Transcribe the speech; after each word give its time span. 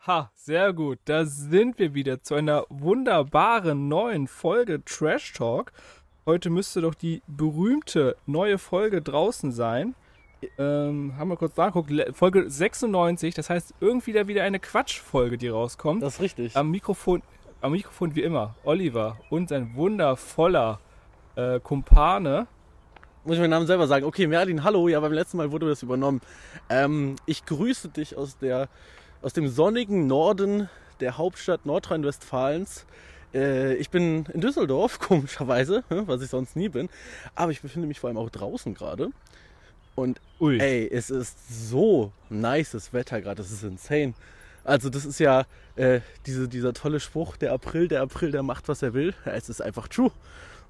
Haha, 0.00 0.30
sehr 0.34 0.72
gut. 0.72 0.98
Da 1.04 1.24
sind 1.24 1.78
wir 1.78 1.94
wieder 1.94 2.22
zu 2.22 2.34
einer 2.34 2.64
wunderbaren 2.68 3.88
neuen 3.88 4.26
Folge 4.26 4.84
Trash 4.84 5.32
Talk. 5.32 5.72
Heute 6.24 6.50
müsste 6.50 6.80
doch 6.80 6.94
die 6.94 7.22
berühmte 7.26 8.16
neue 8.26 8.58
Folge 8.58 9.02
draußen 9.02 9.52
sein. 9.52 9.94
Ähm, 10.58 11.14
haben 11.16 11.28
wir 11.28 11.36
kurz 11.36 11.56
nachgeguckt. 11.56 11.92
Folge 12.16 12.48
96, 12.48 13.34
das 13.34 13.50
heißt 13.50 13.74
irgendwie 13.80 14.12
da 14.12 14.26
wieder 14.26 14.44
eine 14.44 14.60
Quatschfolge, 14.60 15.38
die 15.38 15.48
rauskommt. 15.48 16.02
Das 16.02 16.14
ist 16.14 16.20
richtig. 16.20 16.56
Am 16.56 16.70
Mikrofon, 16.70 17.22
am 17.60 17.72
Mikrofon 17.72 18.14
wie 18.14 18.22
immer, 18.22 18.54
Oliver 18.64 19.18
und 19.30 19.48
sein 19.48 19.74
wundervoller 19.74 20.80
äh, 21.36 21.60
Kumpane. 21.60 22.46
Muss 23.24 23.34
ich 23.34 23.40
meinen 23.40 23.50
Namen 23.50 23.66
selber 23.66 23.86
sagen. 23.86 24.04
Okay, 24.04 24.26
Merlin, 24.26 24.64
hallo. 24.64 24.88
Ja, 24.88 24.98
beim 25.00 25.12
letzten 25.12 25.36
Mal 25.36 25.52
wurde 25.52 25.68
das 25.68 25.82
übernommen. 25.82 26.20
Ähm, 26.68 27.16
ich 27.26 27.44
grüße 27.44 27.88
dich 27.88 28.16
aus, 28.16 28.36
der, 28.38 28.68
aus 29.22 29.32
dem 29.32 29.48
sonnigen 29.48 30.06
Norden 30.06 30.68
der 31.00 31.16
Hauptstadt 31.16 31.64
Nordrhein-Westfalens. 31.64 32.84
Äh, 33.32 33.74
ich 33.74 33.90
bin 33.90 34.26
in 34.32 34.40
Düsseldorf, 34.40 34.98
komischerweise, 34.98 35.84
was 35.88 36.22
ich 36.22 36.30
sonst 36.30 36.56
nie 36.56 36.68
bin. 36.68 36.88
Aber 37.34 37.52
ich 37.52 37.62
befinde 37.62 37.88
mich 37.88 38.00
vor 38.00 38.08
allem 38.08 38.18
auch 38.18 38.30
draußen 38.30 38.74
gerade. 38.74 39.10
Und 39.94 40.20
Ui. 40.40 40.58
ey, 40.58 40.88
es 40.90 41.10
ist 41.10 41.68
so 41.70 42.12
nices 42.30 42.92
Wetter 42.92 43.20
gerade. 43.20 43.36
Das 43.36 43.50
ist 43.50 43.62
insane. 43.62 44.14
Also 44.64 44.90
das 44.90 45.04
ist 45.04 45.18
ja 45.18 45.44
äh, 45.76 46.00
diese, 46.26 46.48
dieser 46.48 46.72
tolle 46.72 47.00
Spruch, 47.00 47.36
der 47.36 47.52
April, 47.52 47.88
der 47.88 48.02
April, 48.02 48.30
der 48.30 48.42
macht, 48.42 48.68
was 48.68 48.82
er 48.82 48.94
will. 48.94 49.14
Ja, 49.24 49.32
es 49.32 49.48
ist 49.48 49.60
einfach 49.60 49.88
true. 49.88 50.10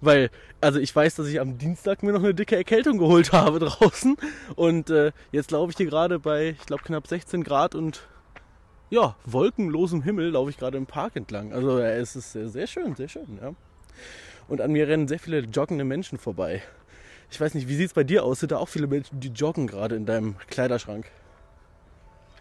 Weil, 0.00 0.30
also 0.60 0.80
ich 0.80 0.94
weiß, 0.94 1.14
dass 1.14 1.28
ich 1.28 1.40
am 1.40 1.58
Dienstag 1.58 2.02
mir 2.02 2.12
noch 2.12 2.24
eine 2.24 2.34
dicke 2.34 2.56
Erkältung 2.56 2.98
geholt 2.98 3.32
habe 3.32 3.60
draußen. 3.60 4.16
Und 4.56 4.90
äh, 4.90 5.12
jetzt 5.30 5.52
laufe 5.52 5.70
ich 5.70 5.76
hier 5.76 5.86
gerade 5.86 6.18
bei, 6.18 6.56
ich 6.58 6.66
glaube, 6.66 6.82
knapp 6.82 7.06
16 7.06 7.44
Grad 7.44 7.74
und 7.74 8.02
ja, 8.92 9.16
wolkenlosem 9.24 10.02
Himmel 10.02 10.30
laufe 10.30 10.50
ich 10.50 10.58
gerade 10.58 10.76
im 10.76 10.84
Park 10.86 11.16
entlang. 11.16 11.52
Also 11.54 11.78
es 11.78 12.14
ist 12.14 12.32
sehr, 12.32 12.48
sehr 12.50 12.66
schön, 12.66 12.94
sehr 12.94 13.08
schön, 13.08 13.38
ja. 13.40 13.54
Und 14.48 14.60
an 14.60 14.70
mir 14.72 14.86
rennen 14.86 15.08
sehr 15.08 15.18
viele 15.18 15.38
joggende 15.40 15.84
Menschen 15.84 16.18
vorbei. 16.18 16.62
Ich 17.30 17.40
weiß 17.40 17.54
nicht, 17.54 17.68
wie 17.68 17.74
sieht 17.76 17.86
es 17.86 17.94
bei 17.94 18.04
dir 18.04 18.22
aus? 18.22 18.40
Sind 18.40 18.52
da 18.52 18.58
auch 18.58 18.68
viele 18.68 18.86
Menschen, 18.86 19.18
die 19.18 19.28
joggen 19.28 19.66
gerade 19.66 19.96
in 19.96 20.04
deinem 20.04 20.36
Kleiderschrank? 20.48 21.10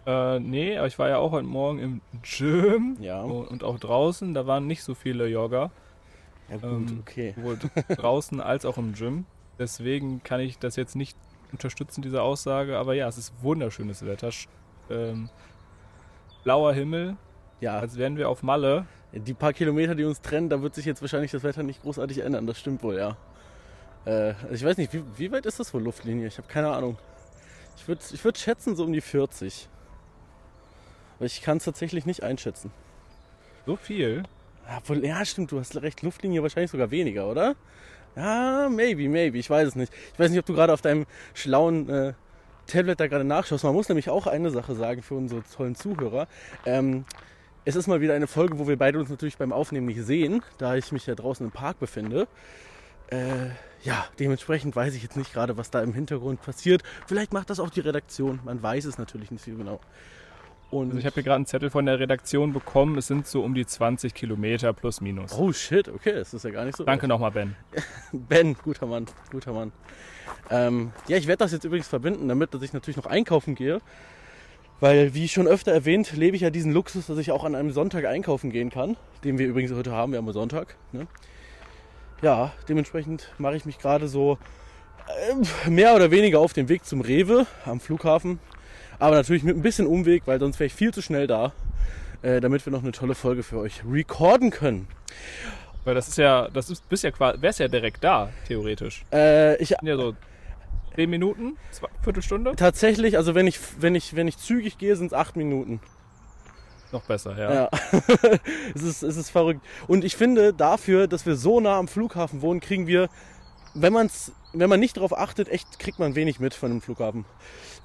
Äh, 0.06 0.40
nee, 0.40 0.78
aber 0.78 0.88
ich 0.88 1.00
war 1.00 1.08
ja 1.08 1.20
auch 1.20 1.32
heute 1.32 1.48
Morgen 1.48 1.80
im 1.80 2.02
Gym 2.24 2.98
Ja. 3.00 3.22
und, 3.22 3.64
auch 3.64 3.80
draußen. 3.80 4.34
Da 4.34 4.46
waren 4.48 4.68
nicht 4.68 4.84
so 4.84 4.94
viele 4.94 5.28
Jogger. 5.28 5.72
Ja 6.50 6.58
gut, 6.58 6.64
Ähm, 6.92 6.98
okay. 7.00 7.34
Sowohl 7.38 7.60
draußen 7.96 8.42
als 8.42 8.66
auch 8.66 8.78
im 8.78 8.94
Gym. 8.94 9.26
Deswegen 9.58 10.22
kann 10.24 10.42
ich 10.42 10.58
das 10.60 10.76
jetzt 10.76 10.96
nicht 10.98 11.16
unterstützen, 11.54 12.02
diese 12.02 12.22
Aussage. 12.22 12.78
Aber 12.78 12.94
ja, 12.94 13.08
es 13.08 13.18
ist 13.18 13.32
wunderschönes 13.42 14.06
Wetter. 14.06 14.32
Ähm, 14.90 15.30
blauer 16.44 16.74
Himmel, 16.74 17.16
Ja, 17.60 17.78
als 17.80 17.98
wären 17.98 18.18
wir 18.18 18.30
auf 18.30 18.44
Malle. 18.44 18.86
die 19.14 19.34
paar 19.34 19.54
Kilometer, 19.54 19.94
die 19.96 20.04
uns 20.06 20.22
trennen, 20.22 20.50
da 20.50 20.62
wird 20.62 20.74
sich 20.76 20.86
jetzt 20.86 21.02
wahrscheinlich 21.02 21.32
das 21.32 21.44
Wetter 21.44 21.64
nicht 21.64 21.82
großartig 21.82 22.20
ändern. 22.20 22.48
Das 22.48 22.60
stimmt 22.60 22.82
wohl, 22.84 22.98
ja. 22.98 23.18
Äh, 24.06 24.34
also 24.44 24.54
ich 24.54 24.64
weiß 24.66 24.78
nicht, 24.78 24.94
wie, 24.94 25.04
wie 25.18 25.32
weit 25.32 25.46
ist 25.46 25.60
das 25.60 25.74
wohl 25.74 25.84
Luftlinie? 25.84 26.28
Ich 26.28 26.38
habe 26.38 26.48
keine 26.48 26.72
Ahnung. 26.72 26.98
Ich 27.78 27.88
würde 27.88 28.02
ich 28.12 28.24
würd 28.24 28.38
schätzen 28.38 28.76
so 28.76 28.84
um 28.84 28.94
die 28.94 29.02
40. 29.02 29.68
Aber 31.18 31.26
ich 31.26 31.42
kann 31.42 31.58
es 31.58 31.66
tatsächlich 31.66 32.06
nicht 32.06 32.24
einschätzen. 32.24 32.72
So 33.66 33.76
viel. 33.76 34.24
Ja, 34.68 34.80
wohl, 34.86 35.06
ja, 35.06 35.24
stimmt, 35.26 35.52
du 35.52 35.60
hast 35.60 35.76
recht. 35.82 36.02
Luftlinie 36.02 36.42
wahrscheinlich 36.42 36.72
sogar 36.72 36.90
weniger, 36.92 37.28
oder? 37.30 37.56
Ja, 38.16 38.70
maybe, 38.70 39.08
maybe. 39.08 39.38
Ich 39.38 39.50
weiß 39.50 39.68
es 39.70 39.76
nicht. 39.76 39.94
Ich 40.14 40.20
weiß 40.20 40.30
nicht, 40.32 40.40
ob 40.40 40.46
du 40.46 40.54
gerade 40.54 40.74
auf 40.74 40.82
deinem 40.82 41.06
schlauen 41.34 41.90
äh, 41.90 42.14
Tablet 42.68 43.00
da 43.00 43.08
gerade 43.08 43.24
nachschaust. 43.24 43.64
Man 43.64 43.74
muss 43.74 43.90
nämlich 43.90 44.10
auch 44.10 44.28
eine 44.28 44.52
Sache 44.52 44.76
sagen 44.76 45.02
für 45.02 45.16
unsere 45.16 45.44
tollen 45.44 45.76
Zuhörer. 45.76 46.28
Ähm, 46.66 47.06
es 47.64 47.76
ist 47.76 47.88
mal 47.88 48.02
wieder 48.02 48.16
eine 48.16 48.28
Folge, 48.28 48.58
wo 48.58 48.68
wir 48.68 48.78
beide 48.78 49.00
uns 49.00 49.10
natürlich 49.10 49.38
beim 49.38 49.54
Aufnehmen 49.54 49.86
nicht 49.88 50.02
sehen, 50.02 50.42
da 50.58 50.76
ich 50.76 50.92
mich 50.92 51.06
ja 51.06 51.16
draußen 51.16 51.46
im 51.46 51.52
Park 51.52 51.80
befinde. 51.80 52.28
Äh, 53.08 53.50
ja, 53.84 54.06
dementsprechend 54.20 54.76
weiß 54.76 54.96
ich 54.96 55.04
jetzt 55.04 55.18
nicht 55.18 55.34
gerade, 55.34 55.58
was 55.58 55.70
da 55.70 55.82
im 55.82 55.94
Hintergrund 55.94 56.42
passiert. 56.42 56.84
Vielleicht 57.08 57.34
macht 57.34 57.50
das 57.50 57.60
auch 57.60 57.70
die 57.70 57.82
Redaktion. 57.82 58.40
Man 58.46 58.62
weiß 58.62 58.86
es 58.86 58.98
natürlich 58.98 59.32
nicht 59.32 59.44
so 59.44 59.52
genau. 59.52 59.80
Und 60.72 60.88
Also 60.88 61.00
ich 61.00 61.06
habe 61.06 61.16
hier 61.16 61.24
gerade 61.24 61.36
einen 61.36 61.46
Zettel 61.46 61.70
von 61.70 61.86
der 61.86 62.00
Redaktion 62.00 62.54
bekommen. 62.54 62.98
Es 62.98 63.08
sind 63.08 63.28
so 63.28 63.44
um 63.44 63.54
die 63.54 63.66
20 63.66 64.14
Kilometer 64.14 64.72
plus 64.74 65.02
minus. 65.02 65.38
oh 65.38 65.52
shit, 65.52 65.90
okay, 65.90 66.14
das 66.14 66.34
ist 66.34 66.44
ja 66.44 66.50
gar 66.50 66.66
nicht 66.66 66.78
so. 66.78 66.86
Danke 66.86 67.08
nochmal, 67.08 67.32
Ben. 67.32 67.56
Ben, 68.14 68.56
guter 68.64 68.86
Mann, 68.86 69.06
guter 69.32 69.52
Mann. 69.52 69.74
Ähm, 70.50 70.92
ja, 71.08 71.18
ich 71.18 71.28
werde 71.28 71.40
das 71.40 71.52
jetzt 71.52 71.66
übrigens 71.66 71.90
verbinden, 71.90 72.28
damit 72.30 72.54
dass 72.54 72.62
ich 72.62 72.74
natürlich 72.74 72.98
noch 72.98 73.06
einkaufen 73.06 73.54
gehe. 73.56 73.80
Weil, 74.80 75.14
wie 75.14 75.28
schon 75.28 75.48
öfter 75.48 75.72
erwähnt, 75.72 76.14
lebe 76.14 76.36
ich 76.36 76.42
ja 76.42 76.50
diesen 76.50 76.72
Luxus, 76.72 77.06
dass 77.06 77.20
ich 77.20 77.32
auch 77.32 77.44
an 77.44 77.54
einem 77.54 77.72
Sonntag 77.72 78.06
einkaufen 78.06 78.50
gehen 78.50 78.72
kann. 78.72 78.98
Den 79.24 79.38
wir 79.38 79.48
übrigens 79.48 79.72
heute 79.74 79.92
haben, 79.92 80.12
wir 80.14 80.18
haben 80.18 80.32
Sonntag. 80.34 80.76
Ne? 80.92 81.06
Ja, 82.24 82.54
dementsprechend 82.68 83.32
mache 83.38 83.56
ich 83.56 83.66
mich 83.66 83.78
gerade 83.78 84.08
so 84.08 84.40
äh, 85.66 85.70
mehr 85.70 85.96
oder 85.96 86.10
weniger 86.12 86.40
auf 86.40 86.54
den 86.54 86.68
Weg 86.68 86.86
zum 86.86 87.02
Rewe 87.02 87.46
am 87.66 87.80
Flughafen. 87.80 88.40
Aber 89.02 89.16
natürlich 89.16 89.44
mit 89.44 89.58
ein 89.58 89.64
bisschen 89.64 89.88
Umweg, 89.88 90.24
weil 90.28 90.40
sonst 90.40 90.60
wäre 90.60 90.68
ich 90.68 90.74
viel 90.74 90.94
zu 90.94 91.02
schnell 91.02 91.26
da. 91.26 91.54
Äh, 92.22 92.40
damit 92.40 92.64
wir 92.68 92.72
noch 92.72 92.84
eine 92.84 92.92
tolle 92.92 93.16
Folge 93.16 93.42
für 93.42 93.58
euch 93.58 93.82
recorden 93.84 94.52
können. 94.52 94.88
Weil 95.84 95.96
das 95.96 96.08
ist 96.08 96.20
ja, 96.20 96.50
das 96.50 96.70
ist, 96.70 96.88
bist 96.88 97.04
ja 97.04 97.10
quasi, 97.10 97.42
wär's 97.42 97.58
ja 97.58 97.68
direkt 97.68 98.04
da, 98.04 98.30
theoretisch. 98.48 99.04
Äh, 99.12 99.56
ich 99.58 99.72
ja 99.82 99.98
so 99.98 100.14
10 100.96 101.10
Minuten, 101.10 101.58
zwei, 101.72 101.88
Viertelstunde. 102.04 102.56
Tatsächlich, 102.56 103.18
also 103.18 103.34
wenn 103.34 103.48
ich, 103.48 103.60
wenn 103.80 103.96
ich, 103.96 104.16
wenn 104.16 104.28
ich 104.28 104.38
zügig 104.38 104.78
gehe, 104.78 104.96
sind 104.96 105.08
es 105.08 105.14
acht 105.14 105.36
Minuten. 105.36 105.80
Noch 106.92 107.04
besser, 107.04 107.36
ja. 107.36 107.54
Ja. 107.54 107.70
es, 108.76 108.84
ist, 108.84 109.02
es 109.02 109.18
ist 109.18 109.32
verrückt. 109.32 109.62
Und 109.88 110.04
ich 110.04 110.16
finde, 110.16 110.54
dafür, 110.54 111.08
dass 111.08 111.26
wir 111.26 111.36
so 111.36 111.60
nah 111.60 111.80
am 111.80 111.88
Flughafen 111.88 112.44
wohnen, 112.44 112.60
kriegen 112.60 112.86
wir, 112.86 113.10
wenn, 113.74 113.94
man's, 113.94 114.32
wenn 114.54 114.70
man 114.70 114.80
nicht 114.80 114.98
darauf 114.98 115.18
achtet, 115.18 115.50
echt 115.50 115.80
kriegt 115.80 116.00
man 116.00 116.16
wenig 116.16 116.40
mit 116.40 116.54
von 116.54 116.70
dem 116.70 116.82
Flughafen. 116.82 117.26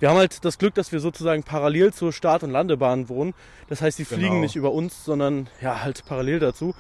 Wir 0.00 0.10
haben 0.10 0.16
halt 0.18 0.44
das 0.44 0.58
Glück, 0.58 0.74
dass 0.74 0.92
wir 0.92 1.00
sozusagen 1.00 1.42
parallel 1.42 1.92
zur 1.92 2.12
Start- 2.12 2.42
und 2.42 2.50
Landebahn 2.50 3.08
wohnen. 3.08 3.34
Das 3.68 3.80
heißt, 3.80 3.98
die 3.98 4.04
Genau. 4.04 4.18
fliegen 4.20 4.40
nicht 4.40 4.56
über 4.56 4.72
uns, 4.72 5.04
sondern 5.04 5.48
ja, 5.60 5.82
halt 5.82 6.04
parallel 6.06 6.38
dazu. 6.40 6.74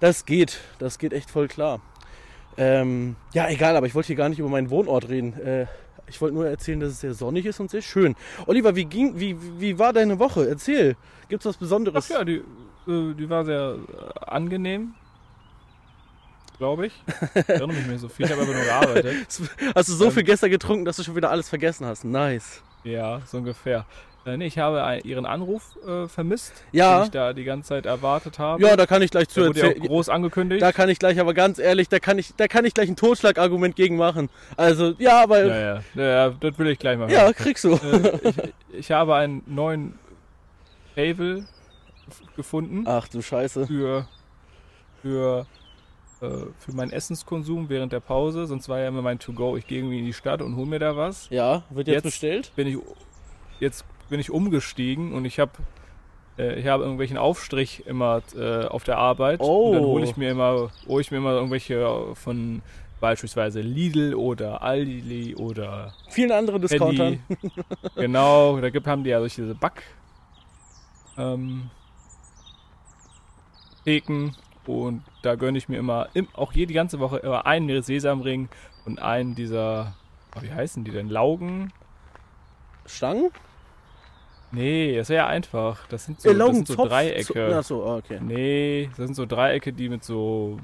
Das 0.00 0.26
geht. 0.26 0.60
Das 0.78 0.98
geht 0.98 1.12
echt 1.12 1.30
voll 1.30 1.48
klar. 1.48 1.80
Ähm, 2.56 3.16
ja, 3.32 3.48
egal, 3.48 3.76
aber 3.76 3.86
ich 3.86 3.94
wollte 3.94 4.08
hier 4.08 4.16
gar 4.16 4.28
nicht 4.28 4.38
über 4.40 4.48
meinen 4.48 4.70
Wohnort 4.70 5.08
reden. 5.08 5.32
Äh, 5.40 5.66
ich 6.08 6.20
wollte 6.20 6.34
nur 6.34 6.46
erzählen, 6.48 6.80
dass 6.80 6.90
es 6.90 7.00
sehr 7.00 7.14
sonnig 7.14 7.46
ist 7.46 7.60
und 7.60 7.70
sehr 7.70 7.82
schön. 7.82 8.16
Oliver, 8.46 8.74
wie, 8.74 8.84
ging, 8.86 9.18
wie, 9.20 9.36
wie 9.60 9.78
war 9.78 9.92
deine 9.92 10.18
Woche? 10.18 10.48
Erzähl. 10.48 10.96
Gibt's 11.28 11.46
was 11.46 11.56
Besonderes? 11.56 12.06
Ach 12.10 12.18
ja, 12.18 12.24
die, 12.24 12.36
äh, 12.88 13.14
die 13.14 13.28
war 13.30 13.44
sehr 13.44 13.76
äh, 13.76 14.24
angenehm. 14.26 14.94
Glaube 16.58 16.86
ich. 16.86 16.92
Ich 17.34 17.48
erinnere 17.48 17.68
mich 17.68 17.86
nicht 17.86 18.00
so 18.00 18.08
viel, 18.08 18.26
ich 18.26 18.32
habe 18.32 18.42
aber 18.42 18.52
nur 18.52 18.62
gearbeitet. 18.64 19.14
Hast 19.74 19.88
du 19.88 19.92
so 19.94 20.06
Ähm, 20.06 20.10
viel 20.12 20.24
gestern 20.24 20.50
getrunken, 20.50 20.84
dass 20.84 20.96
du 20.96 21.04
schon 21.04 21.14
wieder 21.16 21.30
alles 21.30 21.48
vergessen 21.48 21.86
hast? 21.86 22.04
Nice. 22.04 22.62
Ja, 22.84 23.20
so 23.26 23.38
ungefähr. 23.38 23.86
Äh, 24.26 24.36
nee, 24.36 24.46
ich 24.46 24.58
habe 24.58 24.82
ein, 24.82 25.00
ihren 25.04 25.24
Anruf 25.24 25.76
äh, 25.86 26.08
vermisst, 26.08 26.52
Ja. 26.72 26.98
den 26.98 27.04
ich 27.04 27.10
da 27.12 27.32
die 27.32 27.44
ganze 27.44 27.68
Zeit 27.68 27.86
erwartet 27.86 28.38
habe. 28.40 28.60
Ja, 28.62 28.76
da 28.76 28.86
kann 28.86 29.00
ich 29.02 29.10
gleich 29.12 29.28
zu 29.28 29.46
wurde 29.46 29.58
ja 29.60 29.66
erzählen. 29.68 29.86
groß 29.86 30.08
angekündigt. 30.08 30.60
Da 30.60 30.72
kann 30.72 30.88
ich 30.88 30.98
gleich, 30.98 31.20
aber 31.20 31.32
ganz 31.32 31.58
ehrlich, 31.60 31.88
da 31.88 32.00
kann 32.00 32.18
ich, 32.18 32.34
da 32.36 32.48
kann 32.48 32.64
ich 32.64 32.74
gleich 32.74 32.88
ein 32.88 32.96
Totschlagargument 32.96 33.76
gegen 33.76 33.96
machen. 33.96 34.28
Also, 34.56 34.94
ja, 34.98 35.22
aber 35.22 35.44
ja, 35.46 35.56
ja, 35.76 35.82
ja, 35.94 36.02
ja, 36.02 36.30
das 36.30 36.58
will 36.58 36.66
ich 36.68 36.78
gleich 36.80 36.98
mal 36.98 37.10
ja, 37.10 37.22
hören. 37.22 37.34
kriegst 37.34 37.62
du. 37.64 37.74
Äh, 37.74 38.18
ich, 38.24 38.36
ich 38.80 38.90
habe 38.90 39.14
einen 39.14 39.42
neuen 39.46 39.94
Fable 40.96 41.46
gefunden 42.36 42.84
Ach 42.86 43.06
du 43.08 43.22
Scheiße. 43.22 43.66
für, 43.66 44.08
für, 45.02 45.46
für 46.20 46.72
meinen 46.72 46.90
Essenskonsum 46.92 47.68
während 47.68 47.92
der 47.92 48.00
Pause. 48.00 48.46
Sonst 48.46 48.68
war 48.68 48.78
ja 48.80 48.88
immer 48.88 49.02
mein 49.02 49.18
To-Go, 49.18 49.56
ich 49.56 49.66
gehe 49.66 49.78
irgendwie 49.78 49.98
in 50.00 50.04
die 50.04 50.12
Stadt 50.12 50.42
und 50.42 50.56
hole 50.56 50.66
mir 50.66 50.78
da 50.78 50.96
was. 50.96 51.28
Ja, 51.30 51.62
wird 51.70 51.86
jetzt, 51.88 51.94
Jetzt- 51.96 52.02
bestellt? 52.04 52.52
bin 52.56 52.66
ich 52.66 52.78
jetzt 53.60 53.84
bin 54.08 54.20
ich 54.20 54.30
umgestiegen 54.30 55.12
und 55.12 55.24
ich 55.26 55.38
habe 55.38 55.52
äh, 56.38 56.58
ich 56.58 56.66
habe 56.66 56.82
irgendwelchen 56.84 57.18
Aufstrich 57.18 57.86
immer 57.86 58.22
äh, 58.36 58.64
auf 58.64 58.82
der 58.84 58.96
Arbeit 58.98 59.40
und 59.40 59.72
dann 59.72 59.84
Oh. 59.84 59.88
hole 59.94 60.04
ich 60.04 60.16
mir 60.16 60.30
immer 60.30 60.70
hole 60.86 61.00
ich 61.02 61.10
mir 61.10 61.18
immer 61.18 61.32
irgendwelche 61.32 61.74
äh, 61.74 62.14
von 62.14 62.62
beispielsweise 63.00 63.60
Lidl 63.60 64.14
oder 64.14 64.62
Aldi 64.62 65.36
oder 65.36 65.92
Vielen 66.08 66.32
anderen 66.32 66.60
Discountern. 66.62 67.22
Genau, 67.96 68.58
da 68.60 68.70
gibt 68.70 68.86
haben 68.88 69.04
die 69.04 69.10
ja 69.10 69.20
solche 69.20 69.42
diese 69.42 69.54
Back 69.54 69.82
ähm, 71.16 71.70
Theken 73.84 74.34
und 74.68 75.02
da 75.22 75.34
gönne 75.34 75.56
ich 75.56 75.70
mir 75.70 75.78
immer 75.78 76.08
im, 76.12 76.28
auch 76.34 76.52
jede 76.52 76.74
ganze 76.74 77.00
Woche 77.00 77.16
immer 77.16 77.46
einen 77.46 77.82
Sesamring 77.82 78.50
und 78.84 79.00
einen 79.00 79.34
dieser 79.34 79.94
oh, 80.36 80.42
wie 80.42 80.52
heißen 80.52 80.84
die 80.84 80.90
denn 80.90 81.08
Laugen 81.08 81.72
Stangen? 82.84 83.30
Nee, 84.52 84.96
das 84.96 85.08
wäre 85.08 85.24
ja 85.24 85.26
einfach. 85.26 85.86
Das 85.88 86.04
sind 86.04 86.20
so, 86.20 86.28
Äh, 86.30 86.34
das 86.34 86.56
sind 86.56 86.68
so 86.68 86.84
Dreiecke. 86.84 87.56
Achso, 87.56 87.96
okay. 87.96 88.18
Nee, 88.20 88.90
das 88.96 89.06
sind 89.06 89.14
so 89.14 89.24
Dreiecke, 89.24 89.72
die 89.72 89.88
mit 89.88 90.04
so 90.04 90.58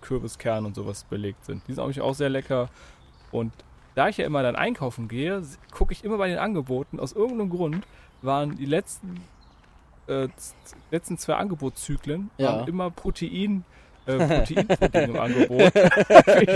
Kürbiskern 0.00 0.66
und 0.66 0.74
sowas 0.74 1.04
belegt 1.04 1.44
sind. 1.44 1.62
Die 1.68 1.72
sind 1.72 1.82
eigentlich 1.82 2.00
auch 2.00 2.14
sehr 2.14 2.28
lecker. 2.28 2.68
Und 3.30 3.52
da 3.94 4.08
ich 4.08 4.16
ja 4.16 4.26
immer 4.26 4.42
dann 4.42 4.56
einkaufen 4.56 5.06
gehe, 5.06 5.42
gucke 5.72 5.92
ich 5.92 6.04
immer 6.04 6.18
bei 6.18 6.28
den 6.28 6.38
Angeboten. 6.38 6.98
Aus 6.98 7.12
irgendeinem 7.12 7.50
Grund 7.50 7.86
waren 8.22 8.56
die 8.56 8.66
letzten 8.66 9.20
äh, 10.08 10.28
letzten 10.90 11.18
zwei 11.18 11.34
Angebotszyklen 11.34 12.30
Ja. 12.38 12.56
waren 12.58 12.68
immer 12.68 12.90
Protein, 12.90 13.64
äh, 14.06 14.16
Proteinpudding 14.16 15.02
im 15.10 15.16
Angebot. 15.20 15.72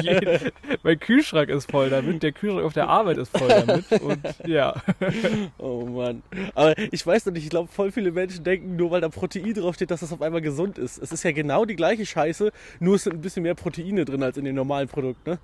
Jeden. 0.03 0.53
mein 0.83 0.99
Kühlschrank 0.99 1.51
ist 1.51 1.71
voll 1.71 1.91
damit, 1.91 2.23
der 2.23 2.33
Kühlschrank 2.33 2.65
auf 2.65 2.73
der 2.73 2.89
Arbeit 2.89 3.19
ist 3.19 3.37
voll 3.37 3.49
damit 3.49 3.93
und 4.03 4.21
ja. 4.47 4.75
Oh 5.59 5.85
Mann. 5.85 6.23
Aber 6.55 6.75
ich 6.91 7.07
weiß 7.07 7.27
noch 7.27 7.33
nicht, 7.33 7.45
ich 7.45 7.51
glaube, 7.51 7.71
voll 7.71 7.93
viele 7.93 8.11
Menschen 8.13 8.45
denken, 8.45 8.77
nur 8.77 8.91
weil 8.91 9.01
da 9.03 9.09
Protein 9.09 9.53
draufsteht, 9.55 9.91
dass 9.91 10.01
das 10.01 10.13
auf 10.13 10.23
einmal 10.23 10.41
gesund 10.41 10.79
ist. 10.79 10.99
Es 10.99 11.13
ist 11.13 11.23
ja 11.23 11.33
genau 11.33 11.65
die 11.65 11.77
gleiche 11.77 12.07
Scheiße, 12.07 12.51
nur 12.81 12.97
es 12.97 13.05
sind 13.05 13.15
ein 13.15 13.21
bisschen 13.21 13.43
mehr 13.43 13.55
Proteine 13.55 14.05
drin 14.05 14.23
als 14.23 14.37
in 14.37 14.45
dem 14.45 14.55
normalen 14.55 14.89
Produkt, 14.89 15.27
ne? 15.27 15.39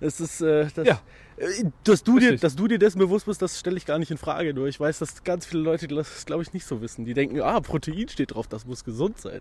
Es 0.00 0.20
ist, 0.20 0.40
äh, 0.40 0.66
das, 0.74 0.86
Ja. 0.86 1.00
äh, 1.38 1.64
dass, 1.84 2.04
du 2.04 2.18
dir, 2.18 2.36
dass 2.36 2.54
du 2.56 2.68
dir 2.68 2.78
dessen 2.78 2.98
bewusst 2.98 3.26
bist, 3.26 3.42
das 3.42 3.58
stelle 3.58 3.76
ich 3.76 3.86
gar 3.86 3.98
nicht 3.98 4.10
in 4.10 4.18
Frage. 4.18 4.54
Nur 4.54 4.68
ich 4.68 4.78
weiß, 4.78 4.98
dass 5.00 5.24
ganz 5.24 5.44
viele 5.46 5.62
Leute 5.62 5.88
das, 5.88 6.24
glaube 6.26 6.42
ich, 6.42 6.52
nicht 6.52 6.66
so 6.66 6.80
wissen. 6.80 7.04
Die 7.04 7.14
denken, 7.14 7.40
ah, 7.40 7.60
Protein 7.60 8.08
steht 8.08 8.34
drauf, 8.34 8.46
das 8.46 8.64
muss 8.66 8.84
gesund 8.84 9.20
sein. 9.20 9.40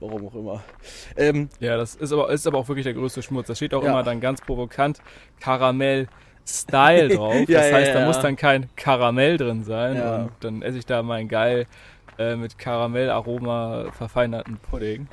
Warum 0.00 0.26
auch 0.26 0.34
immer. 0.34 0.64
Ähm, 1.16 1.48
Ja, 1.60 1.76
das 1.76 1.94
ist 1.94 2.12
aber, 2.12 2.30
ist 2.30 2.46
aber 2.46 2.58
auch 2.58 2.68
wirklich 2.68 2.84
der 2.84 2.94
größte 2.94 3.22
Schmutz. 3.22 3.46
Da 3.46 3.54
steht 3.54 3.74
auch 3.74 3.82
Ja. 3.84 3.90
immer 3.90 4.02
dann 4.02 4.20
ganz 4.20 4.40
provokant 4.40 5.00
Karamell 5.40 6.08
Style 6.46 7.08
drauf. 7.16 7.48
Ja, 7.48 7.60
das 7.60 7.72
heißt, 7.72 7.94
da 7.94 8.04
muss 8.06 8.18
dann 8.20 8.36
kein 8.36 8.68
Karamell 8.76 9.36
drin 9.38 9.64
sein. 9.64 10.00
Und 10.02 10.30
dann 10.40 10.62
esse 10.62 10.78
ich 10.78 10.86
da 10.86 11.02
meinen 11.02 11.28
geil 11.28 11.66
äh, 12.18 12.36
mit 12.36 12.58
Karamellaroma 12.58 13.92
verfeinerten 13.92 14.58
Pudding. 14.58 15.08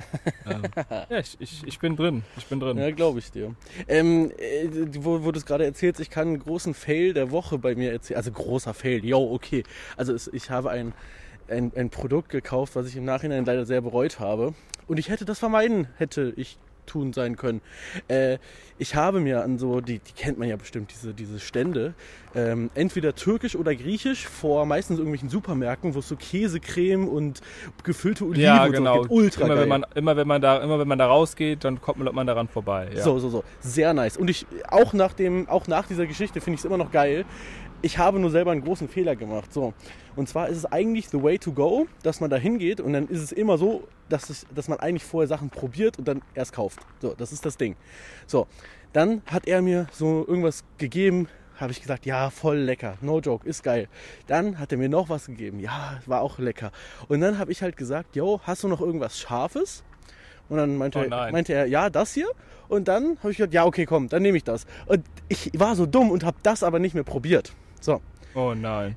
ähm, 0.45 0.61
ja, 1.09 1.19
ich, 1.19 1.37
ich, 1.39 1.63
ich 1.65 1.79
bin 1.79 1.95
drin. 1.95 2.23
Ich 2.37 2.45
bin 2.45 2.59
drin. 2.59 2.77
Ja, 2.77 2.91
glaube 2.91 3.19
ich 3.19 3.31
dir. 3.31 3.55
Ähm, 3.87 4.31
äh, 4.37 4.67
wo, 4.99 5.23
wo 5.23 5.31
du 5.31 5.39
es 5.39 5.45
gerade 5.45 5.65
erzählst, 5.65 5.99
ich 5.99 6.09
kann 6.09 6.27
einen 6.27 6.39
großen 6.39 6.73
Fail 6.73 7.13
der 7.13 7.31
Woche 7.31 7.57
bei 7.57 7.75
mir 7.75 7.91
erzählen. 7.91 8.17
Also 8.17 8.31
großer 8.31 8.73
Fail, 8.73 9.03
yo, 9.05 9.31
okay. 9.33 9.63
Also 9.97 10.13
es, 10.13 10.27
ich 10.27 10.49
habe 10.49 10.69
ein, 10.69 10.93
ein, 11.47 11.71
ein 11.75 11.89
Produkt 11.89 12.29
gekauft, 12.29 12.75
was 12.75 12.87
ich 12.87 12.95
im 12.95 13.05
Nachhinein 13.05 13.45
leider 13.45 13.65
sehr 13.65 13.81
bereut 13.81 14.19
habe. 14.19 14.53
Und 14.87 14.97
ich 14.97 15.09
hätte 15.09 15.25
das 15.25 15.39
vermeiden, 15.39 15.87
hätte 15.97 16.33
ich 16.35 16.57
tun 16.91 17.13
sein 17.13 17.37
können. 17.37 17.61
Äh, 18.07 18.37
ich 18.77 18.95
habe 18.95 19.19
mir 19.19 19.43
an 19.43 19.57
so, 19.57 19.79
die, 19.79 19.99
die 19.99 20.11
kennt 20.13 20.39
man 20.39 20.49
ja 20.49 20.55
bestimmt, 20.55 20.91
diese, 20.91 21.13
diese 21.13 21.39
Stände, 21.39 21.93
ähm, 22.33 22.69
entweder 22.73 23.13
türkisch 23.15 23.55
oder 23.55 23.75
griechisch 23.75 24.27
vor 24.27 24.65
meistens 24.65 24.97
irgendwelchen 24.97 25.29
Supermärkten, 25.29 25.93
wo 25.93 25.99
es 25.99 26.07
so 26.07 26.15
Käsecreme 26.15 27.07
und 27.07 27.41
gefüllte 27.83 28.25
Oliven 28.25 28.43
Ja, 28.43 28.65
und 28.65 28.71
genau. 28.71 28.95
so 28.95 29.01
gibt. 29.01 29.11
Ultra 29.11 29.45
immer, 29.45 29.53
geil. 29.55 29.61
wenn 29.63 29.69
man, 29.69 29.85
immer, 29.95 30.15
wenn 30.17 30.27
man 30.27 30.41
da, 30.41 30.57
immer 30.57 30.79
wenn 30.79 30.87
man 30.87 30.97
da 30.97 31.07
rausgeht, 31.07 31.63
dann 31.63 31.79
kommt 31.79 31.99
man, 31.99 32.13
man 32.13 32.27
daran 32.27 32.47
vorbei. 32.47 32.89
Ja. 32.95 33.01
So, 33.03 33.19
so, 33.19 33.29
so. 33.29 33.43
Sehr 33.59 33.93
nice. 33.93 34.17
Und 34.17 34.29
ich, 34.29 34.45
auch 34.67 34.93
nach 34.93 35.13
dem, 35.13 35.47
auch 35.47 35.67
nach 35.67 35.87
dieser 35.87 36.07
Geschichte 36.07 36.41
finde 36.41 36.55
ich 36.55 36.61
es 36.61 36.65
immer 36.65 36.77
noch 36.77 36.91
geil. 36.91 37.25
Ich 37.83 37.97
habe 37.97 38.19
nur 38.19 38.29
selber 38.29 38.51
einen 38.51 38.63
großen 38.63 38.87
Fehler 38.87 39.15
gemacht. 39.15 39.51
So. 39.51 39.73
Und 40.15 40.29
zwar 40.29 40.49
ist 40.49 40.57
es 40.57 40.65
eigentlich 40.65 41.09
the 41.09 41.21
way 41.21 41.37
to 41.39 41.51
go, 41.51 41.87
dass 42.03 42.19
man 42.19 42.29
da 42.29 42.37
hingeht 42.37 42.79
und 42.79 42.93
dann 42.93 43.07
ist 43.07 43.21
es 43.21 43.31
immer 43.31 43.57
so, 43.57 43.87
dass, 44.09 44.29
es, 44.29 44.45
dass 44.53 44.67
man 44.67 44.79
eigentlich 44.79 45.03
vorher 45.03 45.27
Sachen 45.27 45.49
probiert 45.49 45.97
und 45.97 46.07
dann 46.07 46.21
erst 46.35 46.53
kauft. 46.53 46.79
So, 47.01 47.13
das 47.17 47.31
ist 47.31 47.45
das 47.45 47.57
Ding. 47.57 47.75
So, 48.27 48.47
dann 48.93 49.21
hat 49.25 49.47
er 49.47 49.61
mir 49.61 49.87
so 49.91 50.25
irgendwas 50.27 50.63
gegeben, 50.77 51.27
habe 51.57 51.71
ich 51.71 51.81
gesagt, 51.81 52.05
ja, 52.05 52.29
voll 52.29 52.57
lecker, 52.57 52.97
no 53.01 53.19
joke, 53.19 53.47
ist 53.47 53.63
geil. 53.63 53.87
Dann 54.27 54.59
hat 54.59 54.71
er 54.71 54.77
mir 54.77 54.89
noch 54.89 55.09
was 55.09 55.27
gegeben, 55.27 55.59
ja, 55.59 55.99
war 56.05 56.21
auch 56.21 56.39
lecker. 56.39 56.71
Und 57.07 57.21
dann 57.21 57.37
habe 57.37 57.51
ich 57.51 57.61
halt 57.61 57.77
gesagt, 57.77 58.15
yo, 58.15 58.41
hast 58.43 58.63
du 58.63 58.67
noch 58.67 58.81
irgendwas 58.81 59.19
Scharfes? 59.19 59.83
Und 60.49 60.57
dann 60.57 60.75
meinte, 60.75 60.99
Oh 60.99 61.03
er, 61.03 61.31
meinte 61.31 61.53
er, 61.53 61.65
ja, 61.67 61.89
das 61.89 62.13
hier. 62.13 62.27
Und 62.67 62.87
dann 62.87 63.17
habe 63.19 63.31
ich 63.31 63.37
gesagt, 63.37 63.53
ja, 63.53 63.65
okay, 63.65 63.85
komm, 63.85 64.09
dann 64.09 64.21
nehme 64.21 64.37
ich 64.37 64.43
das. 64.43 64.65
Und 64.85 65.05
ich 65.29 65.51
war 65.57 65.75
so 65.75 65.85
dumm 65.85 66.11
und 66.11 66.25
habe 66.25 66.37
das 66.43 66.63
aber 66.63 66.79
nicht 66.79 66.93
mehr 66.93 67.03
probiert. 67.03 67.53
So, 67.81 68.01
Oh 68.33 68.53
nein. 68.53 68.95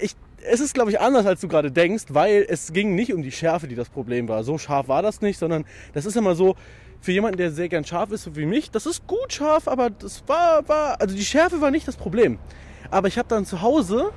ich, 0.00 0.16
es 0.42 0.60
ist, 0.60 0.72
glaube 0.72 0.90
ich, 0.90 1.00
anders, 1.00 1.26
als 1.26 1.40
du 1.40 1.48
gerade 1.48 1.70
denkst, 1.70 2.04
weil 2.08 2.46
es 2.48 2.72
ging 2.72 2.94
nicht 2.94 3.12
um 3.12 3.22
die 3.22 3.32
Schärfe, 3.32 3.68
die 3.68 3.74
das 3.74 3.90
Problem 3.90 4.28
war. 4.28 4.42
So 4.42 4.56
scharf 4.56 4.88
war 4.88 5.02
das 5.02 5.20
nicht, 5.20 5.38
sondern 5.38 5.66
das 5.92 6.06
ist 6.06 6.16
immer 6.16 6.34
so, 6.34 6.56
für 7.02 7.12
jemanden, 7.12 7.38
der 7.38 7.50
sehr 7.50 7.68
gern 7.68 7.84
scharf 7.84 8.10
ist, 8.12 8.24
so 8.24 8.36
wie 8.36 8.46
mich, 8.46 8.70
das 8.70 8.86
ist 8.86 9.06
gut 9.06 9.32
scharf, 9.32 9.68
aber 9.68 9.90
das 9.90 10.22
war, 10.26 10.66
war 10.68 11.00
also 11.00 11.14
die 11.14 11.24
Schärfe 11.24 11.60
war 11.60 11.70
nicht 11.70 11.88
das 11.88 11.96
Problem. 11.96 12.38
Aber 12.90 13.08
ich 13.08 13.18
habe 13.18 13.28
dann 13.28 13.46
zu 13.46 13.62
Hause, 13.62 14.10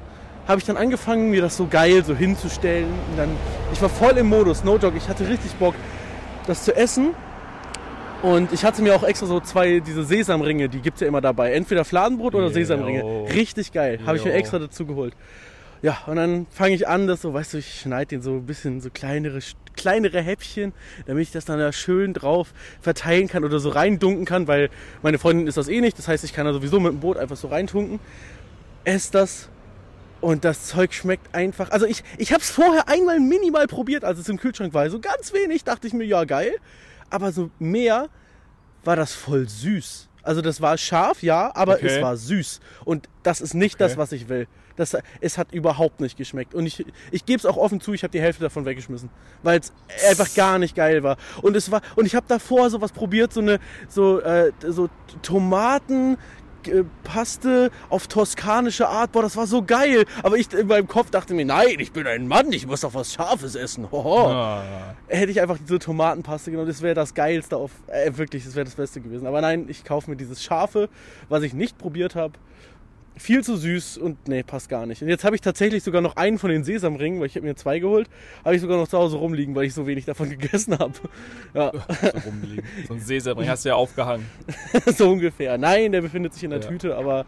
habe 0.48 0.60
ich 0.60 0.66
dann 0.66 0.78
angefangen, 0.78 1.30
mir 1.30 1.42
das 1.42 1.56
so 1.56 1.68
geil 1.68 2.04
so 2.04 2.16
hinzustellen. 2.16 2.90
Und 3.12 3.18
dann, 3.18 3.30
ich 3.72 3.82
war 3.82 3.90
voll 3.90 4.18
im 4.18 4.28
Modus, 4.28 4.64
no 4.64 4.78
joke, 4.78 4.98
ich 4.98 5.08
hatte 5.08 5.28
richtig 5.28 5.54
Bock, 5.54 5.76
das 6.48 6.64
zu 6.64 6.76
essen. 6.76 7.12
Und 8.24 8.54
ich 8.54 8.64
hatte 8.64 8.82
mir 8.82 8.96
auch 8.96 9.04
extra 9.04 9.26
so 9.26 9.42
zwei, 9.42 9.82
diese 9.82 10.06
Sesamringe, 10.06 10.70
die 10.70 10.80
gibt 10.80 10.96
es 10.96 11.02
ja 11.02 11.08
immer 11.08 11.20
dabei. 11.20 11.52
Entweder 11.52 11.84
Fladenbrot 11.84 12.34
oder 12.36 12.48
Yo. 12.48 12.54
Sesamringe. 12.54 13.26
Richtig 13.34 13.74
geil. 13.74 14.00
Habe 14.06 14.16
ich 14.16 14.24
mir 14.24 14.32
extra 14.32 14.60
dazu 14.60 14.86
geholt. 14.86 15.14
Ja, 15.82 15.98
und 16.08 16.16
dann 16.16 16.48
fange 16.50 16.74
ich 16.74 16.88
an, 16.88 17.06
das 17.06 17.22
so, 17.22 17.34
weißt 17.34 17.54
du, 17.54 17.58
ich 17.58 17.82
schneide 17.82 18.06
den 18.06 18.22
so 18.22 18.36
ein 18.36 18.46
bisschen 18.46 18.80
so 18.80 18.90
kleinere, 18.90 19.40
kleinere 19.76 20.22
Häppchen, 20.22 20.72
damit 21.06 21.24
ich 21.24 21.32
das 21.34 21.44
dann 21.44 21.60
da 21.60 21.74
schön 21.74 22.14
drauf 22.14 22.54
verteilen 22.80 23.28
kann 23.28 23.44
oder 23.44 23.60
so 23.60 23.68
reindunken 23.68 24.24
kann, 24.24 24.48
weil 24.48 24.70
meine 25.02 25.20
Freundin 25.20 25.46
ist 25.46 25.58
das 25.58 25.68
eh 25.68 25.82
nicht. 25.82 26.00
Das 26.00 26.08
heißt, 26.08 26.24
ich 26.24 26.32
kann 26.32 26.46
da 26.46 26.54
sowieso 26.54 26.80
mit 26.80 26.94
dem 26.94 27.02
Boot 27.02 27.18
einfach 27.18 27.36
so 27.36 27.50
reintunken. 27.50 28.00
Ess 28.86 29.12
das 29.12 29.50
und 30.22 30.46
das 30.46 30.68
Zeug 30.68 30.94
schmeckt 30.94 31.36
einfach. 31.36 31.72
Also 31.72 31.86
ich, 31.86 32.06
ich 32.18 32.32
habe 32.32 32.42
es 32.42 32.50
vorher 32.50 32.88
einmal 32.88 33.20
minimal 33.20 33.68
probiert, 33.68 34.06
als 34.06 34.18
es 34.18 34.30
im 34.30 34.38
Kühlschrank 34.38 34.74
war. 34.74 34.90
So 34.90 35.02
ganz 35.02 35.34
wenig 35.34 35.66
dachte 35.66 35.88
ich 35.88 35.94
mir, 35.94 36.06
ja 36.06 36.24
geil. 36.24 36.54
Aber 37.14 37.32
so 37.32 37.52
mehr 37.60 38.10
war 38.84 38.96
das 38.96 39.14
voll 39.14 39.48
süß. 39.48 40.10
Also 40.24 40.42
das 40.42 40.62
war 40.62 40.78
scharf, 40.78 41.22
ja, 41.22 41.52
aber 41.54 41.76
Okay. 41.76 41.88
es 41.88 42.02
war 42.02 42.18
süß. 42.18 42.60
Und 42.86 43.08
das 43.24 43.40
ist 43.42 43.54
nicht 43.54 43.76
Okay. 43.76 43.84
das, 43.84 43.98
was 43.98 44.12
ich 44.14 44.30
will. 44.30 44.48
Das, 44.76 44.98
es 45.22 45.38
hat 45.38 45.54
überhaupt 45.54 46.00
nicht 46.02 46.18
geschmeckt. 46.18 46.56
Und 46.56 46.66
ich, 46.66 46.84
ich 47.12 47.26
gebe 47.26 47.38
es 47.38 47.46
auch 47.46 47.58
offen 47.58 47.80
zu, 47.80 47.94
ich 47.94 48.02
habe 48.04 48.12
die 48.12 48.22
Hälfte 48.22 48.42
davon 48.42 48.66
weggeschmissen. 48.66 49.10
Weil 49.44 49.60
es 49.60 49.72
einfach 50.10 50.34
gar 50.34 50.58
nicht 50.58 50.76
geil 50.76 51.04
war. 51.04 51.18
Und 51.44 51.56
es 51.56 51.70
war. 51.70 51.82
Und 51.96 52.08
ich 52.08 52.16
habe 52.16 52.26
davor 52.28 52.72
sowas 52.72 52.92
probiert, 52.92 53.32
so 53.34 53.42
eine 53.42 53.60
so, 53.88 54.20
äh, 54.22 54.52
so 54.68 54.90
Tomaten. 55.22 56.18
Äh, 56.68 56.84
Paste 57.04 57.72
auf 57.90 58.08
toskanische 58.08 58.88
Art, 58.88 59.12
boah, 59.12 59.22
das 59.22 59.36
war 59.38 59.48
so 59.48 59.62
geil. 59.64 60.06
Aber 60.24 60.38
ich 60.38 60.52
in 60.54 60.68
meinem 60.68 60.88
Kopf 60.88 61.10
dachte 61.10 61.34
mir, 61.34 61.46
nein, 61.46 61.76
ich 61.80 61.92
bin 61.92 62.08
ein 62.08 62.28
Mann, 62.28 62.52
ich 62.52 62.66
muss 62.68 62.82
doch 62.82 62.94
was 62.94 63.14
Scharfes 63.14 63.56
essen. 63.56 63.92
Hoho 63.92 64.28
Ah. 64.28 64.64
hätte 65.08 65.32
ich 65.32 65.42
einfach 65.42 65.58
diese 65.58 65.80
Tomatenpaste 65.80 66.52
genommen, 66.52 66.68
das 66.68 66.82
wäre 66.82 66.96
das 66.96 67.14
Geilste 67.14 67.58
auf, 67.58 67.72
äh, 67.88 68.12
wirklich, 68.16 68.44
das 68.46 68.56
wäre 68.56 68.66
das 68.66 68.76
Beste 68.76 69.02
gewesen. 69.02 69.28
Aber 69.28 69.42
nein, 69.42 69.66
ich 69.68 69.84
kaufe 69.84 70.10
mir 70.10 70.16
dieses 70.18 70.44
Scharfe, 70.44 70.90
was 71.30 71.44
ich 71.44 71.54
nicht 71.54 71.78
probiert 71.78 72.16
habe. 72.16 72.34
Viel 73.16 73.44
zu 73.44 73.58
süß 73.58 74.00
und 74.00 74.28
nee, 74.28 74.42
passt 74.44 74.70
gar 74.70 74.86
nicht. 74.86 75.02
Und 75.02 75.08
jetzt 75.08 75.24
habe 75.24 75.36
ich 75.36 75.42
tatsächlich 75.42 75.84
sogar 75.84 76.02
noch 76.02 76.16
einen 76.16 76.40
von 76.40 76.50
den 76.50 76.64
Sesamringen, 76.64 77.20
weil 77.20 77.28
ich 77.28 77.36
habe 77.36 77.46
mir 77.46 77.56
zwei 77.56 77.78
geholt, 77.80 78.10
habe 78.44 78.56
ich 78.56 78.62
sogar 78.62 78.78
noch 78.78 78.88
zu 78.88 78.98
Hause 78.98 79.18
rumliegen, 79.18 79.54
weil 79.56 79.66
ich 79.66 79.74
so 79.74 79.86
wenig 79.86 80.06
davon 80.06 80.30
gegessen 80.38 80.78
habe. 80.80 80.94
Ja, 81.54 81.72
So 82.02 82.18
rumliegen. 82.26 82.64
So 82.88 82.94
ein 82.96 83.00
Sesamring 83.00 83.48
hast 83.50 83.66
du 83.66 83.70
ja 83.70 83.76
aufgehangen. 83.76 84.26
so 84.98 85.12
ungefähr. 85.12 85.58
Nein, 85.58 85.92
der 85.92 86.02
befindet 86.02 86.34
sich 86.34 86.44
in 86.44 86.50
der 86.50 86.60
Ja. 86.60 86.68
Tüte, 86.68 86.96
aber 86.96 87.26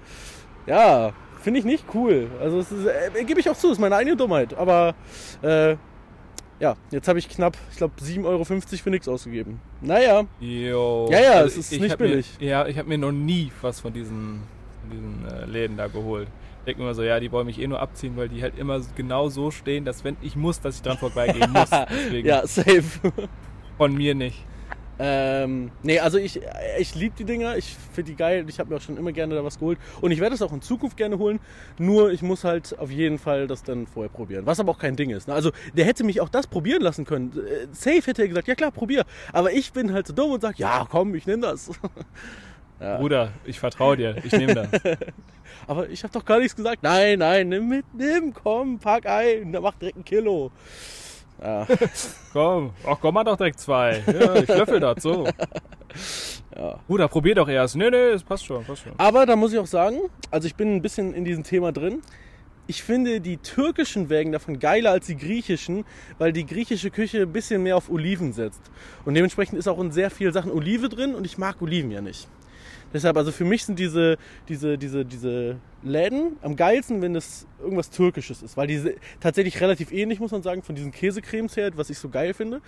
ja, 0.65 1.13
finde 1.41 1.59
ich 1.59 1.65
nicht 1.65 1.85
cool. 1.93 2.27
Also 2.41 2.59
es 2.59 2.71
ist, 2.71 2.85
äh, 2.87 3.23
gebe 3.23 3.39
ich 3.39 3.49
auch 3.49 3.57
zu, 3.57 3.71
ist 3.71 3.79
meine 3.79 3.95
eigene 3.95 4.15
Dummheit. 4.17 4.55
Aber 4.55 4.95
äh, 5.43 5.75
ja, 6.59 6.75
jetzt 6.89 7.07
habe 7.07 7.19
ich 7.19 7.29
knapp, 7.29 7.57
ich 7.71 7.77
glaube, 7.77 7.93
7,50 8.01 8.25
Euro 8.25 8.43
für 8.45 8.89
nichts 8.89 9.07
ausgegeben. 9.07 9.59
Naja, 9.81 10.23
Jo. 10.39 11.09
Ja, 11.11 11.19
ja, 11.21 11.31
Also 11.33 11.59
es 11.59 11.67
ist 11.67 11.73
ich 11.73 11.81
nicht 11.81 11.97
billig. 11.97 12.37
Mir, 12.39 12.47
ja, 12.47 12.65
ich 12.67 12.77
habe 12.79 12.87
mir 12.89 12.97
noch 12.97 13.11
nie 13.11 13.51
was 13.61 13.81
von 13.81 13.93
diesen, 13.93 14.41
von 14.85 14.91
diesen 14.91 15.25
äh, 15.25 15.45
Läden 15.45 15.77
da 15.77 15.87
geholt. 15.87 16.27
Ich 16.59 16.65
denke 16.65 16.81
mir 16.81 16.87
immer 16.87 16.95
so, 16.95 17.03
ja, 17.03 17.19
die 17.19 17.31
wollen 17.31 17.45
mich 17.45 17.59
eh 17.59 17.67
nur 17.67 17.79
abziehen, 17.79 18.17
weil 18.17 18.29
die 18.29 18.41
halt 18.41 18.57
immer 18.57 18.81
genau 18.95 19.29
so 19.29 19.51
stehen, 19.51 19.85
dass 19.85 20.03
wenn 20.03 20.17
ich 20.21 20.35
muss, 20.35 20.61
dass 20.61 20.77
ich 20.77 20.81
dran 20.81 20.97
vorbeigehen 20.97 21.51
muss. 21.51 21.69
Deswegen 21.89 22.27
ja, 22.27 22.45
safe. 22.47 22.83
von 23.77 23.93
mir 23.93 24.15
nicht. 24.15 24.43
ähm, 24.97 25.71
nee, 25.83 25.99
also 25.99 26.17
ich, 26.17 26.39
ich 26.79 26.95
liebe 26.95 27.13
die 27.17 27.25
Dinger, 27.25 27.57
ich 27.57 27.75
finde 27.93 28.11
die 28.11 28.17
geil, 28.17 28.45
ich 28.47 28.59
habe 28.59 28.69
mir 28.69 28.77
auch 28.77 28.81
schon 28.81 28.95
immer 28.95 29.11
gerne 29.11 29.35
da 29.35 29.43
was 29.43 29.59
geholt 29.59 29.77
und 29.99 30.11
ich 30.11 30.21
werde 30.21 30.33
es 30.33 30.41
auch 30.41 30.53
in 30.53 30.61
Zukunft 30.61 30.95
gerne 30.95 31.17
holen, 31.17 31.41
nur 31.77 32.13
ich 32.13 32.21
muss 32.21 32.45
halt 32.45 32.79
auf 32.79 32.89
jeden 32.89 33.19
Fall 33.19 33.45
das 33.45 33.61
dann 33.61 33.87
vorher 33.87 34.09
probieren, 34.09 34.45
was 34.45 34.61
aber 34.61 34.71
auch 34.71 34.79
kein 34.79 34.95
Ding 34.95 35.09
ist. 35.09 35.27
Ne? 35.27 35.33
Also 35.33 35.51
der 35.73 35.83
hätte 35.83 36.05
mich 36.05 36.21
auch 36.21 36.29
das 36.29 36.47
probieren 36.47 36.81
lassen 36.81 37.03
können. 37.03 37.33
Äh, 37.37 37.67
Safe 37.73 38.01
hätte 38.05 38.21
er 38.21 38.29
gesagt, 38.29 38.47
ja 38.47 38.55
klar, 38.55 38.71
probier, 38.71 39.03
aber 39.33 39.51
ich 39.51 39.73
bin 39.73 39.91
halt 39.91 40.07
so 40.07 40.13
dumm 40.13 40.31
und 40.31 40.41
sage, 40.41 40.55
ja 40.59 40.87
komm, 40.89 41.13
ich 41.13 41.27
nehme 41.27 41.41
das. 41.41 41.71
Ja. 42.79 42.97
Bruder, 42.97 43.31
ich 43.45 43.59
vertraue 43.59 43.97
dir, 43.97 44.15
ich 44.23 44.31
nehme 44.33 44.53
das. 44.53 44.67
Aber 45.67 45.89
ich 45.89 46.03
habe 46.03 46.13
doch 46.13 46.25
gar 46.25 46.39
nichts 46.39 46.55
gesagt. 46.55 46.83
Nein, 46.83 47.19
nein, 47.19 47.49
nimm 47.49 47.67
mit, 47.67 47.85
nimm, 47.93 48.33
komm, 48.33 48.79
pack 48.79 49.05
ein, 49.05 49.51
da 49.53 49.61
mach 49.61 49.75
direkt 49.75 49.97
ein 49.97 50.05
Kilo. 50.05 50.51
Ja, 51.41 51.67
Komm, 52.33 52.71
ach 52.87 52.97
komm 53.01 53.13
mal 53.13 53.23
doch 53.23 53.35
direkt 53.37 53.59
zwei. 53.59 54.01
Ja, 54.07 54.35
ich 54.35 54.47
löffel 54.47 54.79
das 54.79 55.03
so. 55.03 55.27
ja. 56.55 56.79
Bruder, 56.87 57.07
probier 57.07 57.35
doch 57.35 57.47
erst. 57.47 57.75
Nee, 57.75 57.89
nee, 57.89 58.09
es 58.09 58.23
passt 58.23 58.45
schon, 58.45 58.63
passt 58.63 58.83
schon. 58.83 58.93
Aber 58.97 59.25
da 59.25 59.35
muss 59.35 59.51
ich 59.51 59.59
auch 59.59 59.65
sagen, 59.65 59.99
also 60.31 60.47
ich 60.47 60.55
bin 60.55 60.75
ein 60.75 60.81
bisschen 60.81 61.13
in 61.13 61.25
diesem 61.25 61.43
Thema 61.43 61.71
drin. 61.71 62.01
Ich 62.67 62.83
finde 62.83 63.21
die 63.21 63.37
türkischen 63.37 64.09
Wägen 64.09 64.31
davon 64.31 64.59
geiler 64.59 64.91
als 64.91 65.05
die 65.05 65.17
griechischen, 65.17 65.85
weil 66.17 66.33
die 66.33 66.45
griechische 66.45 66.89
Küche 66.89 67.21
ein 67.21 67.31
bisschen 67.31 67.61
mehr 67.61 67.77
auf 67.77 67.89
Oliven 67.89 68.33
setzt. 68.33 68.61
Und 69.03 69.13
dementsprechend 69.13 69.59
ist 69.59 69.67
auch 69.67 69.79
in 69.79 69.91
sehr 69.91 70.09
vielen 70.09 70.33
Sachen 70.33 70.51
Olive 70.51 70.89
drin 70.89 71.13
und 71.13 71.25
ich 71.25 71.37
mag 71.37 71.61
Oliven 71.61 71.91
ja 71.91 72.01
nicht. 72.01 72.27
Deshalb, 72.95 73.17
also 73.17 73.33
für 73.33 73.43
mich 73.43 73.65
sind 73.65 73.77
diese, 73.77 74.17
diese, 74.47 74.77
diese, 74.77 75.03
diese 75.03 75.57
Läden 75.83 76.37
am 76.41 76.55
geilsten, 76.55 77.01
wenn 77.01 77.13
es 77.13 77.45
irgendwas 77.61 77.89
Türkisches 77.89 78.41
ist. 78.41 78.55
Weil 78.55 78.67
die 78.67 78.95
tatsächlich 79.19 79.59
relativ 79.59 79.91
ähnlich, 79.91 80.21
muss 80.21 80.31
man 80.31 80.41
sagen, 80.41 80.63
von 80.63 80.75
diesen 80.75 80.93
Käsecremes 80.93 81.57
her, 81.57 81.71
was 81.75 81.89
ich 81.89 81.99
so 81.99 82.07
geil 82.07 82.33
finde. 82.33 82.61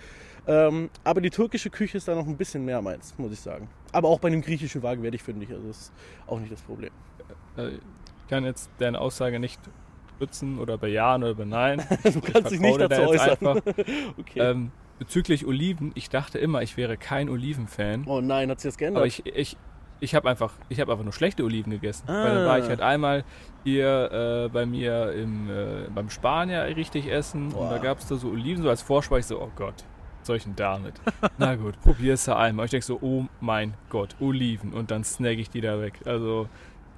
Ähm, 0.46 0.90
aber 1.02 1.22
die 1.22 1.30
türkische 1.30 1.70
Küche 1.70 1.96
ist 1.96 2.08
da 2.08 2.14
noch 2.14 2.26
ein 2.26 2.36
bisschen 2.36 2.62
mehr 2.66 2.82
meins, 2.82 3.14
muss 3.16 3.32
ich 3.32 3.40
sagen. 3.40 3.70
Aber 3.90 4.08
auch 4.08 4.20
bei 4.20 4.28
dem 4.28 4.42
griechischen 4.42 4.82
Wagen 4.82 5.02
werde 5.02 5.16
ich 5.16 5.22
fündig, 5.22 5.48
also 5.50 5.66
das 5.66 5.78
ist 5.78 5.92
auch 6.26 6.38
nicht 6.38 6.52
das 6.52 6.60
Problem. 6.60 6.90
Äh, 7.56 7.68
Ich 7.68 8.28
kann 8.28 8.44
jetzt 8.44 8.68
deine 8.78 9.00
Aussage 9.00 9.38
nicht 9.40 9.58
stützen 10.16 10.58
oder 10.58 10.76
bejahen 10.76 11.22
oder 11.24 11.34
beneiden. 11.34 11.86
Du 12.02 12.20
kannst 12.20 12.50
dich 12.52 12.60
nicht 12.60 12.78
dazu 12.78 13.00
da 13.00 13.06
äußern. 13.06 13.30
Einfach. 13.30 13.56
Okay. 14.18 14.40
Ähm, 14.40 14.72
bezüglich 14.98 15.46
Oliven, 15.46 15.92
ich 15.94 16.10
dachte 16.10 16.38
immer, 16.38 16.60
ich 16.60 16.76
wäre 16.76 16.98
kein 16.98 17.30
Olivenfan. 17.30 18.04
oh 18.06 18.20
nein, 18.20 18.50
hat 18.50 18.60
sich 18.60 18.68
das 18.68 18.76
geändert? 18.78 18.98
Aber 18.98 19.06
ich, 19.06 19.24
ich, 19.24 19.56
ich 20.00 20.14
habe 20.14 20.28
einfach, 20.28 20.52
ich 20.68 20.80
hab 20.80 20.88
einfach 20.88 21.04
nur 21.04 21.12
schlechte 21.12 21.44
Oliven 21.44 21.70
gegessen. 21.70 22.04
Ah. 22.08 22.24
Weil 22.24 22.34
dann 22.34 22.46
war 22.46 22.58
ich 22.58 22.68
halt 22.68 22.80
einmal 22.80 23.24
hier 23.64 24.46
äh, 24.46 24.48
bei 24.48 24.66
mir 24.66 25.12
im, 25.12 25.50
äh, 25.50 25.88
beim 25.94 26.10
Spanier 26.10 26.64
richtig 26.76 27.10
essen 27.10 27.52
und 27.52 27.70
da 27.70 27.76
Boah. 27.76 27.78
gab 27.80 27.98
es 27.98 28.06
da 28.06 28.16
so 28.16 28.28
Oliven, 28.28 28.62
so 28.62 28.70
als 28.70 28.82
Vorspeise, 28.82 29.20
ich 29.20 29.26
so, 29.26 29.42
oh 29.42 29.50
Gott, 29.56 29.84
was 30.20 30.26
soll 30.26 30.36
ich 30.36 30.44
denn 30.44 30.56
damit? 30.56 30.94
Na 31.38 31.54
gut, 31.56 31.80
probier's 31.82 32.24
da 32.24 32.36
einmal. 32.36 32.66
Ich 32.66 32.70
denke 32.70 32.86
so, 32.86 32.98
oh 33.00 33.26
mein 33.40 33.74
Gott, 33.90 34.16
Oliven 34.20 34.72
und 34.72 34.90
dann 34.90 35.04
snack 35.04 35.38
ich 35.38 35.50
die 35.50 35.60
da 35.60 35.80
weg. 35.80 36.00
Also, 36.04 36.48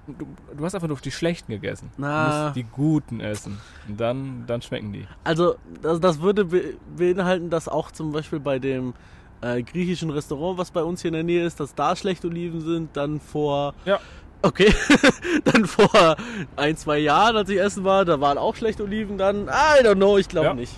du, 0.06 0.26
du 0.56 0.64
hast 0.64 0.74
einfach 0.74 0.88
nur 0.88 0.98
die 0.98 1.10
schlechten 1.10 1.52
gegessen. 1.52 1.90
Na. 1.96 2.24
Du 2.28 2.44
musst 2.44 2.56
die 2.56 2.64
guten 2.64 3.20
essen. 3.20 3.58
Und 3.88 4.00
dann, 4.00 4.44
dann 4.46 4.62
schmecken 4.62 4.92
die. 4.92 5.06
Also, 5.24 5.56
das, 5.82 6.00
das 6.00 6.20
würde 6.20 6.44
be 6.44 6.74
beinhalten, 6.96 7.50
dass 7.50 7.68
auch 7.68 7.90
zum 7.90 8.12
Beispiel 8.12 8.40
bei 8.40 8.58
dem 8.58 8.94
äh, 9.42 9.62
griechischen 9.62 10.10
Restaurant, 10.10 10.58
was 10.58 10.70
bei 10.70 10.82
uns 10.82 11.02
hier 11.02 11.08
in 11.08 11.14
der 11.14 11.22
Nähe 11.22 11.44
ist, 11.44 11.60
dass 11.60 11.74
da 11.74 11.96
schlechte 11.96 12.26
Oliven 12.28 12.60
sind, 12.60 12.96
dann 12.96 13.20
vor. 13.20 13.74
Ja. 13.84 13.98
Okay, 14.42 14.72
dann 15.44 15.66
vor 15.66 16.16
ein, 16.56 16.76
zwei 16.76 16.98
Jahren, 16.98 17.36
als 17.36 17.50
ich 17.50 17.60
essen 17.60 17.84
war, 17.84 18.04
da 18.06 18.20
waren 18.20 18.38
auch 18.38 18.56
schlechte 18.56 18.82
Oliven 18.84 19.18
dann. 19.18 19.48
I 19.48 19.84
don't 19.84 19.96
know, 19.96 20.16
ich 20.16 20.28
glaube 20.28 20.46
Ja. 20.48 20.54
nicht. 20.54 20.72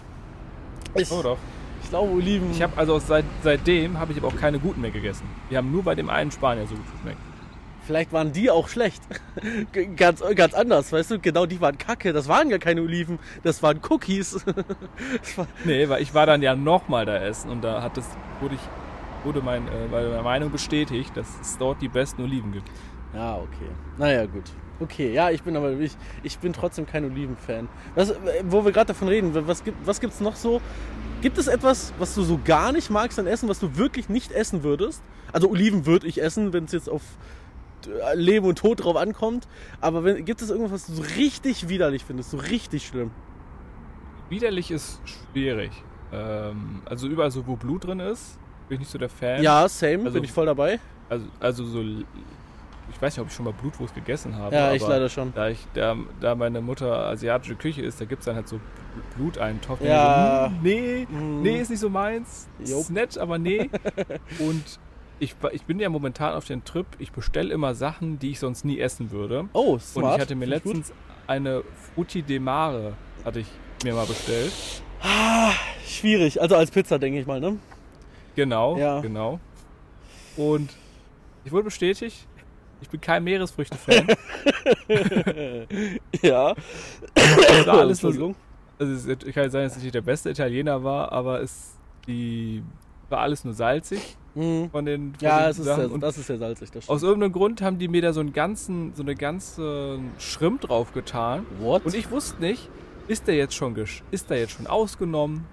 Ich, 0.97 1.11
Oh 1.13 1.23
doch. 1.23 1.39
ich 1.83 1.89
glaube, 1.89 2.11
Oliven. 2.13 2.51
Ich 2.51 2.61
habe 2.61 2.77
also 2.77 2.99
seit, 2.99 3.25
seitdem 3.43 3.99
habe 4.01 4.13
ich 4.13 4.19
aber 4.19 4.29
auch 4.29 4.37
keine 4.37 4.59
guten 4.59 4.81
mehr 4.81 4.91
gegessen. 4.91 5.25
Die 5.51 5.57
haben 5.57 5.71
nur 5.71 5.83
bei 5.85 5.95
dem 5.95 6.11
einen 6.11 6.31
Spanier 6.33 6.67
so 6.67 6.75
gut 6.75 6.85
geschmeckt. 6.93 7.19
Vielleicht 7.93 8.13
waren 8.15 8.33
die 8.33 8.51
auch 8.51 8.69
schlecht. 8.71 9.03
Ganz, 9.97 10.23
ganz 10.35 10.55
anders, 10.55 10.91
weißt 10.93 11.11
du? 11.11 11.19
Genau, 11.19 11.45
die 11.45 11.61
waren 11.61 11.77
kacke. 11.77 12.15
Das 12.15 12.27
waren 12.27 12.49
gar 12.49 12.59
keine 12.59 12.81
Oliven, 12.81 13.19
das 13.43 13.63
waren 13.63 13.81
Cookies. 13.91 14.43
Das 15.21 15.37
war- 15.37 15.47
Nee, 15.67 15.87
weil 15.91 16.01
ich 16.01 16.15
war 16.15 16.25
dann 16.25 16.41
ja 16.41 16.57
nochmal 16.57 17.05
da 17.05 17.19
essen 17.19 17.51
und 17.51 17.63
da 17.63 17.83
hat 17.83 17.99
es, 17.99 18.07
wurde 18.41 18.55
ich, 18.55 18.61
wurde 19.27 19.43
mein, 19.43 19.69
äh, 19.69 19.89
meine 19.91 20.23
Meinung 20.23 20.51
bestätigt, 20.51 21.15
dass 21.19 21.27
es 21.43 21.59
dort 21.59 21.83
die 21.83 21.89
besten 21.89 22.23
Oliven 22.23 22.53
gibt. 22.53 22.67
Ja, 23.15 23.37
okay. 23.37 23.69
Naja, 23.99 24.25
gut. 24.25 24.45
Okay, 24.81 25.13
ja, 25.13 25.29
ich 25.31 25.43
bin 25.43 25.55
aber 25.55 25.73
ich, 25.73 25.93
ich 26.23 26.39
bin 26.39 26.55
trotzdem 26.55 26.87
kein 26.87 27.05
Oliven-Fan. 27.05 27.69
Was, 27.95 28.15
wo 28.45 28.65
wir 28.65 28.73
gerade 28.73 28.87
davon 28.87 29.09
reden, 29.09 29.33
was 29.47 29.65
gibt 29.65 29.87
was 29.87 30.01
gibt's 30.01 30.21
noch 30.21 30.37
so? 30.37 30.63
Gibt 31.21 31.37
es 31.37 31.47
etwas, 31.47 31.93
was 31.99 32.15
du 32.15 32.23
so 32.23 32.41
gar 32.43 32.73
nicht 32.73 32.89
magst 32.89 33.19
an 33.19 33.27
Essen, 33.27 33.51
was 33.51 33.59
du 33.61 33.77
wirklich 33.77 34.09
nicht 34.09 34.33
essen 34.33 34.63
würdest? 34.63 35.03
Also 35.31 35.51
Oliven 35.51 35.85
würde 35.85 36.07
ich 36.07 36.23
essen, 36.23 36.55
wenn 36.55 36.65
es 36.65 36.73
jetzt 36.73 36.89
auf 36.89 37.03
Leben 38.15 38.47
und 38.47 38.59
Tod 38.59 38.85
drauf 38.85 38.97
ankommt. 38.97 39.47
Aber 39.81 40.05
wenn, 40.05 40.25
gibt 40.25 40.43
es 40.43 40.51
irgendwas, 40.51 40.73
was 40.73 40.87
du 40.87 40.95
so 40.95 41.03
richtig 41.17 41.69
widerlich 41.69 42.05
findest, 42.05 42.31
so 42.31 42.37
richtig 42.37 42.87
schlimm? 42.87 43.11
Widerlich 44.29 44.71
ist 44.71 45.01
schwierig. 45.05 45.71
Ähm, 46.13 46.83
also 46.85 47.07
überall 47.07 47.31
so, 47.31 47.47
wo 47.47 47.57
Blut 47.57 47.87
drin 47.87 48.01
ist, 48.01 48.39
bin 48.69 48.77
ich 48.77 48.81
nicht 48.81 48.91
so 48.91 48.99
der 48.99 49.09
Fan. 49.09 49.43
Ja, 49.43 49.69
same, 49.69 50.05
Also- 50.05 50.13
bin 50.15 50.25
ich 50.25 50.33
voll 50.33 50.47
dabei. 50.47 50.79
Also, 51.09 51.27
also 51.41 51.65
so, 51.67 51.83
ich 51.83 53.01
weiß 53.01 53.15
nicht, 53.17 53.21
ob 53.23 53.29
ich 53.29 53.35
schon 53.35 53.45
mal 53.45 53.53
Blutwurst 53.53 53.95
gegessen 53.95 54.35
habe. 54.37 54.55
Ja, 54.55 54.73
ich 54.73 54.81
leider 54.87 55.09
schon. 55.11 55.33
Da, 55.35 55.49
ich, 55.49 55.59
da, 55.75 55.97
da 56.21 56.35
meine 56.35 56.61
Mutter 56.63 57.07
asiatische 57.09 57.55
Küche 57.55 57.83
ist, 57.83 58.01
da 58.01 58.07
gibt 58.07 58.21
es 58.21 58.27
dann 58.27 58.37
halt 58.37 58.49
so 58.49 58.61
Bluteintopf. 59.17 59.81
Ja. 59.83 60.49
So, 60.49 60.55
hm, 60.57 60.63
nee, 60.63 61.07
Mm. 61.11 61.43
nee, 61.43 61.61
ist 61.61 61.69
nicht 61.71 61.81
so 61.81 61.91
meins. 61.91 62.49
Ist 62.59 62.91
nett, 62.91 63.19
aber 63.19 63.39
nee. 63.39 63.69
Und 64.39 64.79
ich, 65.23 65.37
ich 65.53 65.63
bin 65.63 65.79
ja 65.79 65.89
momentan 65.89 66.35
auf 66.35 66.47
dem 66.47 66.65
Trip, 66.65 66.87
ich 66.99 67.13
bestelle 67.13 67.53
immer 67.55 67.75
Sachen, 67.77 68.19
die 68.19 68.33
ich 68.33 68.41
sonst 68.41 68.65
nie 68.65 68.81
essen 68.81 69.13
würde. 69.13 69.49
Oh, 69.53 69.75
Und 69.75 69.83
smart. 69.83 70.17
ich 70.17 70.21
hatte 70.23 70.35
mir 70.35 70.47
letztens 70.47 70.93
eine 71.29 71.63
Frutti 71.95 72.23
de 72.23 72.41
Mare, 72.41 72.95
hatte 73.25 73.39
ich 73.41 73.47
mir 73.85 73.95
mal 73.95 74.05
bestellt. 74.07 74.53
Ah, 75.01 75.53
schwierig. 75.87 76.43
Also 76.43 76.57
als 76.57 76.73
Pizza, 76.73 76.99
denke 76.99 77.21
ich 77.21 77.27
mal, 77.27 77.39
ne? 77.41 77.57
Genau, 78.35 78.77
Ja. 78.77 79.01
genau. 79.01 79.39
Und 80.37 80.71
ich 81.45 81.53
wurde 81.53 81.65
bestätigt, 81.65 82.27
ich 82.81 82.89
bin 82.89 83.01
kein 83.01 83.23
Meeresfrüchte-Fan. 83.23 84.07
ja. 86.23 86.55
Es 87.15 87.67
war 87.67 87.79
alles 87.79 88.03
nur, 88.03 88.35
also 88.79 89.13
es 89.13 89.35
kann 89.35 89.51
sein, 89.51 89.65
dass 89.65 89.77
ich 89.77 89.85
nicht 89.85 89.95
der 89.95 90.01
beste 90.01 90.31
Italiener 90.31 90.83
war, 90.83 91.13
aber 91.13 91.41
es 91.41 91.77
die 92.09 92.65
war 93.09 93.21
alles 93.21 93.45
nur 93.45 93.55
salzig 93.55 94.17
Mhm. 94.35 94.71
von 94.71 94.85
den, 94.85 95.15
von 95.15 95.25
Ja, 95.27 95.41
den 95.43 95.51
es 95.51 95.59
ist 95.59 95.65
sehr, 95.65 95.91
Und 95.93 96.01
das 96.03 96.17
ist 96.19 96.27
sehr 96.27 96.39
salzig. 96.39 96.71
Das 96.71 96.89
aus 96.89 97.03
irgendeinem 97.03 97.33
Grund 97.33 97.61
haben 97.63 97.79
die 97.79 97.89
mir 97.89 98.03
da 98.03 98.13
so 98.13 98.21
einen 98.21 98.33
ganzen, 98.33 98.95
so 98.95 99.03
eine 99.03 99.15
ganze 99.15 99.99
Shrimp 100.19 100.63
drauf 100.63 100.93
getan. 100.93 101.45
What? 101.61 101.85
Und 101.85 101.95
ich 101.95 102.11
wusste 102.11 102.41
nicht, 102.41 102.69
ist 103.09 103.27
der 103.29 103.35
jetzt 103.37 103.55
schon 103.55 103.77
ist 104.11 104.31
der 104.31 104.39
jetzt 104.39 104.53
schon 104.53 104.67
ausgenommen? 104.67 105.45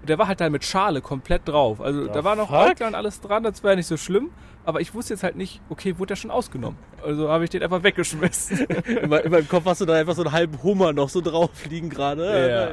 Und 0.00 0.08
der 0.08 0.18
war 0.18 0.26
halt 0.28 0.40
dann 0.40 0.50
mit 0.52 0.64
Schale 0.64 1.00
komplett 1.00 1.46
drauf. 1.46 1.80
Also 1.80 2.02
The 2.04 2.10
da 2.12 2.24
war 2.24 2.34
noch? 2.36 2.50
Äuglein 2.50 2.88
und 2.88 2.94
alles 2.96 3.20
dran, 3.20 3.42
das 3.44 3.62
wäre 3.62 3.76
nicht 3.76 3.86
so 3.86 3.96
schlimm. 3.96 4.30
Aber 4.64 4.80
ich 4.80 4.94
wusste 4.94 5.14
jetzt 5.14 5.22
halt 5.24 5.34
nicht, 5.36 5.60
okay, 5.70 5.98
wurde 5.98 6.08
der 6.08 6.16
schon 6.16 6.30
ausgenommen? 6.30 6.76
Also 7.04 7.28
habe 7.28 7.42
ich 7.44 7.50
den 7.50 7.62
einfach 7.62 7.82
weggeschmissen. 7.82 8.58
in, 8.86 9.08
mein- 9.08 9.22
in 9.24 9.30
meinem 9.32 9.48
Kopf 9.48 9.64
hast 9.64 9.80
du 9.80 9.84
da 9.86 9.94
einfach 9.94 10.14
so 10.14 10.22
einen 10.22 10.32
halben 10.32 10.62
Hummer 10.62 10.92
noch 10.92 11.08
so 11.08 11.20
drauf 11.20 11.50
liegen 11.68 11.88
gerade. 11.88 12.24
Ja. 12.24 12.68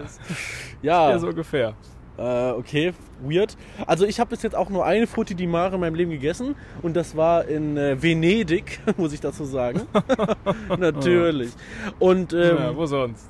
Ja, 0.82 1.10
ja, 1.12 1.20
so 1.20 1.27
ungefähr. 1.27 1.74
Äh, 2.20 2.52
okay, 2.52 2.94
weird. 3.22 3.56
Also 3.88 4.06
ich 4.06 4.20
habe 4.20 4.32
bis 4.32 4.44
jetzt 4.44 4.56
auch 4.56 4.70
nur 4.70 4.86
eine 4.86 5.08
Frutti 5.08 5.36
di 5.36 5.48
Mare 5.48 5.76
in 5.76 5.82
meinem 5.82 5.96
Leben 5.96 6.12
gegessen 6.12 6.56
und 6.82 6.96
das 6.96 7.16
war 7.16 7.46
in 7.46 7.78
äh, 7.78 8.02
Venedig, 8.02 8.80
muss 8.98 9.14
ich 9.14 9.22
dazu 9.22 9.46
sagen. 9.46 9.82
Natürlich. 10.78 11.52
Und 11.98 12.34
ähm, 12.34 12.58
ja, 12.58 12.76
wo 12.76 12.86
sonst? 12.86 13.28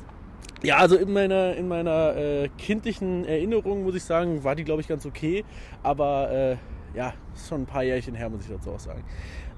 Ja, 0.62 0.77
also 0.77 0.98
in 0.98 1.13
meiner, 1.13 1.55
in 1.55 1.67
meiner 1.67 2.15
äh, 2.17 2.50
kindlichen 2.58 3.24
Erinnerung, 3.25 3.84
muss 3.84 3.96
ich 3.96 4.03
sagen, 4.03 4.43
war 4.43 4.55
die, 4.55 4.65
glaube 4.65 4.81
ich, 4.81 4.88
ganz 4.88 5.05
okay. 5.05 5.46
Aber 5.84 6.31
äh, 6.31 6.58
ja, 6.98 7.13
ist 7.34 7.48
schon 7.48 7.62
ein 7.62 7.65
paar 7.65 7.84
Jährchen 7.84 8.15
her, 8.15 8.29
muss 8.29 8.41
ich 8.41 8.50
dazu 8.50 8.72
auch 8.72 8.79
sagen. 8.79 9.03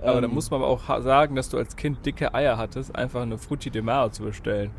Aber 0.02 0.16
Ähm, 0.16 0.22
da 0.24 0.28
muss 0.28 0.52
man 0.52 0.62
aber 0.62 0.70
auch 0.70 1.02
sagen, 1.02 1.36
dass 1.36 1.50
du 1.50 1.58
als 1.58 1.76
Kind 1.76 2.06
dicke 2.06 2.34
Eier 2.34 2.58
hattest, 2.58 2.96
einfach 2.96 3.22
eine 3.22 3.38
Frutti 3.38 3.72
de 3.72 3.82
Mare 3.82 4.12
zu 4.12 4.24
bestellen. 4.24 4.72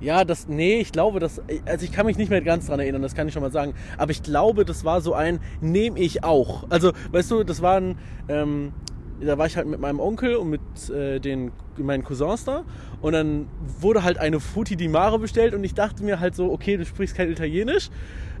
Ja, 0.00 0.24
das, 0.24 0.46
nee, 0.46 0.78
ich 0.80 0.92
glaube, 0.92 1.20
das, 1.20 1.40
also 1.64 1.84
ich 1.84 1.92
kann 1.92 2.04
mich 2.04 2.18
nicht 2.18 2.28
mehr 2.28 2.42
ganz 2.42 2.66
dran 2.66 2.80
erinnern, 2.80 3.00
das 3.00 3.14
kann 3.14 3.28
ich 3.28 3.34
schon 3.34 3.42
mal 3.42 3.50
sagen. 3.50 3.74
Aber 3.96 4.10
ich 4.10 4.22
glaube, 4.22 4.64
das 4.64 4.84
war 4.84 5.00
so 5.00 5.14
ein, 5.14 5.40
nehme 5.60 5.98
ich 5.98 6.22
auch. 6.22 6.64
Also, 6.68 6.92
weißt 7.12 7.30
du, 7.30 7.44
das 7.44 7.62
war 7.62 7.76
ein, 7.78 7.98
ähm, 8.28 8.72
da 9.20 9.38
war 9.38 9.46
ich 9.46 9.56
halt 9.56 9.66
mit 9.66 9.80
meinem 9.80 10.00
Onkel 10.00 10.36
und 10.36 10.50
mit 10.50 10.90
äh, 10.90 11.18
den, 11.18 11.50
meinen 11.78 12.04
Cousins 12.04 12.44
da. 12.44 12.64
Und 13.00 13.14
dann 13.14 13.48
wurde 13.80 14.02
halt 14.02 14.18
eine 14.18 14.40
Frutti 14.40 14.76
di 14.76 14.88
Mare 14.88 15.18
bestellt 15.18 15.54
und 15.54 15.64
ich 15.64 15.72
dachte 15.72 16.04
mir 16.04 16.20
halt 16.20 16.34
so, 16.34 16.52
okay, 16.52 16.76
du 16.76 16.84
sprichst 16.84 17.16
kein 17.16 17.30
Italienisch. 17.30 17.88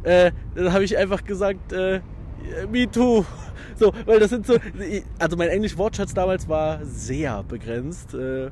Äh, 0.02 0.32
dann 0.54 0.72
habe 0.74 0.84
ich 0.84 0.98
einfach 0.98 1.24
gesagt, 1.24 1.72
äh, 1.72 2.00
me 2.70 2.90
too. 2.90 3.24
So, 3.78 3.92
weil 4.06 4.18
das 4.20 4.30
sind 4.30 4.46
so, 4.46 4.56
also 5.18 5.36
mein 5.36 5.48
Englisch-Wortschatz 5.48 6.14
damals 6.14 6.48
war 6.48 6.82
sehr 6.82 7.42
begrenzt. 7.42 8.14
Äh, 8.14 8.50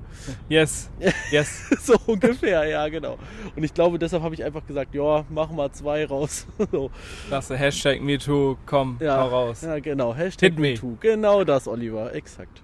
Yes, 0.51 0.91
yes. 1.31 1.71
so 1.81 1.95
ungefähr, 2.07 2.67
ja, 2.67 2.87
genau. 2.89 3.17
Und 3.57 3.65
ich 3.65 3.73
glaube, 3.73 3.99
deshalb 3.99 4.23
habe 4.23 4.35
ich 4.35 4.45
einfach 4.45 4.67
gesagt, 4.67 4.95
ja, 4.95 5.25
mach 5.31 5.51
mal 5.51 5.73
zwei 5.73 6.05
raus. 6.05 6.47
so, 6.71 6.91
du 7.31 7.55
Hashtag 7.55 8.03
MeToo, 8.03 8.59
komm, 8.67 8.99
ja, 9.01 9.17
hau 9.17 9.29
raus. 9.29 9.63
Ja, 9.63 9.79
genau. 9.79 10.15
Hashtag 10.15 10.51
Hit 10.51 10.59
me. 10.59 10.73
MeToo. 10.73 10.99
Genau 11.01 11.43
das, 11.43 11.69
Oliver. 11.69 12.15
Exakt. 12.15 12.63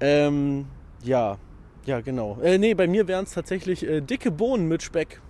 Ähm, 0.00 0.64
ja. 1.02 1.36
Ja, 1.84 2.00
genau. 2.00 2.38
Äh, 2.42 2.56
nee, 2.58 2.72
bei 2.74 2.86
mir 2.86 3.06
wären 3.08 3.24
es 3.24 3.32
tatsächlich 3.32 3.86
äh, 3.86 4.00
dicke 4.00 4.30
Bohnen 4.30 4.66
mit 4.68 4.82
Speck. 4.82 5.20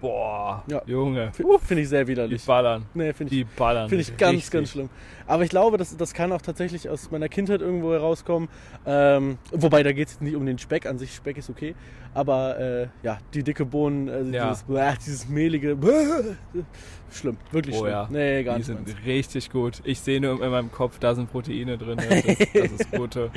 Boah, 0.00 0.62
Ja. 0.66 0.80
Junge. 0.86 1.30
Finde 1.62 1.82
ich 1.82 1.88
sehr 1.88 2.04
Die 2.04 2.08
widerlich. 2.12 2.44
ballern. 2.44 2.86
Nee, 2.94 3.12
finde 3.12 3.34
ich 3.34 3.40
Die 3.40 3.44
ballern. 3.56 3.88
Finde 3.88 4.02
ich 4.02 4.16
ganz, 4.16 4.34
richtig. 4.36 4.50
ganz 4.52 4.70
schlimm. 4.70 4.88
Aber 5.26 5.44
ich 5.44 5.50
glaube, 5.50 5.76
das, 5.76 5.96
das 5.96 6.14
kann 6.14 6.32
auch 6.32 6.42
tatsächlich 6.42 6.88
aus 6.88 7.10
meiner 7.10 7.28
Kindheit 7.28 7.60
irgendwo 7.60 7.92
herauskommen. 7.92 8.48
Ähm, 8.86 9.38
wobei, 9.52 9.82
da 9.82 9.92
geht 9.92 10.08
es 10.08 10.20
nicht 10.20 10.34
um 10.34 10.44
den 10.46 10.58
Speck 10.58 10.86
an 10.86 10.98
sich. 10.98 11.14
Speck 11.14 11.36
ist 11.38 11.50
okay. 11.50 11.74
Aber 12.12 12.58
äh, 12.58 12.88
ja, 13.04 13.18
die 13.34 13.44
dicke 13.44 13.64
Bohnen, 13.64 14.08
also 14.08 14.32
Ja. 14.32 14.48
dieses, 14.48 14.64
bäh, 14.64 14.92
dieses 15.06 15.28
mehlige. 15.28 15.76
bäh, 15.76 16.34
schlimm, 17.12 17.36
wirklich 17.52 17.76
Oh 17.76 17.80
schlimm. 17.80 17.90
ja. 17.92 18.08
Nee, 18.10 18.42
gar 18.42 18.54
Die 18.54 18.58
nicht. 18.58 18.66
sind 18.66 18.84
meins. 18.86 18.96
richtig 19.06 19.50
gut. 19.50 19.80
Ich 19.84 20.00
sehe 20.00 20.20
nur 20.20 20.42
in 20.42 20.50
meinem 20.50 20.72
Kopf, 20.72 20.98
da 20.98 21.14
sind 21.14 21.30
Proteine 21.30 21.78
drin. 21.78 21.98
Das, 21.98 22.08
das 22.52 22.72
ist 22.72 22.90
gute. 22.90 23.30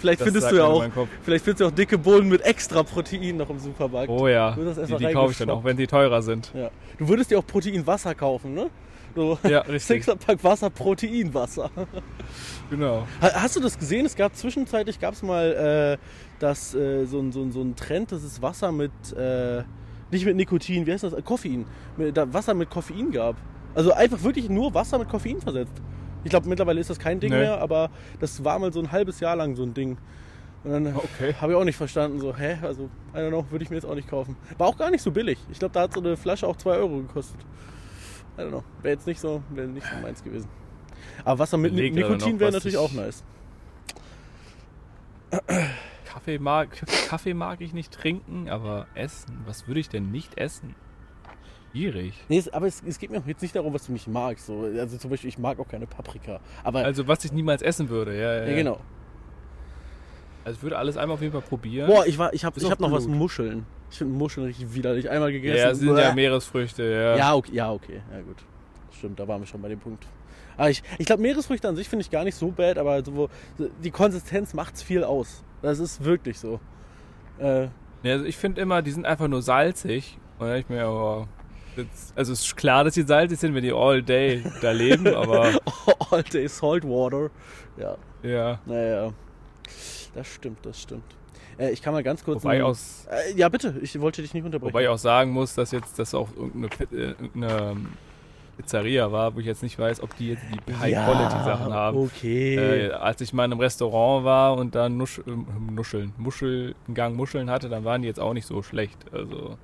Vielleicht 0.00 0.20
Das 0.20 0.26
findest 0.26 0.50
du 0.50 0.56
ja 0.56 0.64
auch, 0.64 0.84
vielleicht 1.22 1.44
findest 1.44 1.60
du 1.60 1.66
auch 1.66 1.70
dicke 1.70 1.96
Bohnen 1.98 2.28
mit 2.28 2.40
extra 2.40 2.82
Protein 2.82 3.36
noch 3.36 3.50
im 3.50 3.60
Supermarkt. 3.60 4.08
Oh 4.08 4.26
ja, 4.26 4.52
Du 4.56 4.66
hast 4.68 4.76
das 4.78 4.88
die, 4.88 4.96
die 4.96 5.12
kaufe 5.12 5.30
ich 5.32 5.38
dann 5.38 5.50
auch, 5.50 5.58
reingeschoppt. 5.64 5.73
Wenn 5.74 5.78
sie 5.78 5.86
teurer 5.86 6.22
sind. 6.22 6.52
Ja. 6.54 6.70
Du 6.98 7.08
würdest 7.08 7.30
dir 7.30 7.38
auch 7.38 7.46
Proteinwasser 7.46 8.14
kaufen, 8.14 8.54
ne? 8.54 8.70
So, 9.16 9.38
Ja, 9.44 9.60
richtig. 9.62 10.04
Sixerpack 10.04 10.42
Wasser, 10.44 10.70
Proteinwasser. 10.70 11.70
Genau. 12.70 13.06
Ha- 13.20 13.42
Hast 13.42 13.56
du 13.56 13.60
das 13.60 13.78
gesehen? 13.78 14.06
Es 14.06 14.16
gab 14.16 14.34
zwischenzeitlich 14.34 14.98
gab 14.98 15.14
es 15.14 15.22
mal 15.22 15.98
äh, 16.00 16.04
das, 16.38 16.74
äh, 16.74 17.04
so, 17.04 17.18
ein- 17.20 17.30
so, 17.32 17.42
ein- 17.42 17.52
so 17.52 17.60
ein 17.60 17.76
Trend, 17.76 18.10
dass 18.12 18.22
es 18.22 18.40
Wasser 18.40 18.72
mit, 18.72 18.90
äh, 19.16 19.62
nicht 20.10 20.24
mit 20.24 20.36
Nikotin, 20.36 20.86
wie 20.86 20.92
heißt 20.92 21.04
das? 21.04 21.12
Äh, 21.12 21.22
Koffein. 21.22 21.66
Mit, 21.96 22.16
da 22.16 22.32
Wasser 22.32 22.54
mit 22.54 22.70
Koffein 22.70 23.10
gab. 23.10 23.36
Also 23.74 23.92
einfach 23.92 24.22
wirklich 24.22 24.48
nur 24.48 24.72
Wasser 24.74 24.98
mit 24.98 25.08
Koffein 25.08 25.40
versetzt. 25.40 25.74
Ich 26.24 26.30
glaube, 26.30 26.48
mittlerweile 26.48 26.80
ist 26.80 26.88
das 26.88 26.98
kein 26.98 27.20
Ding 27.20 27.30
Nee. 27.32 27.40
mehr, 27.40 27.60
aber 27.60 27.90
das 28.20 28.42
war 28.44 28.58
mal 28.58 28.72
so 28.72 28.80
ein 28.80 28.90
halbes 28.92 29.20
Jahr 29.20 29.36
lang 29.36 29.56
so 29.56 29.62
ein 29.62 29.74
Ding. 29.74 29.98
Und 30.64 30.70
dann 30.72 30.96
Okay. 30.96 31.34
habe 31.40 31.52
ich 31.52 31.58
auch 31.58 31.64
nicht 31.64 31.76
verstanden, 31.76 32.18
so, 32.20 32.34
hä? 32.34 32.58
Also, 32.62 32.88
I 33.14 33.18
don't 33.18 33.28
know, 33.28 33.44
würde 33.50 33.62
ich 33.64 33.70
mir 33.70 33.76
jetzt 33.76 33.84
auch 33.84 33.94
nicht 33.94 34.08
kaufen. 34.08 34.34
War 34.56 34.66
auch 34.68 34.78
gar 34.78 34.90
nicht 34.90 35.02
so 35.02 35.10
billig. 35.10 35.38
Ich 35.50 35.58
glaube, 35.58 35.72
da 35.74 35.82
hat 35.82 35.92
so 35.92 36.00
eine 36.00 36.16
Flasche 36.16 36.46
auch 36.46 36.56
2 36.56 36.70
Euro 36.76 36.98
gekostet. 37.02 37.38
I 38.38 38.40
don't 38.42 38.48
know. 38.48 38.64
Wäre 38.82 38.94
jetzt 38.94 39.06
nicht 39.06 39.20
so, 39.20 39.42
wäre 39.50 39.68
nicht 39.68 39.86
so 39.86 39.94
meins 40.00 40.24
gewesen. 40.24 40.48
Aber 41.24 41.38
Wasser 41.38 41.58
mit 41.58 41.74
gerade 41.74 41.90
Nikotin 41.92 42.40
wäre 42.40 42.50
natürlich 42.50 42.74
ich- 42.74 42.80
auch 42.80 42.92
nice. 42.92 43.22
Kaffee 46.06 46.38
mag, 46.38 46.68
Kaffee 47.08 47.34
mag 47.34 47.60
ich 47.60 47.72
nicht 47.74 47.92
trinken, 47.92 48.48
aber 48.48 48.86
essen. 48.94 49.42
Was 49.46 49.66
würde 49.66 49.80
ich 49.80 49.88
denn 49.88 50.10
nicht 50.10 50.38
essen? 50.38 50.74
Schwierig. 51.72 52.14
Nee, 52.28 52.38
es, 52.38 52.48
aber 52.52 52.66
es, 52.68 52.82
es 52.86 52.98
geht 53.00 53.10
mir 53.10 53.18
auch 53.18 53.26
jetzt 53.26 53.42
nicht 53.42 53.56
darum, 53.56 53.74
was 53.74 53.86
du 53.86 53.92
nicht 53.92 54.06
magst. 54.06 54.46
So. 54.46 54.60
Also 54.78 54.96
zum 54.96 55.10
Beispiel, 55.10 55.28
ich 55.28 55.38
mag 55.38 55.58
auch 55.58 55.66
keine 55.66 55.86
Paprika. 55.88 56.38
Aber, 56.62 56.84
Also, 56.84 57.08
was 57.08 57.24
ich 57.24 57.32
niemals 57.32 57.62
essen 57.62 57.88
würde, 57.88 58.16
ja. 58.16 58.36
ja, 58.36 58.44
ja, 58.46 58.54
genau. 58.54 58.80
Also, 60.44 60.56
ich 60.58 60.62
würde 60.62 60.76
alles 60.78 60.96
einmal 60.96 61.14
auf 61.14 61.20
jeden 61.22 61.32
Fall 61.32 61.42
probieren. 61.42 61.86
Boah, 61.88 62.06
ich, 62.06 62.18
war- 62.18 62.32
ich 62.34 62.44
habe 62.44 62.58
ich 62.60 62.70
hab 62.70 62.78
noch 62.80 62.92
was. 62.92 63.06
Muscheln. 63.06 63.64
Ich 63.90 63.98
finde 63.98 64.14
Muscheln 64.14 64.46
richtig 64.46 64.74
widerlich. 64.74 65.08
Einmal 65.08 65.32
gegessen. 65.32 65.56
ja, 65.58 65.74
sind 65.74 65.96
ja 65.96 66.10
Bäh. 66.10 66.14
Meeresfrüchte, 66.14 66.82
ja. 66.82 67.16
Ja, 67.16 67.34
okay, 67.34 67.50
ja, 67.54 67.72
okay. 67.72 68.02
Ja, 68.12 68.20
gut. 68.20 68.36
Stimmt, 68.92 69.18
da 69.20 69.26
waren 69.28 69.40
wir 69.40 69.46
schon 69.46 69.62
bei 69.62 69.68
dem 69.68 69.78
Punkt. 69.80 70.06
Aber 70.56 70.70
ich, 70.70 70.82
ich 70.98 71.06
glaube, 71.06 71.22
Meeresfrüchte 71.22 71.68
an 71.68 71.76
sich 71.76 71.88
finde 71.88 72.02
ich 72.02 72.10
gar 72.10 72.24
nicht 72.24 72.36
so 72.36 72.50
bad, 72.50 72.78
aber 72.78 73.02
so, 73.04 73.28
die 73.82 73.90
Konsistenz 73.90 74.54
macht's 74.54 74.82
viel 74.82 75.02
aus. 75.02 75.42
Das 75.62 75.78
ist 75.78 76.04
wirklich 76.04 76.38
so. 76.38 76.60
Äh, 77.38 77.64
Ja, 78.02 78.12
also 78.12 78.24
ich 78.24 78.36
finde 78.36 78.60
immer, 78.60 78.82
die 78.82 78.90
sind 78.90 79.06
einfach 79.06 79.28
nur 79.28 79.42
salzig. 79.42 80.18
Und 80.38 80.52
ich 80.54 80.68
mir, 80.68 80.88
oh, 80.88 81.26
also 82.14 82.32
es 82.32 82.40
ist 82.44 82.56
klar, 82.56 82.84
dass 82.84 82.94
die 82.94 83.02
salzig 83.02 83.38
sind, 83.38 83.54
wenn 83.54 83.62
die 83.64 83.72
all 83.72 84.02
day 84.02 84.44
da 84.60 84.70
leben, 84.72 85.06
aber 85.14 85.52
all 86.10 86.22
day 86.22 86.46
salt 86.48 86.84
water. 86.84 87.30
Ja, 87.76 87.96
ja. 88.22 88.60
naja. 88.66 89.12
Das 90.14 90.26
stimmt, 90.28 90.58
das 90.64 90.80
stimmt. 90.80 91.04
Äh, 91.58 91.70
ich 91.70 91.82
kann 91.82 91.92
mal 91.92 92.02
ganz 92.02 92.24
kurz. 92.24 92.42
Wobei, 92.44 92.56
ein- 92.56 92.62
aus, 92.62 93.06
äh, 93.10 93.36
ja, 93.38 93.48
bitte, 93.48 93.74
ich 93.82 94.00
wollte 94.00 94.22
dich 94.22 94.34
nicht 94.34 94.44
unterbrechen. 94.44 94.72
wobei 94.72 94.82
ich 94.84 94.88
auch 94.88 94.98
sagen 94.98 95.30
muss, 95.32 95.54
dass 95.54 95.70
jetzt 95.72 95.98
das 95.98 96.14
auch 96.14 96.28
irgendeine, 96.36 96.68
äh, 96.92 97.10
irgendeine 97.10 97.70
ähm, 97.72 97.88
Pizzeria 98.56 99.10
war, 99.10 99.34
wo 99.34 99.40
ich 99.40 99.46
jetzt 99.46 99.62
nicht 99.64 99.76
weiß, 99.78 100.00
ob 100.02 100.16
die 100.16 100.28
jetzt 100.30 100.42
die 100.68 100.74
High-Quality-Sachen 100.76 101.72
haben. 101.72 101.98
Okay. 101.98 102.54
Äh, 102.86 102.90
als 102.92 103.20
ich 103.20 103.32
mal 103.32 103.44
in 103.46 103.52
einem 103.52 103.60
Restaurant 103.60 104.24
war 104.24 104.56
und 104.56 104.74
dann 104.76 104.96
Nusch, 104.96 105.20
ähm, 105.26 105.46
Nuscheln, 105.72 106.12
Muschel, 106.18 106.74
einen 106.86 106.94
Gang 106.94 107.16
Muscheln 107.16 107.50
hatte, 107.50 107.68
dann 107.68 107.84
waren 107.84 108.02
die 108.02 108.08
jetzt 108.08 108.20
auch 108.20 108.32
nicht 108.32 108.46
so 108.46 108.62
schlecht. 108.62 108.98
Also, 109.12 109.56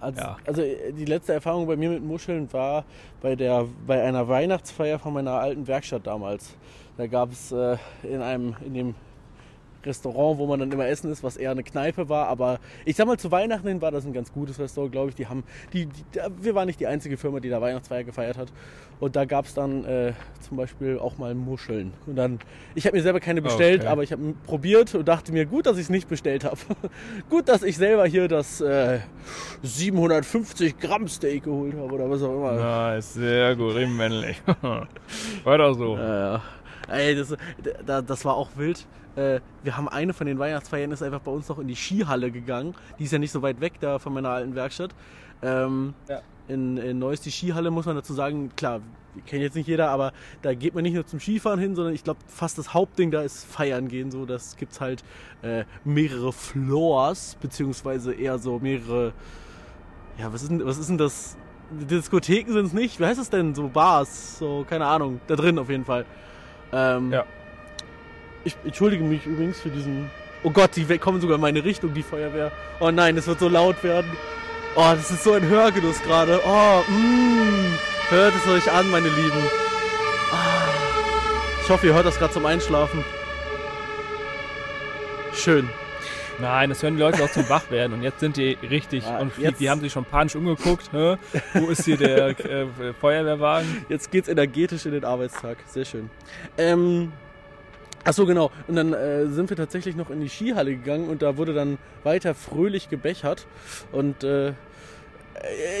Also, 0.00 0.20
Ja. 0.20 0.36
also 0.46 0.62
äh, 0.62 0.92
die 0.92 1.04
letzte 1.04 1.32
Erfahrung 1.34 1.66
bei 1.66 1.76
mir 1.76 1.90
mit 1.90 2.02
Muscheln 2.04 2.52
war 2.52 2.84
bei, 3.22 3.34
der, 3.36 3.66
bei 3.86 4.02
einer 4.02 4.28
Weihnachtsfeier 4.28 4.98
von 4.98 5.14
meiner 5.14 5.32
alten 5.32 5.66
Werkstatt 5.66 6.06
damals. 6.06 6.54
Da 6.96 7.06
gab 7.06 7.30
es 7.32 7.50
äh, 7.52 7.76
in 8.02 8.20
einem, 8.20 8.56
in 8.64 8.74
dem 8.74 8.94
Restaurant, 9.86 10.38
wo 10.38 10.46
man 10.46 10.60
dann 10.60 10.70
immer 10.72 10.86
essen 10.86 11.10
ist, 11.10 11.22
was 11.22 11.36
eher 11.36 11.52
eine 11.52 11.62
Kneipe 11.62 12.08
war. 12.08 12.28
Aber 12.28 12.58
ich 12.84 12.96
sag 12.96 13.06
mal, 13.06 13.18
zu 13.18 13.30
Weihnachten 13.30 13.68
hin 13.68 13.80
war 13.80 13.90
das 13.90 14.04
ein 14.04 14.12
ganz 14.12 14.32
gutes 14.32 14.58
Restaurant, 14.58 14.92
glaube 14.92 15.10
ich. 15.10 15.14
Die 15.14 15.26
haben, 15.26 15.44
die, 15.72 15.86
die, 15.86 16.04
wir 16.40 16.54
waren 16.54 16.66
nicht 16.66 16.80
die 16.80 16.86
einzige 16.86 17.16
Firma, 17.16 17.40
die 17.40 17.48
da 17.48 17.60
Weihnachtsfeier 17.60 18.04
gefeiert 18.04 18.36
hat. 18.36 18.52
Und 18.98 19.14
da 19.14 19.24
gab 19.26 19.44
es 19.44 19.54
dann 19.54 19.84
äh, 19.84 20.12
zum 20.40 20.56
Beispiel 20.56 20.98
auch 20.98 21.18
mal 21.18 21.34
Muscheln. 21.34 21.92
Und 22.06 22.16
dann, 22.16 22.38
ich 22.74 22.86
habe 22.86 22.96
mir 22.96 23.02
selber 23.02 23.20
keine 23.20 23.42
bestellt, 23.42 23.82
Okay. 23.82 23.90
aber 23.90 24.02
ich 24.02 24.12
habe 24.12 24.34
probiert 24.46 24.94
und 24.94 25.06
dachte 25.06 25.32
mir, 25.32 25.44
gut, 25.46 25.66
dass 25.66 25.76
ich 25.76 25.84
es 25.84 25.90
nicht 25.90 26.08
bestellt 26.08 26.44
habe. 26.44 26.56
gut, 27.30 27.48
dass 27.48 27.62
ich 27.62 27.76
selber 27.76 28.06
hier 28.06 28.26
das 28.28 28.60
äh, 28.60 29.00
750 29.62 30.78
Gramm 30.78 31.08
Steak 31.08 31.44
geholt 31.44 31.74
habe 31.74 31.92
oder 31.92 32.08
was 32.08 32.22
auch 32.22 32.32
immer. 32.32 32.52
nice, 32.52 33.14
sehr 33.14 33.54
gut, 33.56 33.74
männlich. 33.74 34.40
doch 35.44 35.74
so. 35.74 35.96
Ja, 35.96 36.34
ja. 36.34 36.42
Ey, 36.88 37.16
das, 37.16 37.34
da, 37.84 38.00
das 38.00 38.24
war 38.24 38.34
auch 38.34 38.50
wild. 38.56 38.86
Äh, 39.16 39.40
wir 39.62 39.76
haben 39.76 39.88
eine 39.88 40.12
von 40.12 40.26
den 40.26 40.38
Weihnachtsfeiern 40.38 40.92
ist 40.92 41.02
einfach 41.02 41.20
bei 41.20 41.30
uns 41.30 41.48
noch 41.48 41.58
in 41.58 41.68
die 41.68 41.76
Skihalle 41.76 42.30
gegangen. 42.30 42.74
Die 42.98 43.04
ist 43.04 43.12
ja 43.12 43.18
nicht 43.18 43.32
so 43.32 43.42
weit 43.42 43.60
weg 43.60 43.74
da 43.80 43.98
von 43.98 44.12
meiner 44.12 44.28
alten 44.30 44.54
Werkstatt. 44.54 44.94
Ähm, 45.42 45.94
Ja. 46.08 46.20
in, 46.48 46.76
in 46.76 46.98
Neuss, 46.98 47.20
die 47.20 47.30
Skihalle, 47.32 47.70
muss 47.70 47.86
man 47.86 47.96
dazu 47.96 48.12
sagen, 48.14 48.50
klar, 48.56 48.80
kennt 49.26 49.42
jetzt 49.42 49.54
nicht 49.54 49.66
jeder, 49.66 49.88
aber 49.90 50.12
da 50.42 50.52
geht 50.54 50.74
man 50.74 50.82
nicht 50.82 50.92
nur 50.94 51.06
zum 51.06 51.18
Skifahren 51.20 51.58
hin, 51.58 51.74
sondern 51.74 51.94
ich 51.94 52.04
glaube, 52.04 52.20
fast 52.26 52.58
das 52.58 52.74
Hauptding 52.74 53.10
da 53.10 53.22
ist 53.22 53.44
Feiern 53.44 53.88
gehen. 53.88 54.10
So, 54.10 54.26
das 54.26 54.56
gibt's 54.56 54.80
halt 54.80 55.02
äh, 55.42 55.64
mehrere 55.84 56.32
Floors, 56.32 57.36
beziehungsweise 57.40 58.12
eher 58.12 58.38
so 58.38 58.58
mehrere. 58.58 59.12
Ja, 60.18 60.32
was 60.32 60.42
ist 60.42 60.50
denn, 60.50 60.64
was 60.64 60.78
ist 60.78 60.88
denn 60.88 60.98
das? 60.98 61.36
Diskotheken 61.70 62.52
sind 62.52 62.66
es 62.66 62.72
nicht. 62.72 63.00
Wie 63.00 63.04
heißt 63.06 63.20
es 63.20 63.28
denn? 63.30 63.54
So 63.54 63.68
Bars, 63.68 64.38
so, 64.38 64.64
keine 64.68 64.86
Ahnung. 64.86 65.20
Da 65.26 65.34
drin 65.36 65.58
auf 65.58 65.68
jeden 65.68 65.84
Fall. 65.84 66.04
Ähm, 66.72 67.12
Ja. 67.12 67.24
Ich 68.46 68.56
entschuldige 68.64 69.02
mich 69.02 69.26
übrigens 69.26 69.60
für 69.60 69.70
diesen. 69.70 70.08
Oh 70.44 70.50
Gott, 70.50 70.70
die 70.76 70.84
kommen 70.98 71.20
sogar 71.20 71.34
in 71.34 71.40
meine 71.40 71.64
Richtung, 71.64 71.92
die 71.92 72.04
Feuerwehr. 72.04 72.52
Oh 72.78 72.92
nein, 72.92 73.16
es 73.16 73.26
wird 73.26 73.40
so 73.40 73.48
laut 73.48 73.82
werden. 73.82 74.08
Oh, 74.76 74.92
das 74.94 75.10
ist 75.10 75.24
so 75.24 75.32
ein 75.32 75.42
Hörgenuss 75.48 76.00
gerade. 76.04 76.40
Oh, 76.46 76.82
mm, 76.88 77.74
hört 78.10 78.32
es 78.36 78.48
euch 78.48 78.70
an, 78.72 78.88
meine 78.92 79.08
Lieben. 79.08 79.42
Ah, 80.32 80.68
ich 81.64 81.68
hoffe, 81.68 81.88
ihr 81.88 81.94
hört 81.94 82.06
das 82.06 82.18
gerade 82.20 82.32
zum 82.32 82.46
Einschlafen. 82.46 83.04
Schön. 85.34 85.68
Nein, 86.38 86.68
das 86.68 86.84
hören 86.84 86.94
die 86.94 87.00
Leute 87.02 87.24
auch 87.24 87.30
zum 87.32 87.48
Wachwerden 87.48 87.94
und 87.96 88.02
jetzt 88.04 88.20
sind 88.20 88.36
die 88.36 88.56
richtig 88.62 89.04
Ja, 89.04 89.18
und 89.18 89.36
jetzt- 89.38 89.58
die 89.58 89.68
haben 89.70 89.80
sich 89.80 89.90
schon 89.92 90.04
panisch 90.04 90.36
umgeguckt. 90.36 90.90
Hä? 90.92 91.16
Wo 91.54 91.66
ist 91.68 91.84
hier 91.84 91.96
der 91.96 92.28
äh, 92.38 92.66
Feuerwehrwagen? 93.00 93.84
Jetzt 93.88 94.12
geht's 94.12 94.28
energetisch 94.28 94.86
in 94.86 94.92
den 94.92 95.04
Arbeitstag. 95.04 95.56
Sehr 95.66 95.84
schön. 95.84 96.10
Ähm, 96.58 97.10
ach 98.06 98.12
so, 98.12 98.24
genau. 98.24 98.50
Und 98.68 98.76
dann 98.76 98.92
äh, 98.92 99.26
sind 99.26 99.50
wir 99.50 99.56
tatsächlich 99.56 99.96
noch 99.96 100.10
in 100.10 100.20
die 100.20 100.28
Skihalle 100.28 100.70
gegangen 100.70 101.08
und 101.08 101.22
da 101.22 101.36
wurde 101.36 101.52
dann 101.52 101.78
weiter 102.04 102.34
fröhlich 102.34 102.88
gebechert. 102.88 103.46
Und 103.92 104.24
äh, 104.24 104.52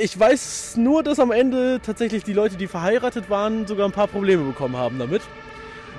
ich 0.02 0.18
weiß 0.18 0.76
nur, 0.76 1.02
dass 1.02 1.18
am 1.18 1.30
Ende 1.30 1.80
tatsächlich 1.84 2.24
die 2.24 2.32
Leute, 2.32 2.56
die 2.56 2.66
verheiratet 2.66 3.30
waren, 3.30 3.66
sogar 3.66 3.86
ein 3.86 3.92
paar 3.92 4.08
Probleme 4.08 4.42
bekommen 4.42 4.76
haben 4.76 4.98
damit. 4.98 5.22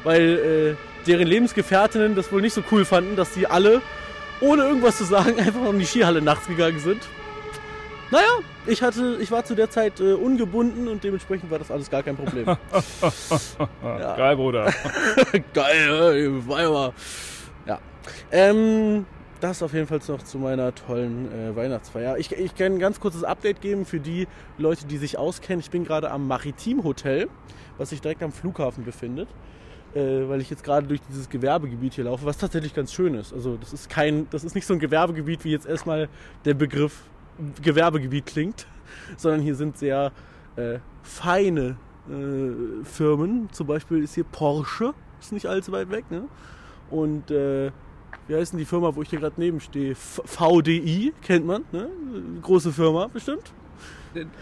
Weil 0.03 0.77
äh, 0.77 1.07
deren 1.07 1.27
Lebensgefährtinnen 1.27 2.15
das 2.15 2.31
wohl 2.31 2.41
nicht 2.41 2.53
so 2.53 2.63
cool 2.71 2.85
fanden, 2.85 3.15
dass 3.15 3.33
die 3.33 3.47
alle, 3.47 3.81
ohne 4.41 4.63
irgendwas 4.63 4.97
zu 4.97 5.05
sagen, 5.05 5.39
einfach 5.39 5.61
noch 5.61 5.73
in 5.73 5.79
die 5.79 5.85
Skihalle 5.85 6.21
nachts 6.21 6.47
gegangen 6.47 6.79
sind. 6.79 7.01
Naja, 8.09 8.39
ich 8.65 8.81
hatte, 8.81 9.17
ich 9.21 9.31
war 9.31 9.43
zu 9.43 9.53
der 9.53 9.69
Zeit 9.69 9.99
äh, 9.99 10.13
ungebunden 10.13 10.87
und 10.87 11.03
dementsprechend 11.03 11.51
war 11.51 11.59
das 11.59 11.71
alles 11.71 11.89
gar 11.89 12.03
kein 12.03 12.15
Problem. 12.15 12.45
Ja. 13.83 14.15
Geil, 14.15 14.35
Bruder. 14.35 14.73
Geil, 15.53 16.47
Weiber. 16.47 16.93
Ja. 17.65 17.79
Ähm, 18.31 19.05
das 19.39 19.61
auf 19.61 19.73
jeden 19.73 19.87
Fall 19.87 19.99
noch 20.07 20.23
zu 20.23 20.37
meiner 20.39 20.73
tollen 20.73 21.31
äh, 21.31 21.55
Weihnachtsfeier. 21.55 22.17
Ich, 22.17 22.31
ich 22.31 22.55
kann 22.55 22.73
ein 22.73 22.79
ganz 22.79 22.99
kurzes 22.99 23.23
Update 23.23 23.61
geben 23.61 23.85
für 23.85 23.99
die 23.99 24.27
Leute, 24.57 24.85
die 24.85 24.97
sich 24.97 25.17
auskennen. 25.17 25.59
Ich 25.59 25.69
bin 25.69 25.83
gerade 25.83 26.11
am 26.11 26.27
Maritim 26.27 26.83
Hotel, 26.83 27.27
was 27.77 27.89
sich 27.89 28.01
direkt 28.01 28.23
am 28.23 28.31
Flughafen 28.31 28.83
befindet. 28.83 29.27
Äh, 29.95 30.27
weil 30.27 30.41
ich 30.41 30.49
jetzt 30.49 30.63
gerade 30.63 30.85
durch 30.87 31.01
dieses 31.09 31.29
Gewerbegebiet 31.29 31.93
hier 31.93 32.03
laufe, 32.05 32.25
was 32.25 32.37
tatsächlich 32.37 32.73
ganz 32.73 32.93
schön 32.93 33.15
ist. 33.15 33.33
Also 33.33 33.57
das 33.57 33.73
ist 33.73 33.89
kein, 33.89 34.29
das 34.29 34.43
ist 34.43 34.53
nicht 34.53 34.65
so 34.65 34.73
ein 34.73 34.79
Gewerbegebiet, 34.79 35.43
wie 35.43 35.51
jetzt 35.51 35.65
erstmal 35.65 36.09
der 36.45 36.53
Begriff 36.53 37.03
Gewerbegebiet 37.61 38.25
klingt, 38.25 38.67
sondern 39.17 39.41
hier 39.41 39.55
sind 39.55 39.77
sehr 39.77 40.11
äh, 40.55 40.79
feine 41.03 41.75
äh, 42.09 42.83
Firmen. 42.83 43.49
Zum 43.51 43.67
Beispiel 43.67 44.03
ist 44.03 44.15
hier 44.15 44.23
Porsche, 44.23 44.93
ist 45.19 45.31
nicht 45.31 45.45
allzu 45.45 45.71
weit 45.71 45.89
weg, 45.91 46.05
ne? 46.09 46.23
Und 46.89 47.31
äh, 47.31 47.71
wie 48.27 48.35
heißt 48.35 48.53
denn 48.53 48.59
die 48.59 48.65
Firma, 48.65 48.95
wo 48.95 49.01
ich 49.01 49.09
hier 49.09 49.19
gerade 49.19 49.35
neben 49.37 49.59
stehe? 49.59 49.95
V- 49.95 50.23
VDI, 50.25 51.13
kennt 51.21 51.45
man, 51.45 51.63
ne? 51.71 51.89
Große 52.41 52.71
Firma, 52.71 53.07
bestimmt. 53.07 53.53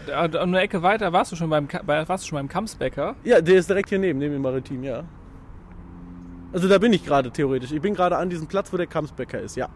Da, 0.06 0.28
da, 0.28 0.40
eine 0.42 0.60
Ecke 0.60 0.82
weiter 0.82 1.12
warst 1.12 1.32
du 1.32 1.36
schon 1.36 1.50
beim, 1.50 1.68
warst 1.84 2.24
du 2.24 2.28
schon 2.28 2.36
beim 2.36 2.48
Kamsbecker. 2.48 3.16
Ja, 3.24 3.40
der 3.40 3.56
ist 3.56 3.68
direkt 3.68 3.88
hier 3.90 3.98
neben, 3.98 4.18
neben 4.18 4.32
dem 4.32 4.42
Maritim, 4.42 4.82
ja. 4.84 5.04
Also 6.52 6.68
da 6.68 6.78
bin 6.78 6.92
ich 6.92 7.04
gerade 7.04 7.30
theoretisch. 7.30 7.72
Ich 7.72 7.80
bin 7.82 7.94
gerade 7.94 8.16
an 8.16 8.30
diesem 8.30 8.46
Platz, 8.46 8.72
wo 8.72 8.76
der 8.76 8.86
Kamsbecker 8.86 9.40
ist, 9.40 9.56
ja. 9.56 9.68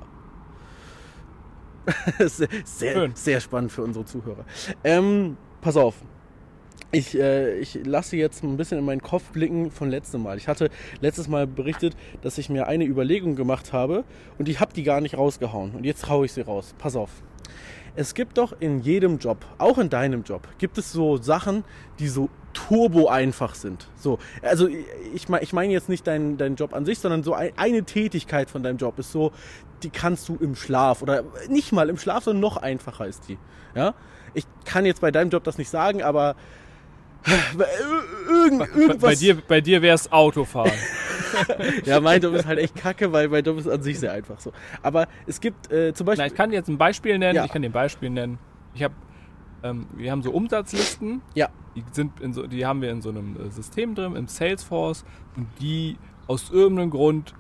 sehr, 2.19 2.93
Schön. 2.93 3.12
sehr 3.14 3.40
spannend 3.40 3.73
für 3.73 3.83
unsere 3.83 4.05
Zuhörer. 4.05 4.45
Ähm, 4.85 5.37
pass 5.61 5.77
auf. 5.77 5.95
Ich, 6.93 7.16
äh, 7.16 7.59
ich 7.59 7.79
lasse 7.85 8.16
jetzt 8.16 8.43
ein 8.43 8.57
bisschen 8.57 8.79
in 8.79 8.85
meinen 8.85 9.01
Kopf 9.01 9.31
blicken 9.31 9.71
von 9.71 9.90
letztem 9.90 10.23
Mal. 10.23 10.38
Ich 10.38 10.49
hatte 10.49 10.71
letztes 11.01 11.29
Mal 11.29 11.47
berichtet, 11.47 11.97
dass 12.23 12.37
ich 12.37 12.49
mir 12.49 12.66
eine 12.66 12.85
Überlegung 12.85 13.37
gemacht 13.37 13.73
habe 13.73 14.05
und 14.38 14.49
ich 14.49 14.59
habe 14.59 14.73
die 14.73 14.83
gar 14.83 15.01
nicht 15.01 15.16
rausgehauen. 15.16 15.73
Und 15.77 15.85
jetzt 15.85 16.09
haue 16.09 16.27
ich 16.27 16.33
sie 16.33 16.40
raus. 16.40 16.75
Pass 16.79 16.97
auf. 16.97 17.11
Es 17.97 18.14
gibt 18.14 18.38
doch 18.38 18.55
in 18.61 18.81
jedem 18.81 19.19
Job, 19.19 19.45
auch 19.59 19.79
in 19.79 19.88
deinem 19.88 20.23
Job, 20.23 20.49
gibt 20.59 20.79
es 20.79 20.93
so 20.93 21.16
Sachen, 21.16 21.64
die 21.99 22.09
so 22.09 22.29
turbo 22.53 23.09
einfach 23.09 23.55
sind. 23.55 23.88
So, 23.97 24.19
also 24.43 24.69
ich 25.14 25.29
meine 25.29 25.45
ich 25.45 25.53
mein 25.53 25.71
jetzt 25.71 25.88
nicht 25.88 26.07
deinen 26.07 26.37
deinen 26.37 26.57
Job 26.57 26.75
an 26.75 26.85
sich, 26.85 26.99
sondern 26.99 27.23
so 27.23 27.35
ein, 27.35 27.53
eine 27.57 27.85
Tätigkeit 27.85 28.51
von 28.51 28.62
deinem 28.62 28.79
Job 28.79 28.99
ist 28.99 29.12
so, 29.12 29.33
die 29.83 29.90
kannst 29.90 30.29
du 30.29 30.37
im 30.37 30.55
Schlaf 30.55 31.03
oder 31.03 31.25
nicht 31.49 31.73
mal 31.73 31.88
im 31.88 31.99
Schlaf, 31.99 32.25
sondern 32.25 32.40
noch 32.40 32.57
einfacher 32.57 33.07
ist 33.07 33.29
die. 33.29 33.38
Ja, 33.75 33.95
ich 34.35 34.45
kann 34.64 34.87
jetzt 34.87 35.01
bei 35.01 35.11
deinem 35.11 35.31
Job 35.31 35.45
das 35.45 35.59
nicht 35.59 35.71
sagen, 35.71 36.03
aber 36.03 36.37
irgend, 38.29 38.69
irgendwas. 38.75 38.99
Bei 39.01 39.14
dir, 39.14 39.37
bei 39.47 39.61
dir 39.61 39.83
wäre 39.83 39.95
es 39.95 40.11
Autofahren. 40.11 40.73
ja, 41.85 42.01
mein 42.01 42.21
Job 42.21 42.35
ist 42.35 42.47
halt 42.47 42.59
echt 42.59 42.77
kacke, 42.77 43.12
weil 43.12 43.29
mein 43.29 43.45
Job 43.45 43.59
ist 43.59 43.69
an 43.69 43.83
sich 43.83 43.99
sehr 43.99 44.12
einfach 44.12 44.40
so. 44.40 44.53
Aber 44.83 45.09
es 45.27 45.40
gibt 45.40 45.71
äh, 45.71 45.93
zum 45.95 46.07
Beispiel. 46.07 46.25
Na, 46.25 46.27
ich 46.27 46.35
kann 46.35 46.53
jetzt 46.53 46.69
ein 46.69 46.79
Beispiel 46.79 47.19
nennen. 47.19 47.37
Ja. 47.37 47.45
Ich 47.45 47.53
kann 47.53 47.62
dir 47.62 47.69
ein 47.69 47.73
Beispiel 47.73 48.11
nennen. 48.11 48.38
Ich 48.75 48.83
habe, 48.83 48.95
ähm, 49.62 49.87
wir 49.95 50.11
haben 50.11 50.23
so 50.23 50.31
Umsatzlisten. 50.31 51.23
Ja. 51.35 51.49
Die 51.77 51.85
sind 51.93 52.21
in 52.21 52.33
so, 52.33 52.47
die 52.47 52.66
haben 52.66 52.83
wir 52.83 52.90
in 52.90 53.01
so 53.01 53.11
einem 53.11 53.37
äh, 53.37 53.51
System 53.51 53.95
drin 53.95 54.16
im 54.16 54.27
Salesforce 54.27 55.05
und 55.37 55.47
die 55.61 55.97
aus 56.27 56.51
irgendeinem 56.51 56.90
Grund 56.90 57.35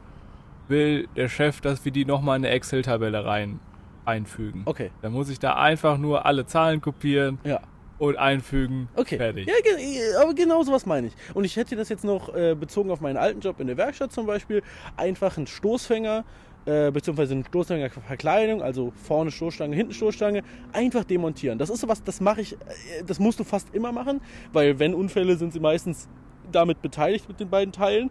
will 0.70 1.08
der 1.16 1.28
Chef, 1.28 1.60
dass 1.60 1.84
wir 1.84 1.92
die 1.92 2.04
nochmal 2.04 2.38
in 2.38 2.44
eine 2.44 2.54
Excel-Tabelle 2.54 3.24
rein 3.24 3.60
einfügen. 4.04 4.62
Okay. 4.64 4.90
Dann 5.02 5.12
muss 5.12 5.28
ich 5.28 5.38
da 5.38 5.54
einfach 5.54 5.98
nur 5.98 6.24
alle 6.26 6.46
Zahlen 6.46 6.80
kopieren 6.80 7.38
Ja. 7.44 7.60
und 7.98 8.16
einfügen. 8.16 8.88
Okay. 8.96 9.18
Fertig. 9.18 9.46
Ja, 9.46 10.22
aber 10.22 10.34
genau 10.34 10.62
sowas 10.62 10.86
meine 10.86 11.08
ich. 11.08 11.12
Und 11.34 11.44
ich 11.44 11.56
hätte 11.56 11.76
das 11.76 11.88
jetzt 11.90 12.04
noch 12.04 12.34
äh, 12.34 12.54
bezogen 12.54 12.90
auf 12.90 13.00
meinen 13.00 13.18
alten 13.18 13.40
Job 13.40 13.60
in 13.60 13.66
der 13.66 13.76
Werkstatt 13.76 14.10
zum 14.12 14.26
Beispiel. 14.26 14.62
Einfach 14.96 15.36
einen 15.36 15.46
Stoßfänger, 15.46 16.24
äh, 16.64 16.90
beziehungsweise 16.90 17.34
eine 17.34 17.44
Stoßfängerverkleidung, 17.44 18.62
also 18.62 18.92
vorne 18.96 19.30
Stoßstange, 19.30 19.76
hinten 19.76 19.92
Stoßstange, 19.92 20.42
einfach 20.72 21.04
demontieren. 21.04 21.58
Das 21.58 21.70
ist 21.70 21.80
sowas, 21.80 22.02
das 22.02 22.20
mache 22.20 22.40
ich, 22.40 22.54
äh, 22.54 22.56
das 23.06 23.18
musst 23.18 23.38
du 23.38 23.44
fast 23.44 23.74
immer 23.74 23.92
machen, 23.92 24.20
weil 24.52 24.78
wenn 24.78 24.94
Unfälle 24.94 25.36
sind 25.36 25.52
sie 25.52 25.60
meistens 25.60 26.08
damit 26.54 26.82
beteiligt 26.82 27.28
mit 27.28 27.40
den 27.40 27.48
beiden 27.48 27.72
Teilen. 27.72 28.10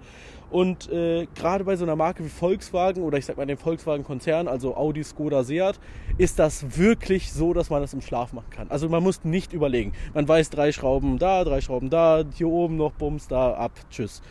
Und 0.52 0.92
äh, 0.92 1.28
gerade 1.36 1.64
bei 1.64 1.76
so 1.76 1.86
einer 1.86 1.96
Marke 1.96 2.24
wie 2.24 2.30
Volkswagen 2.30 3.04
oder 3.04 3.18
ich 3.18 3.26
sag 3.26 3.38
mal 3.38 3.46
dem 3.46 3.58
Volkswagen-Konzern, 3.58 4.48
also 4.48 4.76
Audi, 4.76 5.04
Skoda, 5.04 5.44
Seat, 5.44 5.80
ist 6.18 6.40
das 6.40 6.78
wirklich 6.78 7.32
so, 7.32 7.54
dass 7.54 7.70
man 7.70 7.82
das 7.82 7.94
im 7.94 8.02
Schlaf 8.02 8.34
machen 8.34 8.50
kann. 8.50 8.70
Also 8.70 8.90
man 8.90 9.04
muss 9.04 9.24
nicht 9.24 9.54
überlegen. 9.54 9.94
Man 10.14 10.28
weiß, 10.28 10.50
drei 10.50 10.72
Schrauben 10.72 11.20
da, 11.20 11.44
drei 11.44 11.62
Schrauben 11.62 11.92
da, 11.92 12.24
hier 12.34 12.48
oben 12.48 12.78
noch 12.78 12.94
Bums, 12.94 13.28
da, 13.28 13.54
ab, 13.54 13.74
tschüss. 13.92 14.22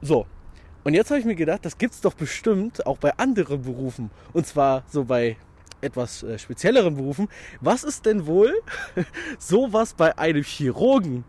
So. 0.00 0.26
Und 0.84 0.94
jetzt 0.94 1.10
habe 1.10 1.18
ich 1.18 1.26
mir 1.26 1.34
gedacht, 1.34 1.64
das 1.64 1.76
gibt's 1.76 2.00
doch 2.00 2.14
bestimmt 2.14 2.86
auch 2.86 2.98
bei 2.98 3.12
anderen 3.18 3.62
Berufen. 3.62 4.10
Und 4.32 4.46
zwar 4.46 4.84
so 4.88 5.04
bei 5.04 5.36
etwas 5.80 6.22
äh, 6.22 6.38
spezielleren 6.38 6.96
Berufen. 6.96 7.28
Was 7.60 7.84
ist 7.84 8.06
denn 8.06 8.26
wohl 8.26 8.52
sowas 9.38 9.94
bei 9.94 10.16
einem 10.16 10.44
Chirurgen? 10.44 11.24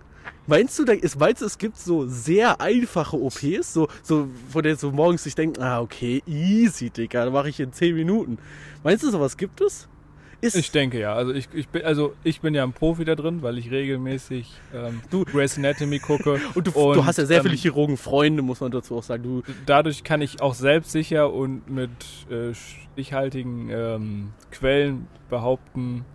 Meinst 0.47 0.79
du, 0.79 0.83
ist, 0.83 1.19
meinst 1.19 1.41
du, 1.41 1.45
es 1.45 1.57
gibt 1.59 1.77
so 1.77 2.07
sehr 2.07 2.59
einfache 2.59 3.15
OPs, 3.21 3.71
so, 3.73 3.87
so, 4.01 4.27
von 4.51 4.63
der 4.63 4.75
so 4.77 4.91
morgens 4.91 5.23
sich 5.23 5.35
denken, 5.35 5.61
ah, 5.61 5.79
okay, 5.79 6.23
easy, 6.25 6.89
Digga, 6.89 7.25
da 7.25 7.29
mache 7.31 7.49
ich 7.49 7.59
in 7.59 7.71
10 7.71 7.93
Minuten. 7.93 8.39
Meinst 8.83 9.03
du, 9.03 9.11
sowas 9.11 9.37
gibt 9.37 9.61
es? 9.61 9.87
Ist, 10.41 10.55
Ich 10.55 10.71
denke 10.71 10.99
ja. 10.99 11.13
Also 11.13 11.33
ich, 11.33 11.49
ich 11.53 11.67
bin, 11.67 11.83
also 11.83 12.13
ich 12.23 12.39
bin 12.41 12.55
ja 12.55 12.63
ein 12.63 12.71
Profi 12.71 13.03
da 13.05 13.13
drin, 13.15 13.41
weil 13.43 13.57
ich 13.57 13.69
regelmäßig 13.71 14.49
ähm, 14.73 15.01
Du- 15.11 15.25
Grey's 15.31 15.57
Anatomy 15.57 15.99
gucke. 15.99 16.39
und 16.55 16.65
du, 16.65 16.71
du 16.71 17.05
hast 17.05 17.17
ja 17.17 17.25
sehr 17.25 17.41
viele 17.41 17.55
ähm, 17.55 17.59
Chirurgenfreunde, 17.59 18.41
muss 18.41 18.61
man 18.61 18.71
dazu 18.71 18.97
auch 18.97 19.03
sagen. 19.03 19.21
Du, 19.21 19.43
dadurch 19.65 20.03
kann 20.05 20.21
ich 20.21 20.41
auch 20.41 20.53
selbstsicher 20.53 21.31
und 21.33 21.69
mit 21.69 21.91
äh, 22.31 22.53
stichhaltigen 22.55 23.69
ähm, 23.69 24.29
Quellen 24.49 25.07
behaupten 25.29 26.05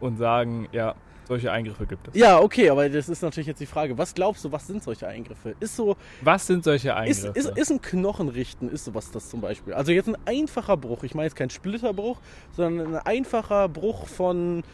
und 0.00 0.16
sagen, 0.16 0.66
ja, 0.72 0.94
solche 1.28 1.52
Eingriffe 1.52 1.86
gibt 1.86 2.08
es. 2.08 2.14
ja, 2.14 2.40
okay, 2.40 2.70
aber 2.70 2.88
das 2.88 3.08
ist 3.08 3.22
natürlich 3.22 3.46
jetzt 3.46 3.60
die 3.60 3.66
Frage, 3.66 3.96
was 3.98 4.14
glaubst 4.14 4.44
du, 4.44 4.50
was 4.50 4.66
sind 4.66 4.82
solche 4.82 5.06
Eingriffe? 5.06 5.54
Ist 5.60 5.76
so, 5.76 5.96
Was 6.22 6.46
sind 6.46 6.64
solche 6.64 6.88
ist, 6.88 6.94
Eingriffe? 7.26 7.38
ist, 7.38 7.56
ist 7.58 7.70
ein 7.70 7.80
Knochenrichten, 7.82 8.68
ist 8.70 8.84
sowas 8.86 9.10
das 9.10 9.28
zum 9.28 9.40
Beispiel? 9.40 9.74
Also 9.74 9.92
jetzt 9.92 10.08
ein 10.08 10.16
einfacher 10.24 10.76
Bruch, 10.76 11.04
ich 11.04 11.14
meine 11.14 11.26
jetzt 11.26 11.36
kein 11.36 11.50
Splitterbruch, 11.50 12.18
sondern 12.56 12.96
ein 12.96 13.06
einfacher 13.06 13.68
Bruch 13.68 14.08
von 14.08 14.64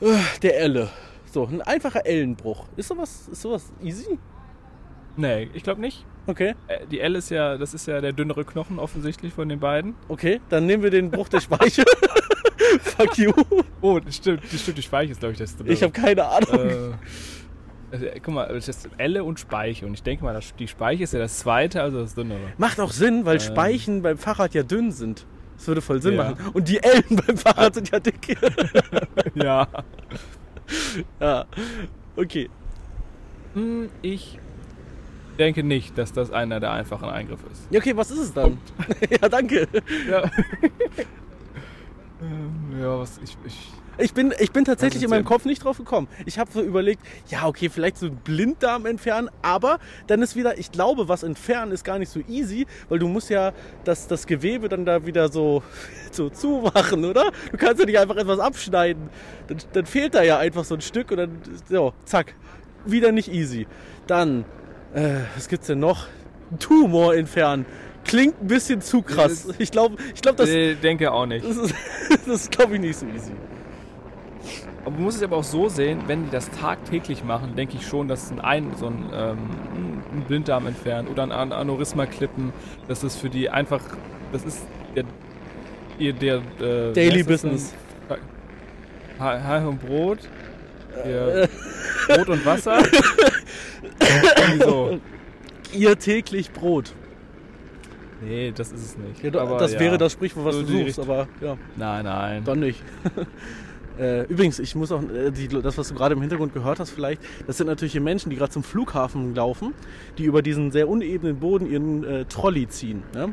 äh, 0.00 0.06
der 0.42 0.58
Elle. 0.58 0.88
So, 1.30 1.44
ein 1.44 1.60
einfacher 1.60 2.06
Ellenbruch. 2.06 2.64
Ist 2.76 2.88
sowas, 2.88 3.28
ist 3.30 3.42
sowas 3.42 3.70
easy? 3.82 4.18
nee, 5.16 5.50
ich 5.52 5.62
glaube 5.62 5.80
nicht. 5.80 6.04
Okay, 6.28 6.54
Äh, 6.68 6.86
Die 6.90 7.00
L 7.00 7.16
ist 7.16 7.30
ja, 7.30 7.56
das 7.56 7.72
ist 7.74 7.86
ja 7.86 8.00
der 8.00 8.12
dünnere 8.12 8.44
Knochen 8.44 8.78
offensichtlich 8.78 9.32
von 9.32 9.48
den 9.48 9.58
beiden. 9.60 9.94
okay, 10.08 10.40
dann 10.50 10.66
nehmen 10.66 10.82
wir 10.82 10.90
den 10.90 11.10
Bruch 11.10 11.28
der 11.28 11.40
Speiche. 11.40 11.84
Fuck 12.82 13.16
you. 13.18 13.32
Oh, 13.80 13.98
das 13.98 14.16
stimmt, 14.16 14.42
das 14.52 14.60
stimmt, 14.60 14.76
die 14.78 14.82
Speiche 14.82 15.12
ist, 15.12 15.20
glaube 15.20 15.32
ich, 15.32 15.38
das 15.38 15.56
dünnere. 15.56 15.72
Ich 15.72 15.82
habe 15.82 15.92
keine 15.92 16.24
Ahnung. 16.26 16.68
äh, 16.68 16.90
also, 17.90 18.04
äh, 18.04 18.20
guck 18.22 18.34
mal, 18.34 18.46
das 18.52 18.68
ist 18.68 18.90
Elle 18.98 19.24
und 19.24 19.40
Speiche. 19.40 19.86
Und 19.86 19.94
ich 19.94 20.02
denke 20.02 20.22
mal, 20.22 20.34
das, 20.34 20.54
die 20.56 20.68
Speiche 20.68 21.04
ist 21.04 21.14
ja 21.14 21.18
das 21.18 21.38
zweite, 21.38 21.80
also 21.82 22.00
das 22.00 22.14
dünnere. 22.14 22.40
Macht 22.58 22.78
auch 22.78 22.92
Sinn, 22.92 23.24
weil 23.24 23.36
Ähm. 23.36 23.40
Speichen 23.40 24.02
beim 24.02 24.18
Fahrrad 24.18 24.52
ja 24.54 24.62
dünn 24.62 24.92
sind. 24.92 25.24
Das 25.56 25.66
würde 25.66 25.80
voll 25.80 26.02
Sinn 26.02 26.14
Ja. 26.16 26.30
machen. 26.32 26.50
Und 26.52 26.68
die 26.68 26.82
Ellen 26.82 27.04
beim 27.26 27.38
Fahrrad 27.38 27.74
sind 27.74 27.90
ja 27.90 27.98
dick. 28.00 28.36
Ja. 29.34 29.66
ja. 31.20 31.44
Okay. 32.16 32.50
Hm, 33.54 33.88
Ich 34.02 34.38
denke 35.38 35.62
nicht, 35.62 35.96
dass 35.96 36.12
das 36.12 36.30
einer 36.30 36.60
der 36.60 36.72
einfachen 36.72 37.08
Eingriffe 37.08 37.46
ist. 37.52 37.62
Ja, 37.70 37.80
okay, 37.80 37.96
was 37.96 38.10
ist 38.10 38.18
es 38.18 38.32
dann? 38.32 38.58
ja, 39.10 39.28
danke. 39.28 39.68
Ja. 40.10 40.30
Ähm, 42.20 42.80
ja, 42.80 42.98
was 42.98 43.20
ich, 43.22 43.36
ich. 43.46 43.72
Ich 44.00 44.14
bin, 44.14 44.32
ich 44.38 44.52
bin 44.52 44.64
tatsächlich 44.64 45.02
in 45.02 45.10
meinem? 45.10 45.24
Kopf 45.24 45.44
nicht 45.44 45.64
drauf 45.64 45.78
gekommen. 45.78 46.06
Ich 46.24 46.38
habe 46.38 46.50
so 46.52 46.62
überlegt, 46.62 47.02
ja, 47.28 47.46
okay, 47.46 47.68
vielleicht 47.68 47.96
so 47.96 48.06
einen 48.06 48.16
Blinddarm 48.16 48.86
entfernen, 48.86 49.28
aber 49.42 49.80
dann 50.06 50.22
ist 50.22 50.36
wieder, 50.36 50.56
ich 50.56 50.70
glaube, 50.70 51.08
was 51.08 51.24
entfernen 51.24 51.72
ist 51.72 51.82
gar 51.82 51.98
nicht 51.98 52.10
so 52.10 52.20
easy, 52.28 52.66
weil 52.88 53.00
du 53.00 53.08
musst 53.08 53.28
ja 53.28 53.52
das, 53.82 54.06
das 54.06 54.26
Gewebe 54.28 54.68
dann 54.68 54.84
da 54.84 55.04
wieder 55.04 55.28
so, 55.28 55.64
so 56.12 56.30
zumachen, 56.30 57.04
oder? 57.04 57.32
Du 57.50 57.56
kannst 57.56 57.80
ja 57.80 57.86
nicht 57.86 57.98
einfach 57.98 58.16
etwas 58.16 58.38
abschneiden. 58.38 59.10
Dann, 59.48 59.58
dann 59.72 59.86
fehlt 59.86 60.14
da 60.14 60.22
ja 60.22 60.38
einfach 60.38 60.64
so 60.64 60.76
ein 60.76 60.80
Stück 60.80 61.10
und 61.10 61.16
dann, 61.16 61.38
so, 61.68 61.92
zack, 62.04 62.34
wieder 62.84 63.10
nicht 63.10 63.32
easy. 63.32 63.66
Dann, 64.06 64.44
äh, 64.94 65.20
was 65.34 65.48
gibt's 65.48 65.66
denn 65.66 65.80
noch? 65.80 66.06
Tumor 66.58 67.14
entfernen. 67.14 67.66
Klingt 68.04 68.40
ein 68.42 68.46
bisschen 68.46 68.80
zu 68.80 69.02
krass. 69.02 69.48
Ich 69.58 69.70
glaube, 69.70 69.96
ich 70.14 70.22
glaube, 70.22 70.38
das, 70.38 70.48
äh, 70.48 70.74
denke 70.76 71.12
auch 71.12 71.26
nicht. 71.26 71.44
das 71.46 71.56
ist, 71.56 71.74
das 72.26 72.50
glaube 72.50 72.74
ich, 72.76 72.80
nicht 72.80 72.98
so 72.98 73.06
easy. 73.06 73.32
Aber 74.82 74.92
man 74.92 75.02
muss 75.02 75.16
es 75.16 75.22
aber 75.22 75.36
auch 75.36 75.44
so 75.44 75.68
sehen, 75.68 76.00
wenn 76.06 76.24
die 76.24 76.30
das 76.30 76.48
tagtäglich 76.50 77.22
machen, 77.22 77.54
denke 77.56 77.76
ich 77.76 77.86
schon, 77.86 78.08
dass 78.08 78.30
ein, 78.30 78.40
ein 78.40 78.72
so 78.76 78.86
ein, 78.86 79.10
ähm, 79.12 79.38
ein 80.14 80.24
Blinddarm 80.26 80.66
entfernen 80.66 81.08
oder 81.08 81.24
ein 81.24 81.32
An 81.32 81.52
Aneurysma 81.52 82.06
klippen, 82.06 82.52
dass 82.86 83.00
das 83.00 83.16
für 83.16 83.28
die 83.28 83.50
einfach, 83.50 83.82
das 84.32 84.44
ist 84.44 84.62
der, 84.96 85.04
ihr 85.98 86.14
der 86.14 86.36
äh, 86.60 86.92
Daily? 86.94 87.22
Business. 87.24 87.74
Ha- 89.20 89.42
Hai 89.44 89.66
und 89.66 89.84
Brot, 89.84 90.20
hier, 91.04 91.48
Brot 92.08 92.28
und 92.28 92.46
Wasser. 92.46 92.78
So. 94.60 95.00
Ihr 95.72 95.98
täglich 95.98 96.50
Brot. 96.52 96.94
Nee, 98.22 98.52
das 98.54 98.72
ist 98.72 98.84
es 98.84 98.98
nicht. 98.98 99.22
Ja, 99.22 99.30
da- 99.30 99.42
Aber 99.42 99.58
das 99.58 99.74
ja. 99.74 99.80
wäre 99.80 99.96
das 99.98 100.12
Sprichwort, 100.12 100.46
was 100.46 100.54
So 100.56 100.62
du 100.62 100.84
suchst, 100.84 100.98
aber 100.98 101.28
ja, 101.40 101.56
Nein, 101.76 102.04
nein. 102.04 102.42
dann 102.44 102.60
nicht. 102.60 102.82
Äh, 103.98 104.22
übrigens, 104.24 104.58
ich 104.58 104.74
muss 104.74 104.92
auch, 104.92 105.02
äh, 105.02 105.30
die, 105.30 105.48
das, 105.48 105.76
was 105.76 105.88
du 105.88 105.94
gerade 105.94 106.14
im 106.14 106.20
Hintergrund 106.20 106.54
gehört 106.54 106.78
hast, 106.78 106.90
vielleicht, 106.90 107.20
das 107.46 107.56
sind 107.56 107.66
natürlich 107.66 107.92
hier 107.92 108.00
Menschen, 108.00 108.30
die 108.30 108.36
gerade 108.36 108.52
zum 108.52 108.62
Flughafen 108.62 109.34
laufen, 109.34 109.74
die 110.18 110.24
über 110.24 110.42
diesen 110.42 110.70
sehr 110.70 110.88
unebenen 110.88 111.38
Boden 111.38 111.66
ihren 111.66 112.04
äh, 112.04 112.24
Trolley 112.26 112.68
ziehen. 112.68 113.02
Ja? 113.14 113.28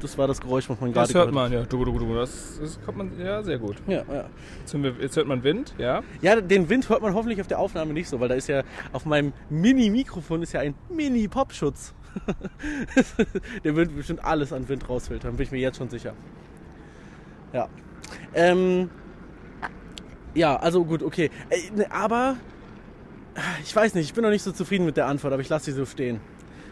Das 0.00 0.16
war 0.16 0.26
das 0.26 0.40
Geräusch, 0.40 0.68
was 0.68 0.80
man 0.80 0.92
gerade 0.92 1.06
Das 1.06 1.14
hört 1.14 1.30
gehört 1.30 1.50
man, 1.50 1.52
ja. 1.52 1.64
Du, 1.64 1.84
du, 1.84 1.98
du, 1.98 2.14
das, 2.14 2.58
das 2.60 2.80
kommt 2.84 2.98
man, 2.98 3.12
ja, 3.18 3.42
sehr 3.42 3.58
gut. 3.58 3.76
Ja, 3.86 4.04
ja. 4.10 4.24
Jetzt, 4.60 4.82
wir, 4.82 4.94
jetzt 5.00 5.16
hört 5.16 5.26
man 5.26 5.42
Wind, 5.42 5.74
ja. 5.78 6.02
ja, 6.22 6.40
den 6.40 6.68
Wind 6.68 6.88
hört 6.88 7.02
man 7.02 7.14
hoffentlich 7.14 7.40
auf 7.40 7.46
der 7.46 7.58
Aufnahme 7.58 7.92
nicht 7.92 8.08
so, 8.08 8.20
weil 8.20 8.28
da 8.28 8.34
ist 8.34 8.48
ja 8.48 8.62
auf 8.92 9.04
meinem 9.04 9.32
Mini-Mikrofon 9.50 10.42
ist 10.42 10.52
ja 10.52 10.60
ein 10.60 10.74
Mini-Popschutz. 10.90 11.94
der 13.64 13.76
wird 13.76 13.94
bestimmt 13.94 14.24
alles 14.24 14.52
an 14.52 14.68
Wind 14.68 14.88
rausfiltern, 14.88 15.36
bin 15.36 15.44
ich 15.44 15.52
mir 15.52 15.60
jetzt 15.60 15.76
schon 15.76 15.90
sicher. 15.90 16.14
Ja. 17.52 17.68
Ähm, 18.34 18.90
ja, 20.34 20.56
also 20.56 20.84
gut, 20.84 21.02
okay. 21.02 21.30
Äh, 21.50 21.70
ne, 21.74 21.90
aber 21.90 22.36
ich 23.62 23.74
weiß 23.74 23.94
nicht, 23.94 24.06
ich 24.06 24.14
bin 24.14 24.24
noch 24.24 24.30
nicht 24.30 24.42
so 24.42 24.52
zufrieden 24.52 24.84
mit 24.84 24.96
der 24.96 25.06
Antwort, 25.06 25.32
aber 25.32 25.42
ich 25.42 25.48
lasse 25.48 25.66
sie 25.66 25.72
so 25.72 25.84
stehen. 25.84 26.20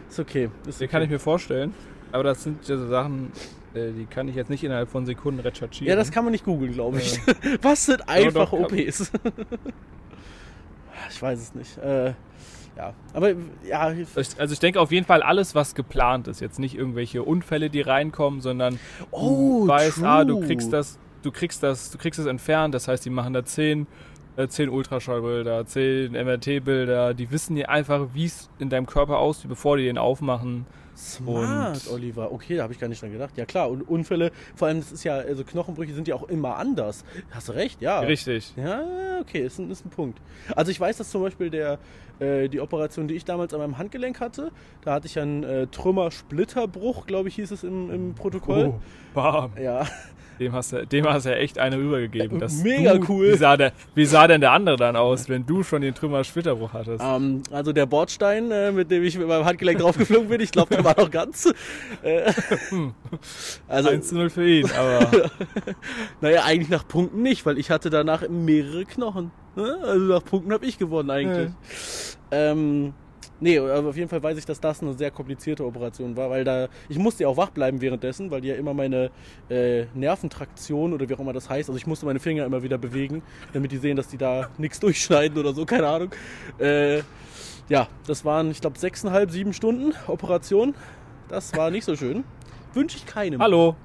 Ist 0.09 0.19
okay. 0.19 0.49
Ist 0.67 0.77
okay. 0.77 0.87
kann 0.87 1.01
ich 1.03 1.09
mir 1.09 1.19
vorstellen. 1.19 1.73
Aber 2.11 2.23
das 2.23 2.43
sind 2.43 2.67
ja 2.67 2.77
so 2.77 2.87
Sachen, 2.87 3.31
äh, 3.73 3.91
die 3.91 4.05
kann 4.05 4.27
ich 4.27 4.35
jetzt 4.35 4.49
nicht 4.49 4.63
innerhalb 4.63 4.89
von 4.89 5.05
Sekunden 5.05 5.39
recherchieren. 5.41 5.89
ja, 5.89 5.95
das 5.95 6.11
kann 6.11 6.23
man 6.23 6.31
nicht 6.31 6.45
googeln, 6.45 6.73
glaube 6.73 6.99
ich. 6.99 7.19
Was 7.61 7.85
sind 7.85 8.07
einfache 8.07 8.55
doch, 8.57 8.71
OPs? 8.71 9.11
ich 11.09 11.21
weiß 11.21 11.39
es 11.39 11.55
nicht. 11.55 11.77
Äh, 11.77 12.13
ja, 12.77 12.93
aber 13.13 13.33
ja, 13.67 13.93
Also 14.37 14.53
ich 14.53 14.59
denke 14.59 14.79
auf 14.79 14.91
jeden 14.91 15.05
Fall 15.05 15.23
alles, 15.23 15.55
was 15.55 15.73
geplant 15.73 16.27
ist. 16.27 16.41
Jetzt 16.41 16.59
nicht 16.59 16.75
irgendwelche 16.75 17.23
Unfälle, 17.23 17.71
die 17.71 17.81
reinkommen, 17.81 18.39
sondern 18.39 18.79
Oh, 19.09 19.61
du 19.63 19.67
weißt, 19.67 20.03
ah, 20.03 20.23
du 20.23 20.35
true. 20.35 20.45
kriegst 20.45 20.71
das, 20.71 20.99
du 21.27 21.31
kriegst 21.31 21.61
das, 21.61 21.91
du 21.91 21.97
kriegst 21.97 22.19
das 22.19 22.25
entfernt. 22.25 22.73
Das 22.73 22.87
heißt, 22.87 23.03
die 23.05 23.09
machen 23.09 23.33
da 23.33 23.43
10 23.43 23.85
äh, 24.37 24.47
10 24.47 24.69
Ultraschallbilder, 24.69 25.65
10 25.65 26.11
MRT-Bilder, 26.13 27.13
die 27.13 27.31
wissen 27.31 27.57
ja 27.57 27.69
einfach, 27.69 28.07
wie 28.13 28.25
es 28.25 28.49
in 28.59 28.69
deinem 28.69 28.85
Körper 28.85 29.17
aussieht, 29.17 29.49
bevor 29.49 29.77
die 29.77 29.83
den 29.85 29.97
aufmachen. 29.97 30.65
Smart, 30.95 31.87
Und- 31.87 31.93
Oliver. 31.93 32.31
Okay, 32.31 32.55
da 32.57 32.63
habe 32.63 32.73
ich 32.73 32.79
gar 32.79 32.87
nicht 32.87 33.01
dran 33.01 33.11
gedacht. 33.11 33.37
Ja 33.37 33.45
klar, 33.45 33.69
und 33.69 33.81
Unfälle, 33.87 34.31
vor 34.55 34.67
allem, 34.67 34.79
das 34.79 34.91
ist 34.91 35.03
ja, 35.03 35.15
also 35.15 35.43
Knochenbrüche 35.43 35.93
sind 35.93 36.07
ja 36.07 36.15
auch 36.15 36.27
immer 36.29 36.55
anders. 36.57 37.03
Hast 37.31 37.49
du 37.49 37.53
recht, 37.53 37.81
ja. 37.81 37.99
Richtig. 37.99 38.53
Ja, 38.57 38.81
okay, 39.21 39.41
ist 39.45 39.59
ein, 39.59 39.69
ist 39.69 39.85
ein 39.85 39.89
Punkt. 39.91 40.19
Also 40.55 40.71
ich 40.71 40.79
weiß, 40.79 40.97
dass 40.97 41.09
zum 41.11 41.21
Beispiel 41.21 41.49
der, 41.51 41.77
äh, 42.19 42.47
die 42.49 42.59
Operation, 42.61 43.07
die 43.07 43.13
ich 43.15 43.25
damals 43.25 43.53
an 43.53 43.59
meinem 43.59 43.77
Handgelenk 43.77 44.19
hatte, 44.19 44.51
da 44.81 44.93
hatte 44.93 45.05
ich 45.07 45.19
einen 45.19 45.43
äh, 45.43 45.67
Trümmer-Splitterbruch, 45.67 47.05
glaube 47.05 47.29
ich, 47.29 47.35
hieß 47.35 47.51
es 47.51 47.63
im, 47.63 47.91
im 47.91 48.15
Protokoll. 48.15 48.73
Oh, 48.75 48.79
bam. 49.13 49.51
Ja, 49.61 49.85
Dem 50.39 50.53
hast, 50.53 50.73
du, 50.73 50.85
dem 50.85 51.07
hast 51.07 51.25
du 51.25 51.29
ja 51.29 51.35
echt 51.35 51.57
eine 51.57 51.77
rübergegeben. 51.77 52.41
Mega 52.63 52.95
du, 52.95 53.05
cool. 53.09 53.33
Wie 53.33 53.37
sah, 53.37 53.57
der, 53.57 53.73
wie 53.95 54.05
sah 54.05 54.27
denn 54.27 54.41
der 54.41 54.51
andere 54.51 54.75
dann 54.75 54.95
aus, 54.95 55.29
wenn 55.29 55.45
du 55.45 55.63
schon 55.63 55.81
den 55.81 55.95
Trümmer-Schwitterbruch 55.95 56.73
hattest? 56.73 57.03
ähm, 57.03 57.41
also 57.51 57.73
der 57.73 57.85
Bordstein, 57.85 58.51
äh, 58.51 58.71
mit 58.71 58.91
dem 58.91 59.03
ich 59.03 59.17
mit 59.17 59.27
meinem 59.27 59.45
Handgelenk 59.45 59.79
draufgeflogen 59.79 60.29
bin, 60.29 60.41
ich 60.41 60.51
glaube, 60.51 60.75
der 60.75 60.83
war 60.83 60.95
noch 60.97 61.11
ganz. 61.11 61.51
Äh, 62.03 62.31
also, 63.67 63.89
1 63.89 64.07
zu 64.07 64.15
0 64.15 64.29
für 64.29 64.47
ihn, 64.47 64.69
aber 64.71 65.09
naja, 66.21 66.43
eigentlich 66.45 66.69
nach 66.69 66.87
Punkten 66.87 67.21
nicht, 67.21 67.45
weil 67.45 67.57
ich 67.57 67.71
hatte 67.71 67.89
danach 67.89 68.27
mehrere 68.29 68.85
Knochen. 68.85 69.31
Ne? 69.55 69.77
Also 69.83 70.05
nach 70.05 70.23
Punkten 70.23 70.53
habe 70.53 70.65
ich 70.65 70.77
gewonnen 70.77 71.09
eigentlich. 71.09 71.51
Ähm, 72.31 72.93
nee, 73.39 73.57
aber 73.59 73.89
auf 73.89 73.95
jeden 73.97 74.09
Fall 74.09 74.21
weiß 74.23 74.37
ich, 74.37 74.45
dass 74.45 74.59
das 74.59 74.81
eine 74.81 74.93
sehr 74.93 75.11
komplizierte 75.11 75.65
Operation 75.65 76.15
war, 76.17 76.29
weil 76.29 76.43
da, 76.43 76.67
ich 76.89 76.97
musste 76.97 77.23
ja 77.23 77.29
auch 77.29 77.37
wach 77.37 77.49
bleiben 77.49 77.81
währenddessen, 77.81 78.31
weil 78.31 78.41
die 78.41 78.47
ja 78.49 78.55
immer 78.55 78.73
meine 78.73 79.11
äh, 79.49 79.85
Nerventraktion 79.93 80.93
oder 80.93 81.07
wie 81.07 81.13
auch 81.13 81.19
immer 81.19 81.33
das 81.33 81.49
heißt, 81.49 81.69
also 81.69 81.77
ich 81.77 81.87
musste 81.87 82.05
meine 82.05 82.19
Finger 82.19 82.45
immer 82.45 82.63
wieder 82.63 82.77
bewegen, 82.77 83.21
damit 83.53 83.71
die 83.71 83.77
sehen, 83.77 83.95
dass 83.97 84.07
die 84.07 84.17
da 84.17 84.49
nichts 84.57 84.79
durchschneiden 84.79 85.37
oder 85.37 85.53
so, 85.53 85.65
keine 85.65 85.87
Ahnung. 85.87 86.09
Äh, 86.59 87.01
ja, 87.69 87.87
das 88.07 88.23
waren, 88.25 88.49
ich 88.51 88.61
glaube, 88.61 88.79
sechseinhalb, 88.79 89.29
sieben 89.31 89.53
Stunden 89.53 89.93
Operation. 90.07 90.73
Das 91.27 91.55
war 91.55 91.69
nicht 91.69 91.83
so 91.83 91.95
schön. 91.95 92.23
Wünsche 92.73 92.97
ich 92.97 93.05
keinem. 93.05 93.41
hallo, 93.41 93.75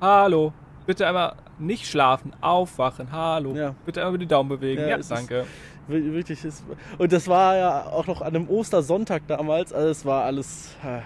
hallo. 0.00 0.52
Bitte 0.86 1.06
einmal 1.06 1.36
nicht 1.58 1.86
schlafen, 1.86 2.32
aufwachen, 2.40 3.12
hallo. 3.12 3.54
Ja. 3.54 3.74
Bitte 3.86 4.02
einmal 4.04 4.18
die 4.18 4.26
Daumen 4.26 4.48
bewegen. 4.48 4.80
Ja, 4.82 4.88
Ja, 4.88 4.96
ist- 4.96 5.10
danke. 5.10 5.30
Wir- 5.30 5.46
Wirklich 5.88 6.44
ist. 6.44 6.64
Und 6.98 7.12
das 7.12 7.26
war 7.26 7.56
ja 7.56 7.86
auch 7.86 8.06
noch 8.06 8.20
an 8.20 8.28
einem 8.28 8.48
Ostersonntag 8.48 9.26
damals. 9.26 9.72
Also 9.72 9.88
es 9.88 10.04
war 10.04 10.24
alles 10.24 10.76
äh, 10.84 11.00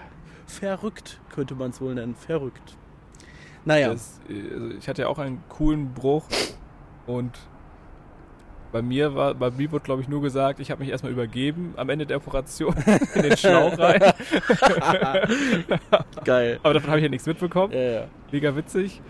verrückt, 0.45 1.19
könnte 1.33 1.55
man 1.55 1.71
es 1.71 1.81
wohl 1.81 1.95
nennen. 1.95 2.15
Verrückt. 2.15 2.77
Naja. 3.65 3.89
Das, 3.89 4.19
also 4.29 4.69
ich 4.77 4.87
hatte 4.87 5.03
ja 5.03 5.07
auch 5.07 5.17
einen 5.17 5.43
coolen 5.49 5.93
Bruch 5.93 6.25
und 7.07 7.31
bei 8.71 8.81
mir 8.81 9.15
war, 9.15 9.33
bei 9.33 9.57
wurde 9.71 9.85
glaube 9.85 10.01
ich 10.01 10.09
nur 10.09 10.21
gesagt, 10.21 10.59
ich 10.59 10.69
habe 10.69 10.81
mich 10.81 10.89
erstmal 10.91 11.11
übergeben 11.11 11.73
am 11.77 11.89
Ende 11.89 12.05
der 12.05 12.17
Operation 12.17 12.75
in 13.15 13.21
den 13.23 13.37
Schlauch 13.37 13.77
rein. 13.79 14.01
Geil. 16.25 16.59
Aber 16.61 16.73
davon 16.73 16.89
habe 16.89 16.99
ich 16.99 17.03
ja 17.03 17.09
nichts 17.09 17.25
mitbekommen. 17.25 17.73
Ja, 17.73 17.79
ja. 17.79 18.07
Mega 18.31 18.55
witzig. 18.55 19.01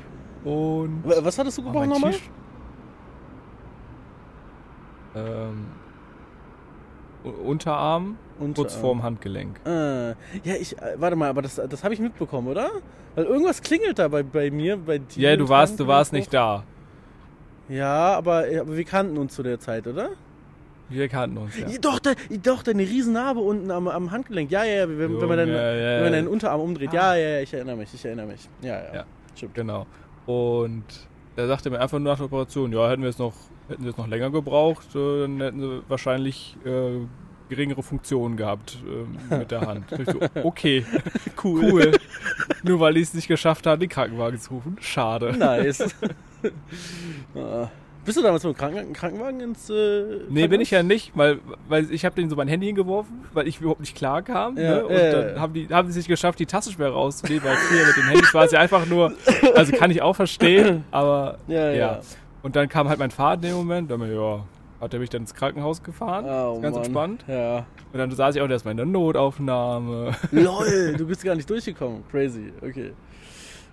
Und 0.44 1.02
Was 1.04 1.40
hattest 1.40 1.58
du 1.58 1.64
Oh, 1.64 1.66
gebrochen 1.66 1.90
mein 1.90 2.00
nochmal? 2.00 2.14
Ähm, 5.16 5.68
Unterarm, 7.44 8.18
Und, 8.40 8.56
kurz 8.56 8.76
vorm 8.76 9.02
Handgelenk. 9.02 9.60
Äh, 9.66 10.10
ja, 10.10 10.16
ich. 10.60 10.78
Äh, 10.78 10.96
warte 10.98 11.16
mal, 11.16 11.30
aber 11.30 11.42
das, 11.42 11.56
das 11.56 11.84
habe 11.84 11.94
ich 11.94 12.00
mitbekommen, 12.00 12.48
oder? 12.48 12.70
Weil 13.16 13.26
irgendwas 13.26 13.62
klingelt 13.62 13.98
da 13.98 14.08
bei, 14.10 14.22
bei 14.22 14.52
mir, 14.52 14.78
bei 14.78 15.00
dir. 15.00 15.32
Ja, 15.32 15.36
du 15.36 15.50
warst, 15.50 15.80
du 15.80 15.88
warst 15.88 16.14
nicht 16.14 16.34
da. 16.34 16.64
Ja, 17.68 18.16
aber, 18.16 18.52
ja, 18.52 18.62
aber 18.62 18.78
wir 18.78 18.84
kannten 18.84 19.18
uns 19.18 19.34
zu 19.34 19.42
der 19.42 19.60
Zeit, 19.60 19.88
oder? 19.88 20.10
Wir 20.90 21.08
kannten 21.08 21.38
uns 21.38 21.58
ja. 21.58 21.68
Ja, 21.68 21.78
Doch, 21.80 21.98
da, 21.98 22.12
doch, 22.44 22.62
deine 22.62 22.84
Riesennarbe 22.84 23.40
unten 23.40 23.72
am, 23.72 23.88
am 23.88 24.12
Handgelenk. 24.12 24.52
Ja, 24.52 24.64
ja, 24.64 24.76
ja, 24.76 24.90
wenn, 24.90 25.20
wenn 25.20 25.28
man 25.28 25.38
dann, 25.38 25.48
Junge, 25.48 25.60
ja, 25.60 25.96
wenn 25.96 26.04
man 26.04 26.04
ja. 26.04 26.10
deinen 26.12 26.28
Unterarm 26.28 26.62
umdreht. 26.62 26.94
Ja, 26.94 27.16
ja, 27.16 27.30
ja, 27.30 27.40
ich 27.40 27.54
erinnere 27.54 27.78
mich, 27.78 27.94
ich 27.94 28.06
erinnere 28.06 28.28
mich. 28.28 28.48
Ja, 28.62 28.84
ja. 28.84 28.94
Ja. 28.94 29.06
Stimmt. 29.36 29.56
Genau. 29.56 29.88
Und 30.28 30.84
er 31.36 31.48
sagte 31.48 31.70
mir 31.72 31.80
einfach 31.80 31.98
nur 31.98 32.12
nach 32.12 32.18
der 32.18 32.28
Operation, 32.28 32.72
ja, 32.72 32.88
hätten 32.88 33.02
wir 33.02 33.10
es 33.10 33.18
noch, 33.18 33.34
hätten 33.70 33.84
sie 33.84 33.90
es 33.90 33.98
noch 33.98 34.08
länger 34.08 34.30
gebraucht, 34.32 34.96
äh, 34.96 35.22
dann 35.22 35.42
hätten 35.42 35.60
sie 35.60 35.82
wahrscheinlich 35.88 36.58
äh, 36.66 37.06
geringere 37.50 37.84
Funktionen 37.84 38.38
gehabt 38.38 38.78
äh, 39.32 39.36
mit 39.38 39.52
der 39.52 39.62
Hand. 39.62 39.86
So, 40.06 40.20
okay, 40.44 40.86
cool. 41.44 41.92
nur 42.64 42.80
weil 42.80 42.98
ich 42.98 43.04
es 43.04 43.14
nicht 43.14 43.28
geschafft 43.28 43.68
habe, 43.68 43.80
den 43.80 43.90
Krankenwagen 43.90 44.40
zu 44.40 44.56
rufen. 44.56 44.78
Schade. 44.82 45.34
Nice. 45.38 45.84
Ah. 47.36 47.70
Bist 48.06 48.20
du 48.20 48.22
damals 48.22 48.44
mit 48.44 48.56
dem 48.56 48.58
Kranken 48.60 48.94
Krankenwagen 48.94 49.40
ins. 49.42 49.68
Äh, 49.68 50.20
Nee, 50.30 50.48
bin 50.48 50.62
ich 50.62 50.70
ja 50.70 50.84
nicht, 50.84 51.12
weil, 51.16 51.40
weil 51.68 51.92
ich 51.92 52.06
habe 52.06 52.14
den 52.16 52.30
so 52.30 52.36
mein 52.36 52.48
Handy 52.48 52.68
hingeworfen, 52.68 53.22
weil 53.34 53.48
ich 53.48 53.60
überhaupt 53.60 53.80
nicht 53.80 53.96
klar 53.98 54.22
kam. 54.22 54.58
Ja, 54.58 54.76
ne? 54.76 54.86
Und 54.86 54.94
ja, 54.96 55.12
dann 55.12 55.42
haben 55.42 55.54
die 55.54 55.68
haben 55.72 55.88
sie 55.88 55.92
es 55.92 55.96
nicht 55.98 56.08
geschafft, 56.08 56.38
die 56.38 56.46
Taschensperre 56.46 56.94
rauszunehmen, 56.94 57.44
weil 57.44 57.56
früher 57.56 57.88
mit 57.88 57.98
den 57.98 58.04
Handys 58.04 58.32
war 58.36 58.46
es 58.46 58.52
ja 58.52 58.60
einfach 58.60 58.86
nur, 58.86 59.12
also 59.56 59.72
kann 59.72 59.90
ich 59.90 60.04
auch 60.04 60.16
verstehen, 60.16 60.84
aber 60.92 61.40
Ja, 61.48 61.72
ja. 61.72 61.74
ja. 61.74 62.00
Und 62.46 62.56
dann 62.56 62.70
kam 62.70 62.88
halt 62.88 63.00
mein 63.00 63.10
Vater 63.10 63.42
in 63.42 63.42
dem 63.42 63.56
Moment, 63.56 63.90
dann, 63.90 64.02
ja, 64.02 64.44
hat 64.80 64.94
er 64.94 65.00
mich 65.00 65.10
dann 65.10 65.22
ins 65.22 65.34
Krankenhaus 65.34 65.82
gefahren, 65.82 66.26
Oh, 66.26 66.62
ganz 66.62 66.76
Mann. 66.76 66.84
entspannt. 66.84 67.26
Ja. 67.28 67.66
Und 67.92 67.98
dann 67.98 68.12
saß 68.12 68.36
ich 68.36 68.42
auch 68.44 68.48
erstmal 68.48 68.74
in 68.74 68.78
der 68.78 68.86
Notaufnahme. 68.86 70.12
Lol, 70.32 70.94
du 70.96 71.08
bist 71.08 71.24
gar 71.24 71.34
nicht 71.34 71.50
durchgekommen. 71.50 72.04
Crazy, 72.12 72.54
okay. 72.62 72.92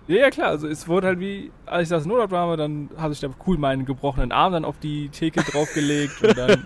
ja, 0.07 0.15
ja, 0.21 0.29
klar, 0.31 0.47
also 0.47 0.67
es 0.67 0.87
wurde 0.87 1.05
halt 1.05 1.19
wie, 1.19 1.51
als 1.67 1.83
ich 1.91 1.95
der 1.95 2.03
Notaufnahme, 2.07 2.57
dann 2.57 2.89
habe 2.97 3.13
ich 3.13 3.19
da 3.19 3.29
cool 3.45 3.59
meinen 3.59 3.85
gebrochenen 3.85 4.31
Arm 4.31 4.53
dann 4.53 4.65
auf 4.65 4.79
die 4.79 5.09
Theke 5.09 5.43
draufgelegt 5.43 6.23
und 6.23 6.35
dann, 6.35 6.63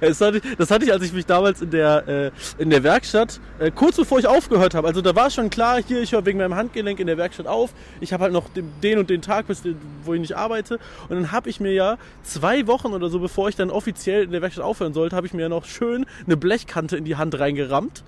Das 0.00 0.20
hatte, 0.20 0.38
ich, 0.38 0.56
das 0.56 0.70
hatte 0.70 0.84
ich, 0.84 0.92
als 0.92 1.02
ich 1.02 1.12
mich 1.12 1.26
damals 1.26 1.62
in 1.62 1.70
der, 1.70 2.08
äh, 2.08 2.30
in 2.58 2.70
der 2.70 2.82
Werkstatt, 2.82 3.40
äh, 3.58 3.70
kurz 3.70 3.96
bevor 3.96 4.18
ich 4.18 4.26
aufgehört 4.26 4.74
habe, 4.74 4.86
also 4.86 5.00
da 5.00 5.14
war 5.14 5.30
schon 5.30 5.50
klar, 5.50 5.80
hier, 5.82 6.00
ich 6.02 6.12
höre 6.12 6.24
wegen 6.24 6.38
meinem 6.38 6.54
Handgelenk 6.54 7.00
in 7.00 7.06
der 7.06 7.16
Werkstatt 7.16 7.46
auf. 7.46 7.70
Ich 8.00 8.12
habe 8.12 8.24
halt 8.24 8.32
noch 8.32 8.48
den, 8.82 8.98
und 8.98 9.10
den 9.10 9.22
Tag, 9.22 9.46
bis, 9.46 9.62
wo 10.04 10.14
ich 10.14 10.20
nicht 10.20 10.36
arbeite. 10.36 10.78
Und 11.08 11.16
dann 11.16 11.32
habe 11.32 11.48
ich 11.50 11.60
mir 11.60 11.72
ja 11.72 11.98
zwei 12.22 12.66
Wochen 12.66 12.92
oder 12.92 13.08
so, 13.08 13.18
bevor 13.18 13.48
ich 13.48 13.56
dann 13.56 13.70
offiziell 13.70 14.24
in 14.24 14.32
der 14.32 14.42
Werkstatt 14.42 14.64
aufhören 14.64 14.94
sollte, 14.94 15.16
habe 15.16 15.26
ich 15.26 15.34
mir 15.34 15.42
ja 15.42 15.48
noch 15.48 15.64
schön 15.64 16.06
eine 16.24 16.36
Blechkante 16.36 16.96
in 16.96 17.04
die 17.04 17.16
Hand 17.16 17.38
reingerammt. 17.38 18.04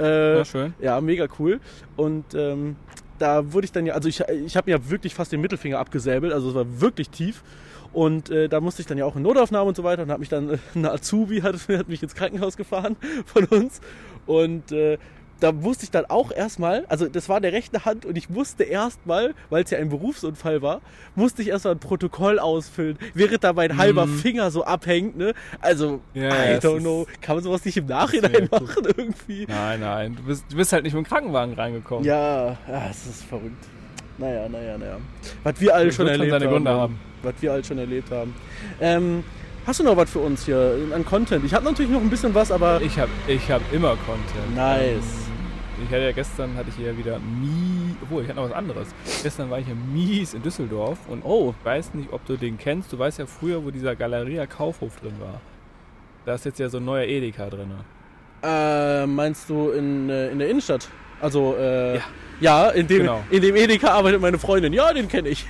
Äh, 0.00 0.38
ja, 0.38 0.44
schön. 0.44 0.74
Ja, 0.80 1.00
mega 1.00 1.26
cool. 1.38 1.60
Und 1.96 2.34
ähm, 2.34 2.76
da 3.18 3.52
wurde 3.52 3.64
ich 3.64 3.72
dann 3.72 3.86
ja, 3.86 3.94
also 3.94 4.08
ich, 4.08 4.20
ich 4.20 4.56
habe 4.56 4.70
mir 4.70 4.78
ja 4.78 4.90
wirklich 4.90 5.14
fast 5.14 5.32
den 5.32 5.40
Mittelfinger 5.40 5.78
abgesäbelt, 5.78 6.32
also 6.32 6.50
es 6.50 6.54
war 6.54 6.80
wirklich 6.80 7.10
tief. 7.10 7.42
Und 7.92 8.30
äh, 8.30 8.48
da 8.48 8.60
musste 8.60 8.82
ich 8.82 8.86
dann 8.86 8.98
ja 8.98 9.04
auch 9.04 9.16
in 9.16 9.22
Notaufnahme 9.22 9.68
und 9.68 9.76
so 9.76 9.82
weiter 9.84 10.02
und 10.02 10.10
habe 10.10 10.20
mich 10.20 10.28
dann, 10.28 10.50
äh, 10.50 10.58
eine 10.74 10.92
Azubi 10.92 11.40
hat, 11.40 11.56
hat 11.68 11.88
mich 11.88 12.02
ins 12.02 12.14
Krankenhaus 12.14 12.56
gefahren 12.56 12.96
von 13.26 13.44
uns. 13.46 13.80
Und 14.26 14.72
äh, 14.72 14.98
da 15.40 15.62
wusste 15.62 15.84
ich 15.84 15.92
dann 15.92 16.04
auch 16.06 16.32
erstmal, 16.32 16.84
also 16.88 17.06
das 17.08 17.28
war 17.28 17.40
der 17.40 17.52
rechte 17.52 17.84
Hand 17.84 18.04
und 18.04 18.18
ich 18.18 18.28
musste 18.28 18.64
erstmal, 18.64 19.34
weil 19.50 19.62
es 19.62 19.70
ja 19.70 19.78
ein 19.78 19.88
Berufsunfall 19.88 20.62
war, 20.62 20.80
musste 21.14 21.42
ich 21.42 21.48
erstmal 21.48 21.74
ein 21.76 21.78
Protokoll 21.78 22.40
ausfüllen, 22.40 22.98
während 23.14 23.44
da 23.44 23.52
mein 23.52 23.76
halber 23.76 24.06
Mhm. 24.06 24.18
Finger 24.18 24.50
so 24.50 24.64
abhängt, 24.64 25.16
ne? 25.16 25.34
Also, 25.60 26.00
Ja, 26.12 26.28
I 26.28 26.56
don't 26.58 26.80
know, 26.80 27.06
kann 27.20 27.36
man 27.36 27.44
sowas 27.44 27.64
nicht 27.64 27.76
im 27.76 27.86
Nachhinein 27.86 28.48
machen 28.50 28.84
irgendwie? 28.96 29.46
Nein, 29.48 29.78
nein, 29.78 30.16
du 30.16 30.24
bist, 30.24 30.44
du 30.50 30.56
bist 30.56 30.72
halt 30.72 30.82
nicht 30.82 30.94
mit 30.94 31.04
dem 31.06 31.08
Krankenwagen 31.08 31.54
reingekommen. 31.54 32.04
Ja, 32.04 32.58
ja, 32.68 32.88
es 32.90 33.06
ist 33.06 33.22
verrückt. 33.22 33.64
Naja, 34.18 34.48
naja, 34.48 34.76
naja. 34.78 34.96
Was 35.44 35.60
wir 35.60 35.74
alle 35.74 35.92
schon 35.92 36.08
erlebt 36.08 36.30
seine 36.32 36.50
haben. 36.50 36.68
Haben. 36.68 36.98
Was 37.22 37.34
wir 37.40 37.52
alle 37.52 37.64
schon 37.64 37.78
erlebt 37.78 38.10
haben. 38.10 38.34
Ähm, 38.80 39.22
hast 39.66 39.78
du 39.80 39.84
noch 39.84 39.96
was 39.96 40.10
für 40.10 40.18
uns 40.18 40.44
hier 40.44 40.74
an 40.94 41.04
Content? 41.04 41.44
Ich 41.44 41.54
habe 41.54 41.64
natürlich 41.64 41.90
noch 41.90 42.00
ein 42.00 42.10
bisschen 42.10 42.34
was, 42.34 42.50
aber. 42.50 42.80
Ich 42.82 42.98
habe 42.98 43.10
ich 43.28 43.50
hab 43.50 43.62
immer 43.72 43.96
Content. 44.06 44.56
Nice. 44.56 45.28
Ich 45.84 45.88
hatte 45.92 46.02
ja 46.02 46.12
gestern 46.12 46.56
hatte 46.56 46.70
ich 46.70 46.74
hier 46.74 46.98
wieder 46.98 47.20
mies, 47.20 47.94
obwohl 48.02 48.22
ich 48.22 48.28
hatte 48.28 48.40
noch 48.40 48.48
was 48.48 48.56
anderes. 48.56 48.88
Gestern 49.22 49.48
war 49.50 49.60
ich 49.60 49.68
ja 49.68 49.74
mies 49.74 50.34
in 50.34 50.42
Düsseldorf 50.42 50.98
und 51.08 51.22
Oh, 51.24 51.54
ich 51.56 51.64
weiß 51.64 51.94
nicht, 51.94 52.12
ob 52.12 52.26
du 52.26 52.36
den 52.36 52.58
kennst. 52.58 52.92
Du 52.92 52.98
weißt 52.98 53.20
ja 53.20 53.26
früher, 53.26 53.64
wo 53.64 53.70
dieser 53.70 53.94
Galeria 53.94 54.46
Kaufhof 54.46 54.96
drin 55.00 55.14
war. 55.20 55.40
Da 56.26 56.34
ist 56.34 56.44
jetzt 56.44 56.58
ja 56.58 56.68
so 56.68 56.78
ein 56.78 56.84
neuer 56.84 57.04
Edeka 57.04 57.48
drin. 57.48 57.70
äh, 58.42 59.06
meinst 59.06 59.48
du 59.48 59.70
in, 59.70 60.10
äh, 60.10 60.30
in 60.30 60.40
der 60.40 60.48
Innenstadt? 60.50 60.88
Also, 61.20 61.54
äh, 61.56 61.96
Ja. 61.96 62.02
Ja, 62.40 62.68
in, 62.70 62.86
dem, 62.86 62.98
Genau. 62.98 63.24
in 63.30 63.42
dem 63.42 63.56
Edeka 63.56 63.88
arbeitet 63.88 64.20
meine 64.20 64.38
Freundin. 64.38 64.72
Ja, 64.72 64.92
den 64.92 65.08
kenne 65.08 65.28
ich. 65.28 65.46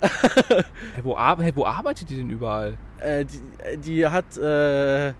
Hey, 0.00 1.02
wo, 1.02 1.18
hey, 1.18 1.52
wo 1.54 1.64
arbeitet 1.64 2.10
die 2.10 2.16
denn 2.16 2.28
überall? 2.30 2.76
Äh, 2.98 3.24
die, 3.24 3.78
die 3.78 4.06
hat. 4.06 4.36
Äh, 4.36 5.14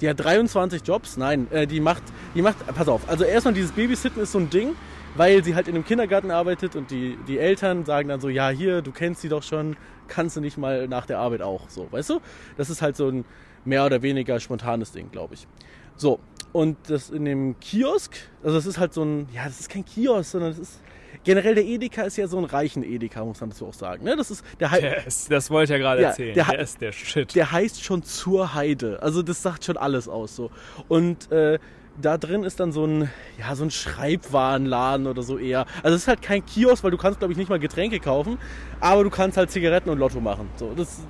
die 0.00 0.08
hat 0.08 0.22
23 0.22 0.82
Jobs. 0.84 1.16
Nein, 1.16 1.46
äh, 1.52 1.66
die 1.66 1.80
macht, 1.80 2.02
die 2.34 2.42
macht, 2.42 2.66
pass 2.66 2.88
auf, 2.88 3.08
also 3.08 3.24
erstmal 3.24 3.54
dieses 3.54 3.72
Babysitten 3.72 4.20
ist 4.22 4.32
so 4.32 4.38
ein 4.38 4.50
Ding, 4.50 4.74
weil 5.14 5.44
sie 5.44 5.54
halt 5.54 5.68
in 5.68 5.76
einem 5.76 5.84
Kindergarten 5.84 6.30
arbeitet 6.32 6.74
und 6.74 6.90
die, 6.90 7.16
die 7.28 7.38
Eltern 7.38 7.84
sagen 7.84 8.08
dann 8.08 8.20
so, 8.20 8.28
ja 8.28 8.48
hier, 8.48 8.82
du 8.82 8.90
kennst 8.90 9.20
sie 9.22 9.28
doch 9.28 9.42
schon, 9.44 9.76
kannst 10.08 10.36
du 10.36 10.40
nicht 10.40 10.58
mal 10.58 10.88
nach 10.88 11.06
der 11.06 11.18
Arbeit 11.18 11.42
auch, 11.42 11.68
so, 11.68 11.86
weißt 11.90 12.10
du? 12.10 12.20
Das 12.56 12.70
ist 12.70 12.82
halt 12.82 12.96
so 12.96 13.08
ein 13.08 13.24
mehr 13.64 13.86
oder 13.86 14.02
weniger 14.02 14.40
spontanes 14.40 14.92
Ding, 14.92 15.10
glaube 15.12 15.34
ich. 15.34 15.46
So, 15.96 16.18
und 16.52 16.76
das 16.88 17.10
in 17.10 17.24
dem 17.24 17.58
Kiosk, 17.60 18.16
also 18.42 18.56
das 18.56 18.66
ist 18.66 18.78
halt 18.78 18.92
so 18.94 19.02
ein, 19.04 19.28
ja, 19.32 19.44
das 19.44 19.60
ist 19.60 19.68
kein 19.68 19.84
Kiosk, 19.84 20.30
sondern 20.32 20.50
das 20.50 20.58
ist, 20.60 20.80
generell 21.24 21.54
der 21.54 21.64
Edeka 21.64 22.02
ist 22.02 22.16
ja 22.16 22.26
so 22.28 22.38
ein 22.38 22.44
reichen 22.44 22.82
Edeka, 22.82 23.24
muss 23.24 23.40
man 23.40 23.50
dazu 23.50 23.66
auch 23.66 23.74
sagen. 23.74 24.04
Ne? 24.04 24.14
Das 24.16 24.30
ist 24.30 24.44
der, 24.60 24.68
Der 24.68 25.06
ist, 25.06 25.30
das 25.30 25.50
wollte 25.50 25.64
ich 25.64 25.70
ja 25.70 25.78
gerade 25.78 26.02
Ja, 26.02 26.08
erzählen. 26.08 26.34
der 26.34 26.44
Der, 26.44 26.58
ist 26.60 26.80
der 26.80 26.92
Shit. 26.92 27.34
der 27.34 27.50
heißt 27.52 27.82
schon 27.82 28.02
zur 28.02 28.54
Heide. 28.54 29.02
Also 29.02 29.22
das 29.22 29.42
sagt 29.42 29.64
schon 29.64 29.76
alles 29.76 30.08
aus 30.08 30.36
so. 30.36 30.50
Und 30.88 31.30
äh, 31.32 31.58
da 32.00 32.18
drin 32.18 32.42
ist 32.42 32.58
dann 32.60 32.72
so 32.72 32.84
ein, 32.86 33.08
ja, 33.38 33.54
so 33.54 33.62
ein 33.64 33.70
Schreibwarenladen 33.70 35.06
oder 35.06 35.22
so 35.22 35.38
eher. 35.38 35.66
Also 35.82 35.94
es 35.96 36.02
ist 36.02 36.08
halt 36.08 36.22
kein 36.22 36.44
Kiosk, 36.44 36.82
weil 36.84 36.90
du 36.90 36.96
kannst, 36.98 37.20
glaube 37.20 37.32
ich, 37.32 37.38
nicht 37.38 37.48
mal 37.48 37.58
Getränke 37.58 38.00
kaufen, 38.00 38.38
aber 38.80 39.04
du 39.04 39.10
kannst 39.10 39.36
halt 39.36 39.50
Zigaretten 39.50 39.90
und 39.90 39.98
Lotto 39.98 40.20
machen. 40.20 40.50
So, 40.56 40.72
das, 40.74 41.00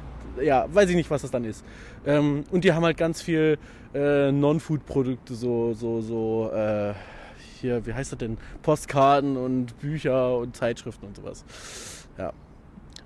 ja, 0.43 0.67
weiß 0.73 0.91
ich 0.91 0.97
nicht, 0.97 1.11
was 1.11 1.23
das 1.23 1.31
dann 1.31 1.45
ist. 1.45 1.65
Ähm, 2.07 2.45
und 2.51 2.65
die 2.65 2.73
haben 2.73 2.85
halt 2.85 2.97
ganz 2.97 3.21
viel 3.23 3.59
äh, 3.95 4.33
Non-Food-Produkte, 4.33 5.35
so, 5.35 5.73
so, 5.75 6.01
so, 6.01 6.51
äh, 6.53 6.95
hier, 7.61 7.85
wie 7.87 7.95
heißt 7.95 8.13
das 8.13 8.19
denn? 8.19 8.37
Postkarten 8.63 9.37
und 9.37 9.79
Bücher 9.81 10.39
und 10.39 10.57
Zeitschriften 10.57 11.07
und 11.07 11.17
sowas. 11.17 11.45
Ja. 12.19 12.33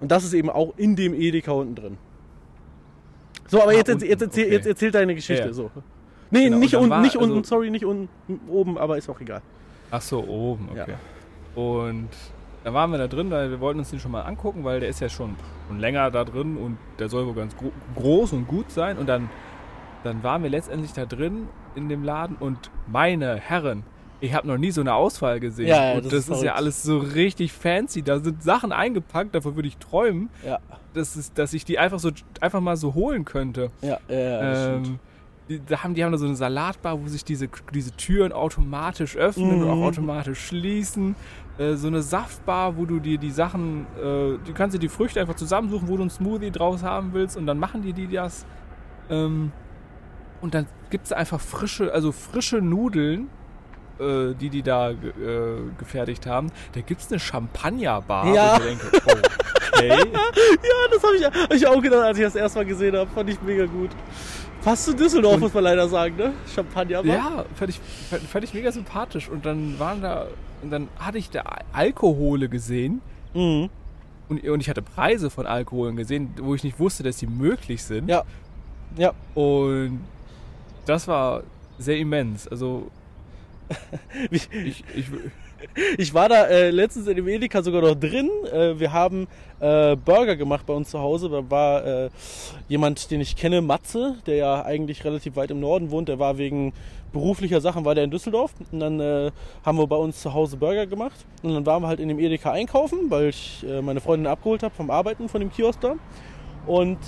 Und 0.00 0.10
das 0.10 0.24
ist 0.24 0.32
eben 0.34 0.50
auch 0.50 0.74
in 0.76 0.96
dem 0.96 1.14
Edeka 1.14 1.52
unten 1.52 1.74
drin. 1.74 1.98
So, 3.48 3.62
aber 3.62 3.70
Ah, 3.72 3.74
jetzt, 3.74 3.88
unten, 3.90 4.04
jetzt, 4.04 4.22
erzähl, 4.22 4.44
okay. 4.46 4.54
jetzt 4.54 4.66
erzähl 4.66 4.90
deine 4.90 5.14
Geschichte. 5.14 5.46
Ja. 5.46 5.52
So. 5.52 5.70
Nee, 6.30 6.44
Genau, 6.44 6.58
nicht, 6.58 6.74
unten, 6.74 6.90
war- 6.90 7.00
nicht 7.00 7.16
unten, 7.16 7.38
also- 7.38 7.48
sorry, 7.48 7.70
nicht 7.70 7.84
unten, 7.84 8.08
oben, 8.48 8.76
aber 8.78 8.98
ist 8.98 9.08
auch 9.08 9.20
egal. 9.20 9.40
Ach 9.90 10.02
so, 10.02 10.22
oben, 10.22 10.68
Ja. 10.76 10.82
okay. 10.82 10.94
Und 11.54 12.08
da 12.68 12.74
waren 12.74 12.90
wir 12.90 12.98
da 12.98 13.09
drin, 13.09 13.31
weil 13.31 13.48
wir 13.50 13.61
wollten 13.61 13.78
uns 13.78 13.88
den 13.88 13.98
schon 13.98 14.11
mal 14.12 14.20
angucken, 14.22 14.62
weil 14.62 14.81
der 14.81 14.90
ist 14.90 15.00
ja 15.00 15.09
schon, 15.09 15.37
schon 15.68 15.81
länger 15.81 16.11
da 16.11 16.24
drin 16.24 16.59
und 16.59 16.76
der 16.98 17.09
soll 17.09 17.26
wohl 17.26 17.33
ganz 17.35 17.57
gro 17.57 17.72
groß 17.96 18.35
und 18.35 18.46
gut 18.46 18.70
sein. 18.70 18.98
Und 18.98 19.07
dann, 19.09 19.31
dann 20.04 20.22
waren 20.22 20.42
wir 20.42 20.50
letztendlich 20.50 20.92
da 20.92 21.07
drin 21.07 21.48
in 21.74 21.88
dem 21.88 22.04
Laden 22.04 22.37
und 22.38 22.70
meine 22.87 23.37
Herren, 23.37 23.85
ich 24.20 24.35
habe 24.35 24.46
noch 24.46 24.59
nie 24.59 24.70
so 24.70 24.83
eine 24.83 24.92
Auswahl 24.92 25.40
gesehen. 25.40 25.68
Ja, 25.68 25.92
ja, 25.92 25.94
und 25.94 26.04
das 26.04 26.12
das, 26.12 26.28
ist 26.28 26.37
ist, 26.37 26.42
ja 26.42 26.54
alles 26.57 26.83
so 26.83 26.98
richtig 26.98 27.54
fancy. 27.54 28.02
Da 28.02 28.18
sind 28.18 28.42
Sachen 28.42 28.70
eingepackt, 28.72 29.35
davon 29.35 29.54
würde 29.57 29.68
ich 29.68 29.78
träumen, 29.78 30.28
Ja, 30.44 30.59
dass, 30.92 31.16
es, 31.16 31.33
dass 31.33 31.54
ich 31.54 31.64
die 31.64 31.78
einfach 31.78 32.00
so 32.00 32.11
einfach 32.42 32.61
mal 32.61 32.76
so 32.76 32.92
holen 32.92 33.24
könnte. 33.24 33.70
ja, 33.81 33.98
ja, 34.09 34.18
ja 34.18 34.40
das 34.42 34.64
stimmt. 34.64 34.87
Ähm, 34.88 34.98
da 35.66 35.82
haben, 35.82 35.94
die 35.94 36.04
haben 36.04 36.12
da 36.12 36.18
so 36.18 36.26
eine 36.26 36.37
Salatbar, 36.37 37.00
wo 37.02 37.06
sich 37.08 37.24
diese, 37.24 37.48
diese 37.72 37.92
Türen 37.92 38.32
automatisch 38.32 39.16
öffnen 39.16 39.62
und 39.62 39.66
Mhm. 39.66 39.70
auch 39.70 39.82
automatisch 39.87 40.38
schließen. 40.46 41.14
Äh, 41.58 41.74
so 41.74 41.87
eine 41.88 42.02
Saftbar, 42.02 42.76
wo 42.76 42.84
du 42.84 43.00
dir 43.00 43.18
die 43.18 43.30
Sachen, 43.30 43.87
äh, 43.96 44.02
du 44.02 44.52
kannst 44.54 44.74
dir 44.74 44.78
die 44.80 44.88
Früchte 44.88 45.20
einfach 45.20 45.34
zusammensuchen, 45.37 45.88
wo 45.88 45.96
du 45.96 46.02
einen 46.02 46.11
Smoothie 46.11 46.50
draus 46.50 46.82
haben 46.82 47.12
willst 47.14 47.37
und 47.37 47.46
dann 47.46 47.58
machen 47.58 47.82
die 47.82 47.92
die 47.92 48.06
das. 48.08 48.44
Ähm, 49.11 49.52
und 50.40 50.54
dann 50.54 50.66
gibt 50.90 51.06
es 51.06 51.12
einfach 51.12 51.40
frische, 51.40 51.92
also 51.92 52.12
frische 52.12 52.58
Nudeln, 52.58 53.28
äh, 53.98 54.34
die 54.34 54.50
die 54.50 54.62
da 54.62 54.90
äh, 54.90 54.94
gefertigt 55.78 56.26
haben. 56.26 56.52
Da 56.72 56.80
gibt 56.82 57.00
es 57.00 57.11
eine 57.11 57.18
Champagnerbar, 57.18 58.32
Ja. 58.34 58.52
wo 58.52 58.62
ich 58.62 58.78
denke, 58.78 58.87
okay. 58.96 59.18
Ja, 59.88 59.96
das 60.92 61.02
habe 61.02 61.16
ich, 61.16 61.24
hab 61.24 61.52
ich 61.54 61.66
auch 61.66 61.80
gedacht, 61.80 62.02
als 62.02 62.18
ich 62.18 62.24
das 62.24 62.34
erste 62.34 62.58
Mal 62.61 62.64
gesehen 62.66 62.96
habe. 62.96 63.08
Fand 63.11 63.30
ich 63.30 63.40
mega 63.42 63.64
gut. 63.66 63.90
Passt 64.64 64.84
zu 64.86 64.94
Düsseldorf, 64.94 65.34
Und- 65.34 65.40
muss 65.40 65.54
man 65.54 65.64
leider 65.64 65.88
sagen, 65.88 66.16
ne? 66.16 66.32
Champagner. 66.54 67.04
Ja, 67.04 67.44
fand 67.54 67.70
ich, 67.70 67.80
fand, 68.28 68.44
ich 68.44 68.52
mega 68.54 68.70
sympathisch. 68.72 69.28
Und 69.28 69.46
dann 69.46 69.78
waren 69.78 70.02
da, 70.02 70.26
und 70.62 70.70
dann 70.70 70.88
hatte 70.98 71.18
ich 71.18 71.30
da 71.30 71.42
Alkohole 71.72 72.48
gesehen. 72.48 73.00
Mhm. 73.34 73.70
Und, 74.28 74.44
und 74.46 74.60
ich 74.60 74.68
hatte 74.68 74.82
Preise 74.82 75.30
von 75.30 75.46
Alkoholen 75.46 75.96
gesehen, 75.96 76.34
wo 76.42 76.54
ich 76.54 76.64
nicht 76.64 76.78
wusste, 76.78 77.02
dass 77.02 77.16
die 77.16 77.26
möglich 77.26 77.82
sind. 77.84 78.08
Ja. 78.08 78.24
Ja. 78.96 79.12
Und 79.34 80.00
das 80.86 81.08
war 81.08 81.42
sehr 81.78 81.96
immens. 81.98 82.46
Also 82.48 82.90
Wie- 84.30 84.36
ich, 84.36 84.84
ich, 84.94 85.06
Ich 85.96 86.14
war 86.14 86.28
da 86.28 86.46
äh, 86.46 86.70
letztens 86.70 87.06
in 87.06 87.16
dem 87.16 87.28
Edeka 87.28 87.62
sogar 87.62 87.82
noch 87.82 87.94
drin. 87.94 88.30
Äh, 88.52 88.78
wir 88.78 88.92
haben 88.92 89.26
äh, 89.60 89.96
Burger 89.96 90.36
gemacht 90.36 90.66
bei 90.66 90.74
uns 90.74 90.90
zu 90.90 90.98
Hause. 90.98 91.28
Da 91.28 91.50
war 91.50 91.84
äh, 91.84 92.10
jemand, 92.68 93.10
den 93.10 93.20
ich 93.20 93.36
kenne, 93.36 93.60
Matze, 93.60 94.16
der 94.26 94.36
ja 94.36 94.64
eigentlich 94.64 95.04
relativ 95.04 95.36
weit 95.36 95.50
im 95.50 95.60
Norden 95.60 95.90
wohnt. 95.90 96.08
Der 96.08 96.18
war 96.18 96.38
wegen 96.38 96.72
beruflicher 97.12 97.60
Sachen 97.60 97.84
war 97.84 97.94
der 97.94 98.04
in 98.04 98.10
Düsseldorf. 98.10 98.52
Und 98.70 98.80
dann 98.80 99.00
äh, 99.00 99.30
haben 99.64 99.78
wir 99.78 99.86
bei 99.86 99.96
uns 99.96 100.20
zu 100.20 100.32
Hause 100.32 100.56
Burger 100.56 100.86
gemacht. 100.86 101.24
Und 101.42 101.54
dann 101.54 101.66
waren 101.66 101.82
wir 101.82 101.88
halt 101.88 102.00
in 102.00 102.08
dem 102.08 102.18
Edeka 102.18 102.52
einkaufen, 102.52 103.10
weil 103.10 103.30
ich 103.30 103.64
äh, 103.68 103.82
meine 103.82 104.00
Freundin 104.00 104.26
abgeholt 104.26 104.62
habe 104.62 104.74
vom 104.74 104.90
Arbeiten 104.90 105.28
von 105.28 105.40
dem 105.40 105.50
Kiosk 105.50 105.80
da. 105.80 105.96
Und 106.66 106.98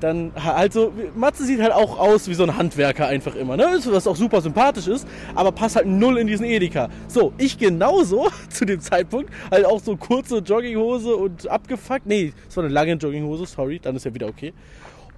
dann, 0.00 0.32
also, 0.34 0.92
Matze 1.16 1.44
sieht 1.44 1.60
halt 1.60 1.72
auch 1.72 1.98
aus 1.98 2.28
wie 2.28 2.34
so 2.34 2.44
ein 2.44 2.56
Handwerker 2.56 3.06
einfach 3.06 3.34
immer, 3.34 3.56
ne? 3.56 3.78
Was 3.86 4.06
auch 4.06 4.16
super 4.16 4.40
sympathisch 4.40 4.86
ist, 4.86 5.06
aber 5.34 5.52
passt 5.52 5.76
halt 5.76 5.86
null 5.86 6.18
in 6.18 6.26
diesen 6.26 6.44
Edeka. 6.44 6.88
So, 7.08 7.32
ich 7.38 7.58
genauso 7.58 8.28
zu 8.48 8.64
dem 8.64 8.80
Zeitpunkt, 8.80 9.32
halt 9.50 9.64
auch 9.64 9.80
so 9.80 9.96
kurze 9.96 10.38
Jogginghose 10.38 11.16
und 11.16 11.48
abgefuckt. 11.48 12.06
Nee, 12.06 12.32
es 12.48 12.56
war 12.56 12.64
eine 12.64 12.72
lange 12.72 12.92
Jogginghose, 12.92 13.46
sorry, 13.46 13.78
dann 13.80 13.96
ist 13.96 14.04
ja 14.04 14.14
wieder 14.14 14.28
okay. 14.28 14.52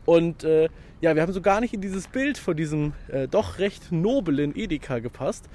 Und 0.07 0.45
äh, 0.45 0.69
ja, 1.01 1.15
wir 1.15 1.23
haben 1.23 1.33
so 1.33 1.41
gar 1.41 1.61
nicht 1.61 1.73
in 1.73 1.81
dieses 1.81 2.09
Bild 2.09 2.37
von 2.37 2.57
diesem 2.57 2.93
äh, 3.09 3.27
doch 3.27 3.59
recht 3.59 3.91
noblen 3.91 4.55
Edeka 4.55 4.99
gepasst 4.99 5.49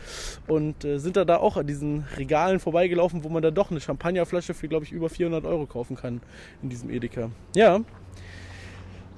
und 0.47 0.83
äh, 0.83 0.97
sind 0.97 1.17
da 1.17 1.25
da 1.25 1.37
auch 1.37 1.57
an 1.57 1.67
diesen 1.67 2.05
Regalen 2.17 2.59
vorbeigelaufen, 2.59 3.23
wo 3.23 3.29
man 3.29 3.43
dann 3.43 3.53
doch 3.53 3.69
eine 3.69 3.79
Champagnerflasche 3.79 4.53
für, 4.53 4.67
glaube 4.67 4.85
ich, 4.85 4.91
über 4.91 5.09
400 5.09 5.45
Euro 5.45 5.65
kaufen 5.67 5.95
kann 5.95 6.21
in 6.63 6.69
diesem 6.69 6.89
Edeka. 6.89 7.29
Ja, 7.55 7.81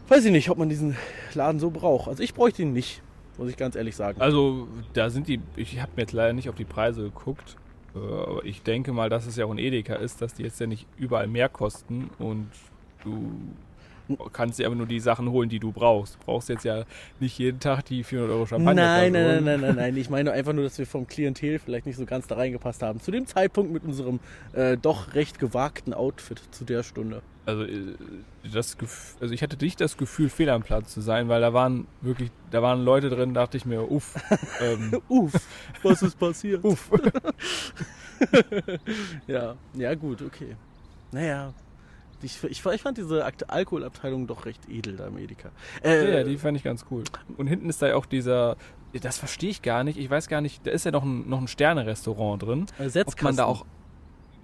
weiß 0.09 0.25
ich 0.25 0.31
nicht, 0.31 0.49
ob 0.49 0.57
man 0.57 0.69
diesen 0.69 0.95
Laden 1.33 1.59
so 1.59 1.69
braucht. 1.69 2.07
Also 2.07 2.23
ich 2.23 2.33
bräuchte 2.33 2.61
ihn 2.61 2.73
nicht, 2.73 3.01
muss 3.37 3.49
ich 3.49 3.57
ganz 3.57 3.75
ehrlich 3.75 3.95
sagen. 3.95 4.19
also 4.21 4.67
da 4.93 5.09
sind 5.09 5.27
die, 5.27 5.39
ich 5.55 5.81
habe 5.81 5.91
mir 5.95 6.03
jetzt 6.03 6.13
leider 6.13 6.33
nicht 6.33 6.49
auf 6.49 6.55
die 6.55 6.65
Preise 6.65 7.03
geguckt. 7.03 7.55
äh, 7.95 7.99
Aber 7.99 8.45
ich 8.45 8.61
denke 8.63 8.93
mal, 8.93 9.09
dass 9.09 9.25
es 9.27 9.35
ja 9.35 9.45
auch 9.45 9.51
ein 9.51 9.57
Edeka 9.57 9.95
ist, 9.95 10.21
dass 10.21 10.33
die 10.33 10.43
jetzt 10.43 10.59
ja 10.59 10.67
nicht 10.67 10.87
überall 10.97 11.27
mehr 11.27 11.49
kosten 11.49 12.09
und 12.19 12.47
du 13.03 13.31
kannst 14.31 14.57
dir 14.57 14.67
aber 14.67 14.75
nur 14.75 14.85
die 14.85 15.01
Sachen 15.01 15.29
holen, 15.31 15.49
die 15.49 15.59
du 15.59 15.73
brauchst. 15.73 16.15
Du 16.15 16.19
brauchst 16.25 16.47
jetzt 16.47 16.63
ja 16.63 16.85
nicht 17.19 17.37
jeden 17.37 17.59
Tag 17.59 17.83
die 17.85 18.05
400 18.05 18.33
Euro 18.33 18.45
Champagner. 18.45 18.73
Nein, 18.81 19.11
nein, 19.11 19.23
nein, 19.25 19.43
nein, 19.43 19.59
nein, 19.61 19.75
nein. 19.93 19.97
Ich 19.97 20.09
meine 20.09 20.31
einfach 20.31 20.53
nur, 20.53 20.63
dass 20.63 20.77
wir 20.79 20.87
vom 20.87 21.07
Klientel 21.07 21.59
vielleicht 21.59 21.85
nicht 21.85 21.97
so 21.97 22.05
ganz 22.05 22.25
da 22.25 22.35
reingepasst 22.35 22.81
haben. 22.83 23.01
Zu 23.01 23.11
dem 23.11 23.25
Zeitpunkt 23.25 23.73
mit 23.73 23.83
unserem 23.83 24.21
äh, 24.53 24.77
doch 24.77 25.13
recht 25.13 25.39
gewagten 25.39 25.93
Outfit 25.93 26.41
zu 26.51 26.63
der 26.63 26.83
Stunde. 26.83 27.21
Also, 27.47 27.63
äh, 27.63 27.95
das, 28.53 28.75
also 29.21 29.33
ich 29.33 29.41
hatte 29.41 29.57
nicht 29.63 29.79
das 29.81 29.95
Gefühl, 29.97 30.29
fehl 30.29 30.49
am 30.49 30.63
Platz 30.63 30.93
zu 30.93 31.01
sein, 31.01 31.29
weil 31.29 31.39
da 31.41 31.53
waren 31.53 31.87
wirklich, 32.01 32.29
da 32.51 32.61
waren 32.61 32.83
Leute 32.83 33.09
drin, 33.09 33.33
dachte 33.33 33.55
ich 33.57 33.65
mir, 33.65 33.89
uff, 33.89 34.15
ähm, 34.61 35.01
Uff, 35.07 35.33
was 35.81 36.01
ist 36.01 36.19
passiert? 36.19 36.63
uff. 36.63 36.91
Ja, 39.27 39.55
ja 39.75 39.95
gut, 39.95 40.21
okay. 40.21 40.55
Naja, 41.11 41.53
ich, 42.21 42.43
ich, 42.43 42.65
ich 42.65 42.81
fand 42.81 42.97
diese 42.97 43.23
Alkoholabteilung 43.47 44.25
doch 44.27 44.45
recht 44.45 44.67
edel 44.69 44.95
da 44.97 45.07
im 45.07 45.17
Edeka. 45.17 45.51
Äh, 45.83 46.17
Ja, 46.17 46.23
die 46.23 46.37
fand 46.37 46.57
ich 46.57 46.63
ganz 46.63 46.85
cool. 46.89 47.03
Und 47.37 47.47
hinten 47.47 47.69
ist 47.69 47.81
da 47.81 47.87
ja 47.89 47.95
auch 47.95 48.07
dieser, 48.07 48.57
das 49.01 49.19
verstehe 49.19 49.51
ich 49.51 49.61
gar 49.61 49.83
nicht, 49.83 49.99
ich 49.99 50.09
weiß 50.09 50.27
gar 50.27 50.41
nicht, 50.41 50.65
da 50.65 50.71
ist 50.71 50.83
ja 50.85 50.91
noch 50.91 51.03
ein, 51.03 51.29
noch 51.29 51.39
ein 51.39 51.47
Sterne-Restaurant 51.47 52.41
drin. 52.43 52.65
äh, 52.79 53.03
Ob 53.05 53.21
man 53.21 53.35
da 53.35 53.45
auch, 53.45 53.65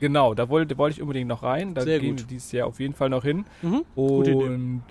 genau, 0.04 0.34
da 0.34 0.50
wollte, 0.50 0.78
wollte 0.78 0.96
ich 0.98 1.02
unbedingt 1.02 1.28
noch 1.28 1.42
rein, 1.44 1.74
da 1.74 1.82
Sehr 1.82 2.00
gehen 2.00 2.12
gut. 2.12 2.20
wir 2.20 2.28
dieses 2.28 2.52
Jahr 2.52 2.68
auf 2.68 2.80
jeden 2.80 2.94
Fall 2.94 3.10
noch 3.10 3.24
hin. 3.24 3.46
Mhm. 3.62 3.84
Und 3.96 4.84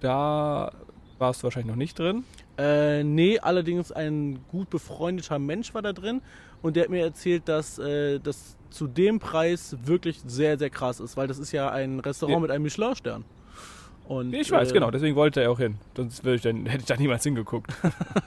da 0.00 0.72
warst 1.18 1.42
du 1.42 1.44
wahrscheinlich 1.44 1.68
noch 1.70 1.76
nicht 1.76 1.98
drin. 1.98 2.24
Äh, 2.58 3.04
nee, 3.04 3.38
allerdings 3.38 3.92
ein 3.92 4.38
gut 4.48 4.70
befreundeter 4.70 5.38
Mensch 5.38 5.74
war 5.74 5.82
da 5.82 5.92
drin 5.92 6.22
und 6.62 6.76
der 6.76 6.84
hat 6.84 6.90
mir 6.90 7.02
erzählt, 7.04 7.48
dass 7.48 7.78
äh, 7.78 8.18
das 8.20 8.56
zu 8.70 8.86
dem 8.86 9.18
Preis 9.20 9.76
wirklich 9.84 10.20
sehr, 10.26 10.58
sehr 10.58 10.70
krass 10.70 11.00
ist, 11.00 11.16
weil 11.16 11.28
das 11.28 11.38
ist 11.38 11.52
ja 11.52 11.70
ein 11.70 12.00
Restaurant 12.00 12.34
Ja. 12.36 12.40
mit 12.40 12.50
einem 12.50 12.62
Michelin-Stern. 12.64 13.24
Und, 14.08 14.32
Ich 14.34 14.52
weiß, 14.52 14.70
äh, 14.70 14.72
genau, 14.72 14.90
deswegen 14.92 15.16
wollte 15.16 15.40
er 15.42 15.50
auch 15.50 15.58
hin. 15.58 15.78
Sonst 15.96 16.24
ich 16.24 16.40
dann, 16.42 16.66
hätte 16.66 16.80
ich 16.82 16.86
da 16.86 16.96
niemals 16.96 17.24
hingeguckt. 17.24 17.72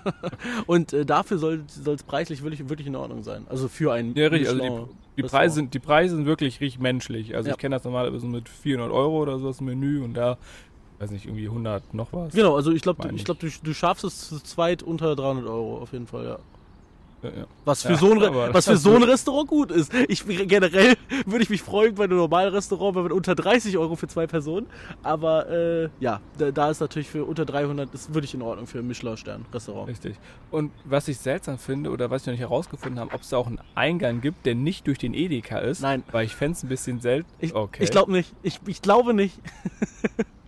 Und 0.67 0.91
äh, 0.91 1.05
dafür 1.05 1.37
soll 1.37 1.63
es 1.85 2.03
preislich 2.03 2.43
wirklich, 2.43 2.67
wirklich 2.67 2.87
in 2.87 2.97
Ordnung 2.97 3.23
sein. 3.23 3.45
Also 3.49 3.69
für 3.69 3.93
ein 3.93 4.13
Ja, 4.13 4.27
richtig. 4.27 4.49
Also 4.49 4.61
Michelin- 4.61 4.85
die, 4.87 4.91
die. 5.17 5.23
Preise 5.23 5.55
sind, 5.55 5.73
die 5.73 5.79
Preise 5.79 6.15
sind 6.15 6.25
wirklich 6.25 6.61
richtig 6.61 6.79
menschlich. 6.79 7.35
Also 7.35 7.49
Ja. 7.49 7.55
ich 7.55 7.59
kenne 7.59 7.75
das 7.75 7.83
normalerweise 7.83 8.27
mit 8.27 8.47
400 8.49 8.91
Euro 8.91 9.17
oder 9.21 9.37
so 9.39 9.47
das 9.47 9.61
Menü 9.61 10.03
und 10.03 10.13
da, 10.13 10.37
weiß 10.99 11.11
nicht, 11.11 11.25
irgendwie 11.25 11.47
100 11.47 11.93
noch 11.93 12.13
was. 12.13 12.33
Genau, 12.33 12.55
also 12.55 12.71
ich 12.71 12.81
glaube, 12.81 13.07
ich 13.09 13.15
ich. 13.15 13.25
glaub, 13.25 13.39
du, 13.39 13.47
du 13.63 13.73
schaffst 13.73 14.03
es 14.03 14.27
zu 14.29 14.39
zweit 14.39 14.83
unter 14.83 15.15
300 15.15 15.45
Euro 15.45 15.77
auf 15.79 15.91
jeden 15.93 16.07
Fall, 16.07 16.25
ja. 16.25 16.39
Ja, 17.21 17.29
ja. 17.29 17.45
Was 17.65 17.83
für, 17.83 17.91
Ja, 17.91 17.97
so, 17.97 18.13
ein, 18.13 18.53
was 18.53 18.65
für 18.65 18.77
so 18.77 18.95
ein 18.95 19.03
Restaurant 19.03 19.47
gut 19.47 19.71
ist. 19.71 19.93
Ich, 20.07 20.25
generell 20.25 20.95
würde 21.25 21.43
ich 21.43 21.49
mich 21.49 21.61
freuen 21.61 21.95
bei 21.95 22.05
einem 22.05 22.17
normalen 22.17 22.53
Restaurant, 22.53 22.95
wenn 22.95 23.03
man 23.03 23.11
unter 23.11 23.35
30 23.35 23.77
Euro 23.77 23.95
für 23.95 24.07
zwei 24.07 24.25
Personen. 24.25 24.67
Aber 25.03 25.49
äh, 25.49 25.89
ja, 25.99 26.21
da, 26.37 26.51
da 26.51 26.69
ist 26.69 26.79
natürlich 26.79 27.09
für 27.09 27.25
unter 27.25 27.45
300 27.45 27.93
ist 27.93 28.13
wirklich 28.13 28.33
in 28.33 28.41
Ordnung 28.41 28.67
für 28.67 28.79
ein 28.79 28.87
Michelin-Stern-Restaurant. 28.87 29.89
Richtig. 29.89 30.15
Und 30.51 30.71
was 30.85 31.07
ich 31.07 31.17
seltsam 31.17 31.57
finde, 31.57 31.89
oder 31.89 32.09
was 32.09 32.21
ich 32.21 32.27
noch 32.27 32.33
nicht 32.33 32.41
herausgefunden 32.41 32.99
habe, 32.99 33.13
ob 33.13 33.21
es 33.21 33.29
da 33.29 33.37
auch 33.37 33.47
einen 33.47 33.59
Eingang 33.75 34.21
gibt, 34.21 34.45
der 34.45 34.55
nicht 34.55 34.87
durch 34.87 34.97
den 34.97 35.13
Edeka 35.13 35.59
ist. 35.59 35.81
Nein. 35.81 36.03
Weil 36.11 36.25
ich 36.25 36.35
fände 36.35 36.53
es 36.53 36.63
ein 36.63 36.69
bisschen 36.69 37.01
selten. 37.01 37.29
Ich, 37.39 37.53
okay. 37.53 37.83
ich 37.83 37.91
glaube 37.91 38.11
nicht. 38.11 38.33
Ich, 38.43 38.59
ich 38.65 38.81
glaube 38.81 39.13
nicht. 39.13 39.37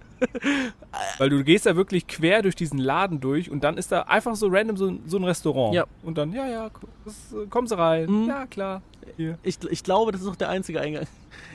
Weil 1.17 1.29
du 1.29 1.43
gehst 1.43 1.65
da 1.65 1.75
wirklich 1.75 2.07
quer 2.07 2.41
durch 2.41 2.55
diesen 2.55 2.79
Laden 2.79 3.19
durch 3.19 3.49
und 3.49 3.63
dann 3.63 3.77
ist 3.77 3.91
da 3.91 4.03
einfach 4.03 4.35
so 4.35 4.47
random 4.47 4.77
so, 4.77 4.93
so 5.05 5.17
ein 5.17 5.23
Restaurant. 5.23 5.73
Ja. 5.73 5.85
Und 6.03 6.17
dann, 6.17 6.31
ja, 6.33 6.47
ja, 6.47 6.69
das, 7.05 7.33
äh, 7.33 7.47
kommen 7.47 7.67
Sie 7.67 7.77
rein. 7.77 8.09
Mhm. 8.09 8.27
Ja, 8.27 8.45
klar. 8.45 8.81
Hier. 9.17 9.37
Ich, 9.43 9.57
ich 9.69 9.83
glaube, 9.83 10.11
das 10.11 10.21
ist 10.21 10.27
auch 10.27 10.35
der 10.35 10.49
einzige 10.49 10.79
Eingang. 10.81 11.05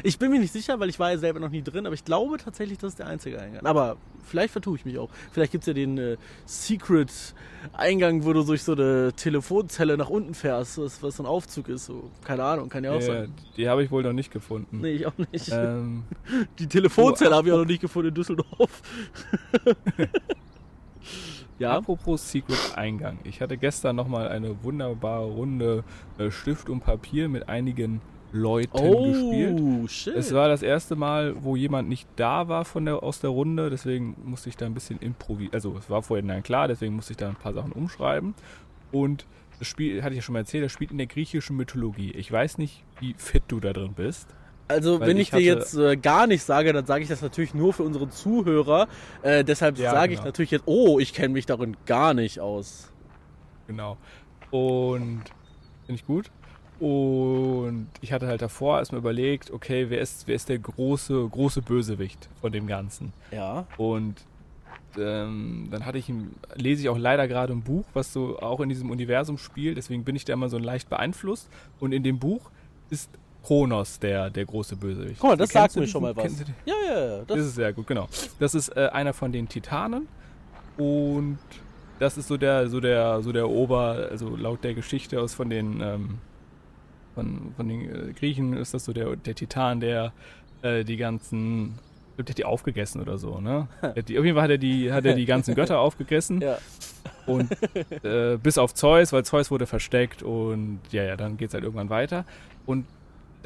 Ich 0.02 0.18
bin 0.18 0.30
mir 0.30 0.38
nicht 0.40 0.52
sicher, 0.52 0.78
weil 0.80 0.88
ich 0.88 0.98
war 0.98 1.10
ja 1.12 1.18
selber 1.18 1.40
noch 1.40 1.50
nie 1.50 1.62
drin, 1.62 1.86
aber 1.86 1.94
ich 1.94 2.04
glaube 2.04 2.38
tatsächlich, 2.38 2.78
das 2.78 2.92
ist 2.92 2.98
der 2.98 3.06
einzige 3.06 3.40
Eingang. 3.40 3.64
Aber 3.66 3.96
vielleicht 4.24 4.52
vertue 4.52 4.76
ich 4.76 4.84
mich 4.84 4.98
auch. 4.98 5.08
Vielleicht 5.32 5.52
gibt 5.52 5.62
es 5.62 5.68
ja 5.68 5.74
den 5.74 5.98
äh, 5.98 6.16
Secret-Eingang, 6.44 8.24
wo 8.24 8.32
du 8.32 8.42
durch 8.42 8.62
so 8.62 8.72
eine 8.72 9.12
Telefonzelle 9.14 9.96
nach 9.96 10.08
unten 10.10 10.34
fährst, 10.34 10.78
was, 10.78 11.02
was 11.02 11.16
so 11.16 11.22
ein 11.22 11.26
Aufzug 11.26 11.68
ist. 11.68 11.86
So, 11.86 12.10
keine 12.24 12.42
Ahnung, 12.44 12.68
kann 12.68 12.84
ja 12.84 12.92
auch 12.92 13.00
Ja, 13.00 13.06
sein. 13.06 13.34
die 13.56 13.68
habe 13.68 13.84
ich 13.84 13.90
wohl 13.90 14.02
noch 14.02 14.12
nicht 14.12 14.30
gefunden. 14.32 14.80
Nee, 14.80 14.92
ich 14.92 15.06
auch 15.06 15.18
nicht. 15.32 15.50
Ähm, 15.52 16.04
Die 16.58 16.66
Telefonzelle 16.66 17.34
habe 17.34 17.48
ich 17.48 17.54
auch 17.54 17.58
noch 17.58 17.64
nicht 17.66 17.80
gefunden 17.80 18.08
in 18.08 18.14
Düsseldorf. 18.14 18.82
ja. 21.58 21.76
Apropos 21.76 22.30
Secret-Eingang. 22.30 23.18
Ich 23.24 23.40
hatte 23.40 23.56
gestern 23.56 23.96
nochmal 23.96 24.28
eine 24.28 24.62
wunderbare 24.62 25.26
Runde 25.26 25.84
äh, 26.18 26.30
Stift 26.30 26.68
und 26.68 26.80
Papier 26.80 27.28
mit 27.28 27.48
einigen 27.48 28.00
Leuten 28.32 28.72
gespielt. 28.72 29.60
Oh, 29.60 29.86
shit. 29.86 30.14
Es 30.14 30.34
war 30.34 30.48
das 30.48 30.62
erste 30.62 30.96
Mal, 30.96 31.34
wo 31.42 31.56
jemand 31.56 31.88
nicht 31.88 32.08
da 32.16 32.48
war 32.48 32.64
von 32.64 32.84
der, 32.84 33.02
aus 33.02 33.20
der 33.20 33.30
Runde, 33.30 33.70
deswegen 33.70 34.16
musste 34.24 34.48
ich 34.48 34.56
da 34.56 34.66
ein 34.66 34.74
bisschen 34.74 34.98
improvisieren. 34.98 35.54
Also 35.54 35.76
es 35.78 35.88
war 35.88 36.02
vorher 36.02 36.24
nein 36.24 36.42
klar, 36.42 36.68
deswegen 36.68 36.94
musste 36.94 37.12
ich 37.12 37.16
da 37.16 37.28
ein 37.28 37.36
paar 37.36 37.54
Sachen 37.54 37.72
umschreiben. 37.72 38.34
Und 38.92 39.26
das 39.58 39.68
Spiel, 39.68 40.02
hatte 40.02 40.12
ich 40.12 40.18
ja 40.18 40.22
schon 40.22 40.34
mal 40.34 40.40
erzählt, 40.40 40.64
das 40.64 40.72
spielt 40.72 40.90
in 40.90 40.98
der 40.98 41.06
griechischen 41.06 41.56
Mythologie. 41.56 42.10
Ich 42.12 42.30
weiß 42.30 42.58
nicht, 42.58 42.84
wie 43.00 43.14
fit 43.14 43.44
du 43.48 43.60
da 43.60 43.72
drin 43.72 43.94
bist. 43.94 44.28
Also, 44.68 45.00
Weil 45.00 45.08
wenn 45.08 45.16
ich 45.16 45.28
ich, 45.28 45.30
dir 45.30 45.40
jetzt 45.40 45.76
äh, 45.76 45.96
gar 45.96 46.26
nicht 46.26 46.42
sage, 46.42 46.72
dann 46.72 46.86
sage 46.86 47.02
ich 47.02 47.08
das 47.08 47.22
natürlich 47.22 47.54
nur 47.54 47.72
für 47.72 47.84
unsere 47.84 48.08
Zuhörer. 48.08 48.88
Äh, 49.22 49.44
deshalb 49.44 49.78
Ja, 49.78 49.92
sage 49.92 50.12
ich 50.12 50.18
genau. 50.18 50.28
natürlich 50.28 50.50
jetzt, 50.50 50.64
oh, 50.66 50.98
ich 50.98 51.12
kenne 51.12 51.30
mich 51.34 51.46
darin 51.46 51.76
gar 51.86 52.14
nicht 52.14 52.40
aus. 52.40 52.90
Genau. 53.66 53.96
Und 54.50 55.22
finde 55.86 56.00
ich 56.00 56.06
gut. 56.06 56.30
Und 56.78 57.88
ich 58.00 58.12
hatte 58.12 58.26
halt 58.26 58.42
davor 58.42 58.78
erstmal 58.78 59.00
überlegt, 59.00 59.50
okay, 59.50 59.86
wer 59.88 60.00
ist, 60.00 60.26
wer 60.26 60.34
ist 60.34 60.48
der 60.48 60.58
große, 60.58 61.28
große 61.28 61.62
Bösewicht 61.62 62.28
von 62.40 62.52
dem 62.52 62.66
Ganzen? 62.66 63.12
Ja. 63.30 63.66
Und 63.78 64.16
ähm, 64.98 65.68
dann 65.70 65.86
hatte 65.86 65.98
ich, 65.98 66.12
lese 66.54 66.82
ich 66.82 66.88
auch 66.88 66.98
leider 66.98 67.28
gerade 67.28 67.52
ein 67.52 67.62
Buch, 67.62 67.84
was 67.94 68.12
so 68.12 68.38
auch 68.40 68.60
in 68.60 68.68
diesem 68.68 68.90
Universum 68.90 69.38
spielt. 69.38 69.76
Deswegen 69.76 70.04
bin 70.04 70.16
ich 70.16 70.24
da 70.24 70.34
immer 70.34 70.48
so 70.48 70.58
leicht 70.58 70.90
beeinflusst. 70.90 71.48
Und 71.80 71.92
in 71.92 72.02
dem 72.02 72.18
Buch 72.18 72.50
ist 72.90 73.10
Kronos 73.46 74.00
der, 74.00 74.28
der 74.28 74.44
große 74.44 74.74
Bösewicht. 74.74 75.20
Guck 75.20 75.30
mal, 75.30 75.36
das 75.36 75.50
sagt 75.50 75.76
du 75.76 75.80
mir 75.80 75.86
schon 75.86 76.02
mal 76.02 76.16
was. 76.16 76.32
Ja, 76.64 76.74
ja, 76.84 76.98
ja. 76.98 77.18
Das 77.18 77.26
Das, 77.28 77.46
ist 77.46 77.54
sehr 77.54 77.72
gut, 77.72 77.86
genau. 77.86 78.08
Das 78.40 78.56
ist 78.56 78.76
äh, 78.76 78.88
einer 78.92 79.12
von 79.12 79.30
den 79.30 79.48
Titanen 79.48 80.08
und 80.76 81.38
das 82.00 82.18
ist 82.18 82.26
so 82.26 82.36
der, 82.36 82.68
so 82.68 82.80
der, 82.80 83.22
so 83.22 83.30
der 83.30 83.48
Ober, 83.48 84.08
also 84.10 84.34
laut 84.34 84.64
der 84.64 84.74
Geschichte 84.74 85.20
aus 85.20 85.32
von 85.32 85.48
den, 85.48 85.80
ähm, 85.80 86.18
von, 87.14 87.52
von 87.56 87.68
den 87.68 88.08
äh, 88.08 88.12
Griechen 88.14 88.52
ist 88.54 88.74
das 88.74 88.84
so 88.84 88.92
der, 88.92 89.14
der 89.14 89.36
Titan, 89.36 89.78
der 89.78 90.12
äh, 90.62 90.82
die 90.82 90.96
ganzen, 90.96 91.78
ich 92.10 92.16
glaub, 92.16 92.26
der 92.26 92.32
hat 92.32 92.38
die 92.38 92.44
aufgegessen 92.44 93.00
oder 93.00 93.16
so, 93.16 93.38
ne? 93.40 93.68
Die, 94.08 94.18
auf 94.18 94.24
jeden 94.24 94.34
Fall 94.34 94.42
hat 94.44 94.50
er 94.50 94.58
die, 94.58 94.92
hat 94.92 95.04
er 95.04 95.14
die 95.14 95.24
ganzen 95.24 95.54
Götter 95.54 95.78
aufgegessen 95.78 96.40
ja. 96.40 96.58
und 97.26 97.48
äh, 98.02 98.38
bis 98.42 98.58
auf 98.58 98.74
Zeus, 98.74 99.12
weil 99.12 99.24
Zeus 99.24 99.52
wurde 99.52 99.66
versteckt 99.66 100.24
und 100.24 100.80
ja, 100.90 101.04
ja, 101.04 101.16
dann 101.16 101.36
geht's 101.36 101.54
halt 101.54 101.62
irgendwann 101.62 101.90
weiter. 101.90 102.24
Und 102.66 102.86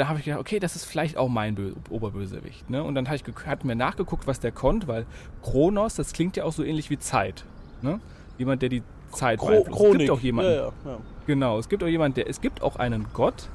da 0.00 0.08
habe 0.08 0.18
ich 0.18 0.24
gedacht, 0.24 0.40
okay, 0.40 0.58
das 0.58 0.76
ist 0.76 0.84
vielleicht 0.86 1.16
auch 1.16 1.28
mein 1.28 1.54
Bö 1.54 1.72
Oberbösewicht. 1.90 2.70
Ne? 2.70 2.82
Und 2.82 2.94
dann 2.94 3.06
habe 3.06 3.16
ich 3.16 3.22
gek- 3.24 3.44
hat 3.46 3.64
mir 3.64 3.74
nachgeguckt, 3.76 4.26
was 4.26 4.40
der 4.40 4.50
konnte, 4.50 4.88
weil 4.88 5.04
Kronos, 5.42 5.94
das 5.94 6.12
klingt 6.12 6.36
ja 6.36 6.44
auch 6.44 6.52
so 6.52 6.64
ähnlich 6.64 6.88
wie 6.90 6.98
Zeit. 6.98 7.44
Ne? 7.82 8.00
Jemand, 8.38 8.62
der 8.62 8.70
die 8.70 8.82
Zeit 9.12 9.38
Chro 9.38 9.48
beeinflusst. 9.48 9.76
Chronik. 9.78 9.92
Es 9.94 9.98
gibt 10.06 10.10
auch 10.10 10.20
jemanden, 10.20 10.50
Ja, 10.52 10.56
ja, 10.58 10.72
ja. 10.86 10.98
genau, 11.26 11.58
es 11.58 11.68
gibt 11.68 11.82
auch 11.84 11.88
jemanden, 11.88 12.14
der, 12.14 12.28
es 12.30 12.40
gibt 12.40 12.62
auch 12.62 12.76
einen 12.76 13.06
Gott 13.12 13.48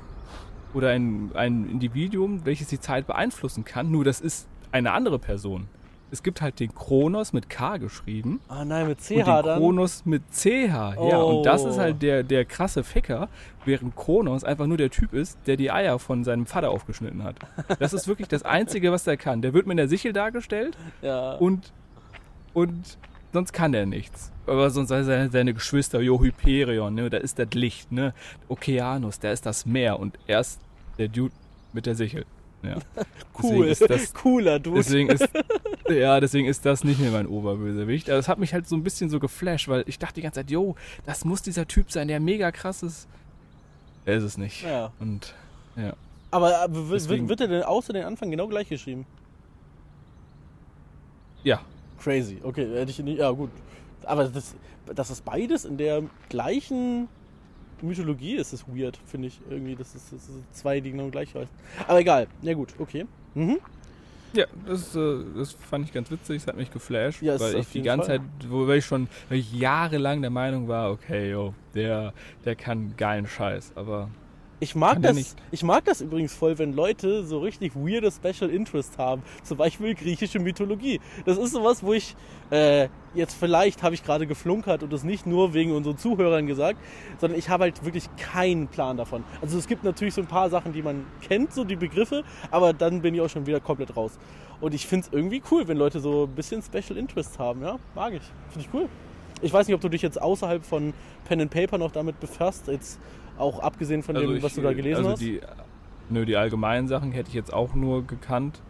oder 0.73 0.89
ein, 0.89 1.31
ein 1.33 1.67
Individuum, 1.69 2.45
welches 2.45 2.67
die 2.67 2.79
Zeit 2.79 3.07
beeinflussen 3.07 3.65
kann, 3.65 3.89
nur 3.89 4.03
das 4.05 4.21
ist 4.21 4.47
eine 4.71 4.91
andere 4.91 5.17
Person. 5.19 5.67
Es 6.11 6.23
gibt 6.23 6.41
halt 6.41 6.59
den 6.59 6.73
Kronos 6.73 7.33
mit 7.33 7.49
K 7.49 7.77
geschrieben 7.77 8.39
Ah 8.47 8.63
nein, 8.63 8.87
mit 8.87 8.99
und 8.99 9.03
CH 9.03 9.09
den 9.09 9.25
dann. 9.25 9.59
Kronos 9.59 10.05
mit 10.05 10.23
CH. 10.31 10.45
Ja, 11.09 11.17
und 11.17 11.43
das 11.45 11.65
ist 11.65 11.75
Oh. 11.77 11.79
halt 11.79 12.01
der, 12.01 12.23
der 12.23 12.45
krasse 12.45 12.83
Ficker, 12.83 13.27
während 13.65 13.95
Kronos 13.95 14.43
einfach 14.43 14.67
nur 14.67 14.77
der 14.77 14.91
Typ 14.91 15.13
ist, 15.13 15.37
der 15.47 15.57
die 15.57 15.71
Eier 15.71 15.99
von 15.99 16.23
seinem 16.23 16.45
Vater 16.45 16.69
aufgeschnitten 16.69 17.23
hat. 17.23 17.35
Das 17.79 17.91
ist 17.93 18.07
wirklich 18.07 18.27
das 18.27 18.43
Einzige, 18.43 18.91
was 18.91 19.03
der 19.03 19.17
kann. 19.17 19.41
Der 19.41 19.53
wird 19.53 19.65
mit 19.67 19.77
der 19.77 19.87
Sichel 19.87 20.13
dargestellt 20.13 20.77
Ja. 21.01 21.33
und, 21.33 21.73
und 22.53 22.97
sonst 23.33 23.51
kann 23.51 23.73
er 23.73 23.85
nichts. 23.85 24.31
Aber 24.47 24.69
sonst 24.69 24.89
seine, 24.89 25.29
seine 25.31 25.53
Geschwister, 25.55 26.01
Jo 26.01 26.21
Hyperion, 26.21 26.93
ne, 26.93 27.09
da 27.09 27.17
ist 27.17 27.39
das 27.39 27.49
Licht, 27.55 27.91
ne? 27.91 28.13
Okeanus, 28.47 29.19
da 29.19 29.31
ist 29.31 29.45
das 29.47 29.65
Meer 29.65 29.99
und 29.99 30.19
er 30.27 30.39
ist 30.41 30.61
der 30.99 31.07
Dude 31.07 31.33
mit 31.73 31.87
der 31.87 31.95
Sichel. 31.95 32.25
Ja. 32.65 32.77
Cool. 33.43 33.67
Ist 33.67 33.81
das, 33.89 34.13
Cooler 34.13 34.59
Dude. 34.59 34.77
Deswegen 34.77 35.09
ist, 35.09 35.27
ja, 35.89 36.21
deswegen 36.21 36.47
ist 36.47 36.65
das 36.65 36.85
nicht 36.85 37.01
mehr 37.01 37.11
mein 37.11 37.27
Oberbösewicht. 37.27 38.09
Also 38.09 38.19
das 38.19 38.29
hat 38.29 38.39
mich 38.39 38.53
halt 38.53 38.65
so 38.65 38.77
ein 38.77 38.83
bisschen 38.83 39.09
so 39.09 39.19
geflasht, 39.19 39.67
weil 39.67 39.83
ich 39.87 39.99
dachte 39.99 40.13
die 40.15 40.21
ganze 40.21 40.39
Zeit, 40.39 40.49
yo, 40.49 40.75
das 41.05 41.25
muss 41.25 41.41
dieser 41.41 41.67
Typ 41.67 41.91
sein, 41.91 42.07
der 42.07 42.21
mega 42.21 42.51
krass 42.53 42.81
ist. 42.81 43.09
Er 44.05 44.15
ist 44.15 44.23
es 44.23 44.37
nicht. 44.37 44.63
Ja. 44.63 44.93
Und 45.01 45.35
ja. 45.75 45.93
Aber, 46.31 46.59
aber 46.61 46.87
wird, 46.89 47.01
Deswegen- 47.01 47.27
wird 47.27 47.41
er 47.41 47.49
denn 47.49 47.63
außer 47.63 47.91
den 47.91 48.05
Anfang 48.05 48.31
genau 48.31 48.47
gleich 48.47 48.69
geschrieben? 48.69 49.05
Ja, 51.43 51.59
Crazy. 52.01 52.39
Okay, 52.43 52.67
hätte 52.73 52.91
ich 52.91 52.99
nicht. 52.99 53.19
Ja, 53.19 53.31
gut. 53.31 53.49
Aber 54.05 54.25
das, 54.29 54.55
das 54.93 55.09
ist 55.09 55.25
beides 55.25 55.65
in 55.65 55.77
der 55.77 56.03
gleichen 56.29 57.07
Mythologie 57.81 58.35
ist 58.35 58.53
es 58.53 58.67
weird, 58.67 58.97
finde 59.05 59.27
ich 59.27 59.39
irgendwie. 59.49 59.75
Das 59.75 59.95
ist, 59.95 60.11
das 60.13 60.29
ist 60.29 60.55
zwei, 60.55 60.79
die 60.79 60.91
genau 60.91 61.09
gleich 61.09 61.33
heißen. 61.33 61.53
Aber 61.87 61.99
egal. 61.99 62.27
Ja, 62.41 62.53
gut. 62.53 62.73
Okay. 62.79 63.05
Mhm. 63.33 63.57
ja 64.33 64.45
das, 64.65 64.95
äh, 64.95 65.17
das 65.35 65.51
fand 65.51 65.85
ich 65.85 65.93
ganz 65.93 66.09
witzig, 66.11 66.37
es 66.37 66.47
hat 66.47 66.55
mich 66.57 66.71
geflasht, 66.71 67.21
Ja, 67.21 67.35
es 67.35 67.41
weil 67.41 67.55
ich 67.55 67.69
die 67.69 67.81
ganze 67.81 68.07
Fall. 68.07 68.19
Zeit, 68.19 68.49
wo 68.49 68.69
ich 68.71 68.85
schon 68.85 69.07
weil 69.29 69.39
ich 69.39 69.53
jahrelang 69.53 70.21
der 70.21 70.31
Meinung 70.31 70.67
war, 70.67 70.91
okay, 70.91 71.31
yo, 71.31 71.53
der, 71.73 72.13
der 72.45 72.55
kann 72.55 72.95
geilen 72.97 73.27
Scheiß, 73.27 73.73
aber 73.75 74.09
Ich 74.59 74.73
mag 74.73 74.93
Kann 74.93 75.01
das. 75.01 75.35
Ich 75.51 75.63
mag 75.63 75.83
das 75.83 75.99
übrigens 75.99 76.33
voll, 76.33 76.57
wenn 76.57 76.73
Leute 76.73 77.25
so 77.25 77.39
richtig 77.39 77.75
weirde 77.75 78.09
Special 78.09 78.49
Interest 78.49 78.97
haben. 78.97 79.21
Zum 79.43 79.57
Beispiel 79.57 79.95
griechische 79.95 80.39
Mythologie. 80.39 81.01
Das 81.25 81.37
ist 81.37 81.51
sowas, 81.51 81.83
wo 81.83 81.93
ich 81.93 82.15
äh, 82.51 82.87
jetzt 83.13 83.35
vielleicht 83.35 83.83
habe 83.83 83.95
ich 83.95 84.03
gerade 84.03 84.27
geflunkert 84.27 84.83
und 84.83 84.93
das 84.93 85.03
nicht 85.03 85.25
nur 85.25 85.53
wegen 85.53 85.71
unseren 85.73 85.97
Zuhörern 85.97 86.47
gesagt, 86.47 86.79
sondern 87.19 87.37
ich 87.37 87.49
habe 87.49 87.63
halt 87.65 87.83
wirklich 87.83 88.07
keinen 88.15 88.67
Plan 88.67 88.95
davon. 88.95 89.25
Also 89.41 89.57
es 89.57 89.67
gibt 89.67 89.83
natürlich 89.83 90.13
so 90.13 90.21
ein 90.21 90.27
paar 90.27 90.49
Sachen, 90.49 90.71
die 90.71 90.81
man 90.81 91.05
kennt, 91.21 91.53
so 91.53 91.65
die 91.65 91.75
Begriffe, 91.75 92.23
aber 92.49 92.71
dann 92.71 93.01
bin 93.01 93.13
ich 93.13 93.21
auch 93.21 93.29
schon 93.29 93.45
wieder 93.45 93.59
komplett 93.59 93.95
raus. 93.97 94.17
Und 94.61 94.73
ich 94.73 94.87
finde 94.87 95.07
es 95.07 95.13
irgendwie 95.13 95.41
cool, 95.51 95.67
wenn 95.67 95.77
Leute 95.77 95.99
so 95.99 96.23
ein 96.23 96.35
bisschen 96.35 96.61
Special 96.61 96.97
Interest 96.97 97.39
haben. 97.39 97.61
Ja, 97.61 97.77
mag 97.93 98.13
ich. 98.13 98.23
Finde 98.49 98.67
ich 98.67 98.73
cool. 98.73 98.87
Ich 99.41 99.51
weiß 99.51 99.67
nicht, 99.67 99.75
ob 99.75 99.81
du 99.81 99.89
dich 99.89 100.01
jetzt 100.01 100.21
außerhalb 100.21 100.65
von 100.65 100.93
Pen 101.25 101.41
and 101.41 101.51
Paper 101.51 101.77
noch 101.77 101.91
damit 101.91 102.19
befasst, 102.21 102.67
jetzt 102.67 102.99
auch 103.37 103.59
abgesehen 103.59 104.03
von 104.03 104.15
dem, 104.15 104.29
also 104.29 104.43
was 104.43 104.51
ich, 104.51 104.55
du 104.55 104.61
da 104.61 104.73
gelesen 104.73 104.97
also 104.97 105.11
hast. 105.11 105.21
Die, 105.21 105.41
nö, 106.09 106.25
die 106.25 106.35
allgemeinen 106.35 106.87
Sachen 106.87 107.11
hätte 107.11 107.29
ich 107.29 107.35
jetzt 107.35 107.53
auch 107.53 107.73
nur 107.75 108.05
gekannt. 108.05 108.61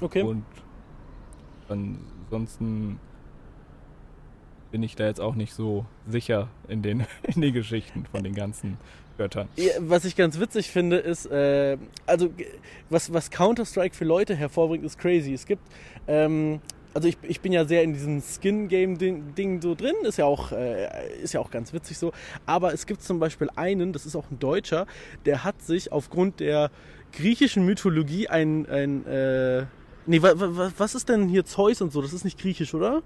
okay. 0.00 0.22
Und 0.22 0.44
ansonsten 1.68 2.98
bin 4.70 4.82
ich 4.82 4.96
da 4.96 5.06
jetzt 5.06 5.20
auch 5.20 5.34
nicht 5.34 5.54
so 5.54 5.86
sicher 6.06 6.48
in 6.68 6.82
den, 6.82 7.06
in 7.22 7.40
den 7.40 7.54
Geschichten 7.54 8.06
von 8.10 8.24
den 8.24 8.34
ganzen 8.34 8.78
Göttern. 9.16 9.48
Ja, 9.56 9.72
was 9.80 10.04
ich 10.04 10.16
ganz 10.16 10.38
witzig 10.38 10.70
finde, 10.70 10.98
ist, 10.98 11.26
äh, 11.26 11.78
also 12.06 12.28
was, 12.90 13.12
was 13.12 13.30
Counter-Strike 13.30 13.94
für 13.94 14.04
Leute 14.04 14.34
hervorbringt, 14.34 14.84
ist 14.84 14.98
crazy. 14.98 15.32
Es 15.32 15.46
gibt, 15.46 15.62
ähm, 16.06 16.60
also 16.96 17.08
ich, 17.08 17.18
ich 17.22 17.42
bin 17.42 17.52
ja 17.52 17.66
sehr 17.66 17.82
in 17.82 17.92
diesem 17.92 18.22
Skin-Game-Ding 18.22 19.60
so 19.60 19.74
drin, 19.74 19.94
ist 20.04 20.16
ja, 20.16 20.24
auch, 20.24 20.50
äh, 20.50 21.12
ist 21.22 21.34
ja 21.34 21.40
auch 21.40 21.50
ganz 21.50 21.74
witzig 21.74 21.98
so. 21.98 22.12
Aber 22.46 22.72
es 22.72 22.86
gibt 22.86 23.02
zum 23.02 23.20
Beispiel 23.20 23.50
einen, 23.54 23.92
das 23.92 24.06
ist 24.06 24.16
auch 24.16 24.30
ein 24.30 24.38
Deutscher, 24.38 24.86
der 25.26 25.44
hat 25.44 25.60
sich 25.60 25.92
aufgrund 25.92 26.40
der 26.40 26.70
griechischen 27.12 27.66
Mythologie 27.66 28.28
ein, 28.28 28.64
ein 28.66 29.06
äh, 29.06 29.66
nee, 30.06 30.22
wa, 30.22 30.32
wa, 30.36 30.72
was 30.78 30.94
ist 30.94 31.10
denn 31.10 31.28
hier 31.28 31.44
Zeus 31.44 31.82
und 31.82 31.92
so? 31.92 32.00
Das 32.00 32.14
ist 32.14 32.24
nicht 32.24 32.38
griechisch, 32.38 32.72
oder? 32.72 33.02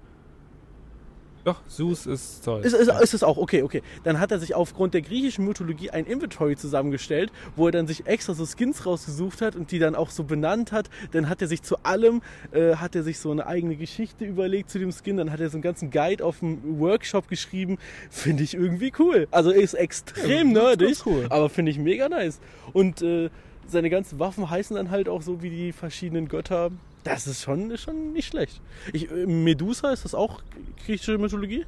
Doch, 1.43 1.61
Zeus 1.67 2.05
ist 2.05 2.43
Zeus. 2.43 2.65
Ist, 2.65 2.73
ist, 2.73 2.87
ist 3.01 3.13
es 3.15 3.23
auch, 3.23 3.37
okay, 3.37 3.63
okay. 3.63 3.81
Dann 4.03 4.19
hat 4.19 4.31
er 4.31 4.39
sich 4.39 4.53
aufgrund 4.53 4.93
der 4.93 5.01
griechischen 5.01 5.45
Mythologie 5.45 5.89
ein 5.89 6.05
Inventory 6.05 6.55
zusammengestellt, 6.55 7.31
wo 7.55 7.65
er 7.67 7.71
dann 7.71 7.87
sich 7.87 8.05
extra 8.05 8.33
so 8.33 8.45
Skins 8.45 8.85
rausgesucht 8.85 9.41
hat 9.41 9.55
und 9.55 9.71
die 9.71 9.79
dann 9.79 9.95
auch 9.95 10.11
so 10.11 10.23
benannt 10.23 10.71
hat. 10.71 10.89
Dann 11.11 11.29
hat 11.29 11.41
er 11.41 11.47
sich 11.47 11.63
zu 11.63 11.77
allem, 11.83 12.21
äh, 12.51 12.75
hat 12.75 12.95
er 12.95 13.03
sich 13.03 13.17
so 13.19 13.31
eine 13.31 13.47
eigene 13.47 13.75
Geschichte 13.75 14.25
überlegt 14.25 14.69
zu 14.69 14.77
dem 14.79 14.91
Skin. 14.91 15.17
Dann 15.17 15.31
hat 15.31 15.39
er 15.39 15.49
so 15.49 15.55
einen 15.55 15.63
ganzen 15.63 15.89
Guide 15.89 16.23
auf 16.23 16.39
dem 16.39 16.79
Workshop 16.79 17.27
geschrieben. 17.27 17.77
Finde 18.09 18.43
ich 18.43 18.53
irgendwie 18.53 18.93
cool. 18.99 19.27
Also 19.31 19.49
ist 19.51 19.73
extrem 19.73 20.51
Ja, 20.51 20.63
nerdig, 20.63 21.05
cool. 21.05 21.25
aber 21.29 21.49
finde 21.49 21.71
ich 21.71 21.79
mega 21.79 22.07
nice. 22.07 22.39
Und 22.73 23.01
äh, 23.01 23.29
seine 23.67 23.89
ganzen 23.89 24.19
Waffen 24.19 24.49
heißen 24.49 24.75
dann 24.75 24.91
halt 24.91 25.09
auch 25.09 25.21
so 25.21 25.41
wie 25.41 25.49
die 25.49 25.71
verschiedenen 25.71 26.27
Götter. 26.27 26.71
Das 27.03 27.25
ist 27.27 27.41
schon, 27.41 27.71
ist 27.71 27.81
schon 27.83 28.13
nicht 28.13 28.27
schlecht. 28.27 28.61
Ich, 28.93 29.09
äh, 29.11 29.25
Medusa, 29.25 29.91
ist 29.91 30.05
das 30.05 30.13
auch 30.15 30.41
griechische 30.85 31.17
Mythologie? 31.17 31.65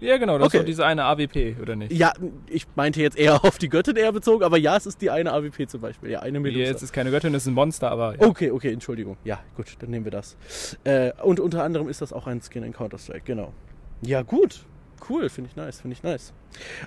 Ja, 0.00 0.16
genau, 0.16 0.38
das 0.38 0.46
Okay. 0.46 0.56
ist 0.56 0.62
doch 0.62 0.66
diese 0.66 0.86
eine 0.86 1.04
AWP, 1.04 1.56
oder 1.60 1.76
nicht? 1.76 1.92
Ja, 1.92 2.14
ich 2.48 2.66
meinte 2.74 3.02
jetzt 3.02 3.18
eher 3.18 3.34
auf 3.44 3.58
die 3.58 3.68
Göttin 3.68 3.96
eher 3.96 4.12
bezogen, 4.12 4.42
aber 4.44 4.56
ja, 4.56 4.74
es 4.76 4.86
ist 4.86 5.02
die 5.02 5.10
eine 5.10 5.30
AWP 5.30 5.68
zum 5.68 5.82
Beispiel. 5.82 6.10
Ja, 6.10 6.20
eine 6.20 6.40
Medusa. 6.40 6.64
jetzt 6.64 6.82
ist 6.82 6.92
keine 6.94 7.10
Göttin, 7.10 7.34
das 7.34 7.42
ist 7.42 7.48
ein 7.48 7.54
Monster, 7.54 7.90
aber 7.90 8.14
ja. 8.18 8.26
Okay, 8.26 8.50
okay, 8.50 8.72
Entschuldigung. 8.72 9.18
Ja, 9.24 9.40
gut, 9.56 9.66
dann 9.80 9.90
nehmen 9.90 10.06
wir 10.06 10.12
das. 10.12 10.38
Äh, 10.84 11.12
und 11.22 11.38
unter 11.38 11.62
anderem 11.62 11.90
ist 11.90 12.00
das 12.00 12.14
auch 12.14 12.26
ein 12.26 12.40
Skin 12.40 12.62
in 12.62 12.72
Counter-Strike, 12.72 13.22
genau. 13.26 13.52
Ja, 14.00 14.22
gut. 14.22 14.60
Cool, 15.08 15.28
finde 15.28 15.50
ich 15.50 15.56
nice, 15.56 15.80
finde 15.80 15.94
ich 15.94 16.02
nice. 16.02 16.32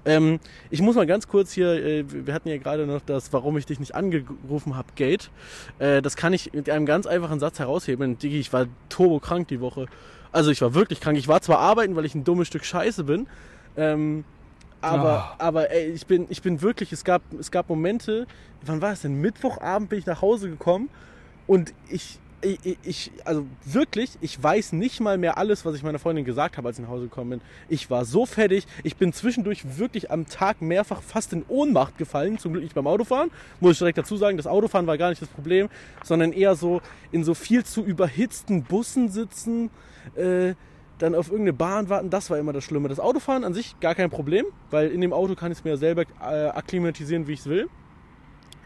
Ähm, 0.06 0.40
ich 0.70 0.82
muss 0.82 0.96
mal 0.96 1.06
ganz 1.06 1.28
kurz 1.28 1.52
hier, 1.52 1.74
äh, 1.74 2.06
wir 2.08 2.34
hatten 2.34 2.50
ja 2.50 2.58
gerade 2.58 2.86
noch 2.86 3.02
das, 3.02 3.34
warum 3.34 3.58
ich 3.58 3.66
dich 3.66 3.80
nicht 3.80 3.96
angerufen 3.96 4.76
habe, 4.76 4.88
Gate. 4.96 5.32
Äh, 5.80 6.02
das 6.02 6.16
kann 6.16 6.34
ich 6.34 6.54
mit 6.54 6.70
einem 6.70 6.86
ganz 6.86 7.06
einfachen 7.06 7.40
Satz 7.40 7.60
herausheben. 7.60 8.18
Digi, 8.18 8.40
ich 8.40 8.54
war 8.54 8.68
turbo 8.90 9.20
krank 9.20 9.48
die 9.48 9.62
Woche. 9.62 9.88
Also 10.32 10.52
ich 10.52 10.62
war 10.62 10.74
wirklich 10.74 11.00
krank. 11.00 11.18
Ich 11.18 11.28
war 11.28 11.42
zwar 11.42 11.60
arbeiten, 11.60 11.96
weil 11.96 12.06
ich 12.06 12.16
ein 12.16 12.24
dummes 12.24 12.48
Stück 12.48 12.66
Scheiße 12.66 13.04
bin, 13.04 13.28
ähm, 13.78 14.24
aber, 14.84 15.36
aber 15.38 15.72
ey, 15.72 15.92
ich 15.92 16.06
bin, 16.06 16.28
ich 16.30 16.42
bin 16.42 16.62
wirklich, 16.62 16.92
es 16.92 17.04
gab, 17.04 17.22
es 17.40 17.52
gab 17.52 17.70
Momente, 17.70 18.28
wann 18.66 18.82
war 18.82 18.92
es 18.92 19.02
denn? 19.02 19.22
Mittwochabend 19.22 19.90
bin 19.90 20.00
ich 20.00 20.06
nach 20.06 20.22
Hause 20.22 20.50
gekommen 20.50 20.90
und 21.48 21.74
ich, 21.90 22.20
ich, 22.44 22.78
ich, 22.84 23.12
also 23.26 23.46
wirklich, 23.66 24.12
ich 24.22 24.42
weiß 24.42 24.74
nicht 24.74 25.00
mal 25.00 25.18
mehr 25.18 25.38
alles, 25.38 25.66
was 25.66 25.76
ich 25.76 25.84
meiner 25.84 26.00
Freundin 26.00 26.26
gesagt 26.26 26.58
habe, 26.58 26.68
als 26.68 26.78
ich 26.78 26.84
nach 26.84 26.92
Hause 26.92 27.06
gekommen 27.06 27.30
bin. 27.32 27.42
Ich 27.70 27.90
war 27.90 28.06
so 28.06 28.26
fertig. 28.26 28.68
Ich 28.84 28.98
bin 28.98 29.14
zwischendurch 29.14 29.78
wirklich 29.78 30.12
am 30.12 30.28
Tag 30.28 30.62
mehrfach 30.62 31.02
fast 31.02 31.34
in 31.34 31.44
Ohnmacht 31.48 31.98
gefallen. 31.98 32.38
Zum 32.38 32.54
Glück 32.54 32.64
nicht 32.64 32.76
beim 32.76 32.88
Autofahren. 32.88 33.32
Muss 33.60 33.74
ich 33.74 33.78
direkt 33.80 33.98
dazu 33.98 34.18
sagen, 34.18 34.38
das 34.38 34.48
Autofahren 34.48 34.88
war 34.88 34.98
gar 34.98 35.10
nicht 35.10 35.22
das 35.22 35.30
Problem, 35.30 35.70
sondern 36.04 36.34
eher 36.34 36.56
so 36.56 36.82
in 37.12 37.24
so 37.24 37.34
viel 37.34 37.64
zu 37.64 37.84
überhitzten 37.84 38.64
Bussen 38.64 39.10
sitzen, 39.10 39.70
äh, 40.16 40.56
dann 41.00 41.16
auf 41.16 41.28
irgendeine 41.28 41.54
Bahn 41.54 41.90
warten. 41.90 42.10
Das 42.10 42.30
war 42.30 42.38
immer 42.38 42.54
das 42.54 42.64
Schlimme. 42.64 42.90
Das 42.90 43.00
Autofahren 43.00 43.44
an 43.44 43.54
sich 43.54 43.80
gar 43.80 43.96
kein 43.96 44.10
Problem, 44.10 44.46
weil 44.70 44.90
in 44.90 45.02
dem 45.02 45.14
Auto 45.14 45.36
kann 45.36 45.52
ich 45.52 45.60
es 45.60 45.64
mir 45.64 45.78
selber 45.78 46.04
äh, 46.22 46.48
akklimatisieren, 46.48 47.28
wie 47.28 47.34
ich 47.34 47.40
es 47.42 47.48
will. 47.48 47.70